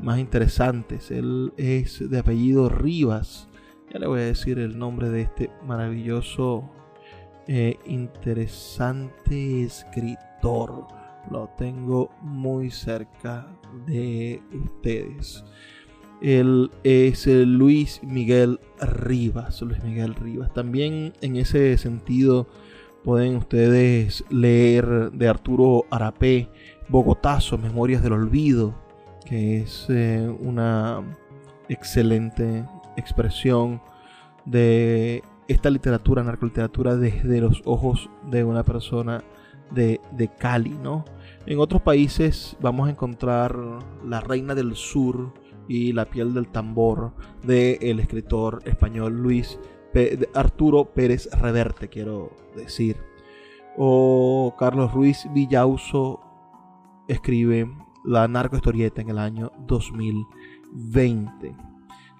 más 0.02 0.18
interesantes. 0.18 1.10
Él 1.10 1.52
es 1.56 2.08
de 2.08 2.18
apellido 2.18 2.68
Rivas. 2.68 3.48
Ya 3.92 3.98
le 3.98 4.06
voy 4.06 4.20
a 4.20 4.24
decir 4.24 4.58
el 4.58 4.78
nombre 4.78 5.08
de 5.10 5.22
este 5.22 5.50
maravilloso, 5.66 6.68
eh, 7.46 7.78
interesante 7.86 9.62
escritor. 9.62 10.86
Lo 11.30 11.48
tengo 11.56 12.10
muy 12.20 12.70
cerca 12.70 13.46
de 13.86 14.42
ustedes. 14.64 15.44
Él 16.20 16.70
es 16.84 17.26
Luis 17.26 18.00
Miguel 18.02 18.60
Rivas. 18.80 19.60
Luis 19.62 19.82
Miguel 19.82 20.14
Rivas. 20.14 20.52
También 20.52 21.12
en 21.20 21.36
ese 21.36 21.76
sentido 21.78 22.46
pueden 23.04 23.36
ustedes 23.36 24.24
leer 24.30 25.10
de 25.12 25.28
Arturo 25.28 25.84
Arapé, 25.90 26.48
Bogotazo, 26.88 27.58
Memorias 27.58 28.02
del 28.02 28.12
Olvido, 28.12 28.74
es 29.32 29.86
eh, 29.88 30.30
una 30.40 31.02
excelente 31.68 32.64
expresión 32.96 33.80
de 34.44 35.22
esta 35.48 35.70
literatura, 35.70 36.22
narcoliteratura, 36.22 36.96
desde 36.96 37.40
los 37.40 37.62
ojos 37.64 38.10
de 38.30 38.44
una 38.44 38.62
persona 38.62 39.24
de, 39.70 40.00
de 40.12 40.28
Cali, 40.28 40.76
¿no? 40.82 41.04
En 41.46 41.58
otros 41.58 41.82
países 41.82 42.56
vamos 42.60 42.88
a 42.88 42.90
encontrar 42.90 43.56
La 44.04 44.20
Reina 44.20 44.54
del 44.54 44.76
Sur 44.76 45.32
y 45.66 45.92
La 45.92 46.04
piel 46.04 46.34
del 46.34 46.48
tambor 46.48 47.12
del 47.42 47.78
el 47.80 48.00
escritor 48.00 48.60
español 48.66 49.14
Luis 49.14 49.58
Arturo 50.34 50.86
Pérez 50.86 51.28
Reverte, 51.32 51.88
quiero 51.88 52.30
decir. 52.56 52.96
O 53.76 54.54
Carlos 54.58 54.92
Ruiz 54.92 55.26
Villauso 55.32 56.20
escribe 57.08 57.66
La 58.04 58.28
narcohistorieta 58.28 59.00
en 59.00 59.10
el 59.10 59.18
año 59.18 59.50
2020 59.66 61.72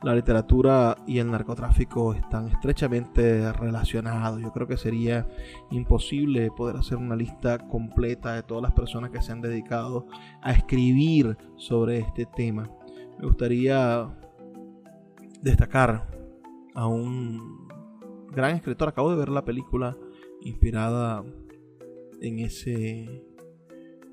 la 0.03 0.17
literatura 0.17 0.97
y 1.07 1.19
el 1.19 1.31
narcotráfico 1.31 2.13
están 2.13 2.49
estrechamente 2.49 3.53
relacionados. 3.53 4.41
Yo 4.41 4.53
creo 4.53 4.67
que 4.67 4.77
sería 4.77 5.29
imposible 5.71 6.51
poder 6.51 6.77
hacer 6.77 6.99
una 6.99 7.15
lista 7.15 7.59
completa 7.69 8.35
de 8.35 8.43
todas 8.43 8.63
las 8.63 8.73
personas 8.73 9.11
que 9.11 9.23
se 9.23 9.31
han 9.31 9.41
dedicado 9.41 10.07
a 10.43 10.53
escribir 10.53 11.37
sobre 11.57 12.01
este 12.01 12.27
tema. 12.27 12.69
Me 13.19 13.27
gustaría 13.27 14.09
destacar 15.41 16.09
a 16.75 16.87
un 16.89 17.69
gran 18.33 18.57
escritor. 18.57 18.89
Acabo 18.89 19.11
de 19.11 19.17
ver 19.17 19.29
la 19.29 19.45
película 19.45 19.97
inspirada 20.41 21.23
en 22.21 22.41
ese, 22.41 23.25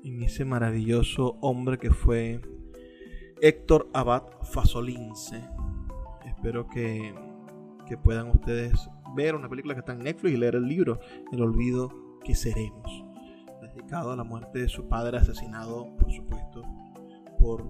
en 0.04 0.22
ese 0.22 0.44
maravilloso 0.44 1.38
hombre 1.40 1.78
que 1.78 1.90
fue 1.90 2.40
Héctor 3.40 3.88
Abad 3.92 4.24
Fasolince 4.42 5.42
Espero 6.40 6.66
que, 6.68 7.14
puedan 8.02 8.30
ustedes 8.30 8.88
ver 9.14 9.34
una 9.34 9.46
película 9.46 9.74
que 9.74 9.80
está 9.80 9.92
en 9.92 9.98
Netflix 9.98 10.32
y 10.32 10.38
leer 10.38 10.54
el 10.54 10.66
libro 10.66 11.00
El 11.32 11.42
olvido 11.42 12.18
que 12.24 12.34
seremos, 12.34 13.04
dedicado 13.60 14.12
a 14.12 14.16
la 14.16 14.24
muerte 14.24 14.60
de 14.60 14.68
su 14.68 14.88
padre 14.88 15.18
asesinado, 15.18 15.94
por 15.98 16.10
supuesto, 16.10 16.62
por 17.38 17.68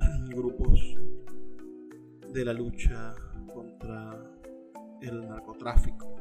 grupos 0.28 0.98
de 2.30 2.44
la 2.44 2.52
lucha 2.52 3.14
contra 3.54 4.22
el 5.00 5.26
narcotráfico, 5.26 6.14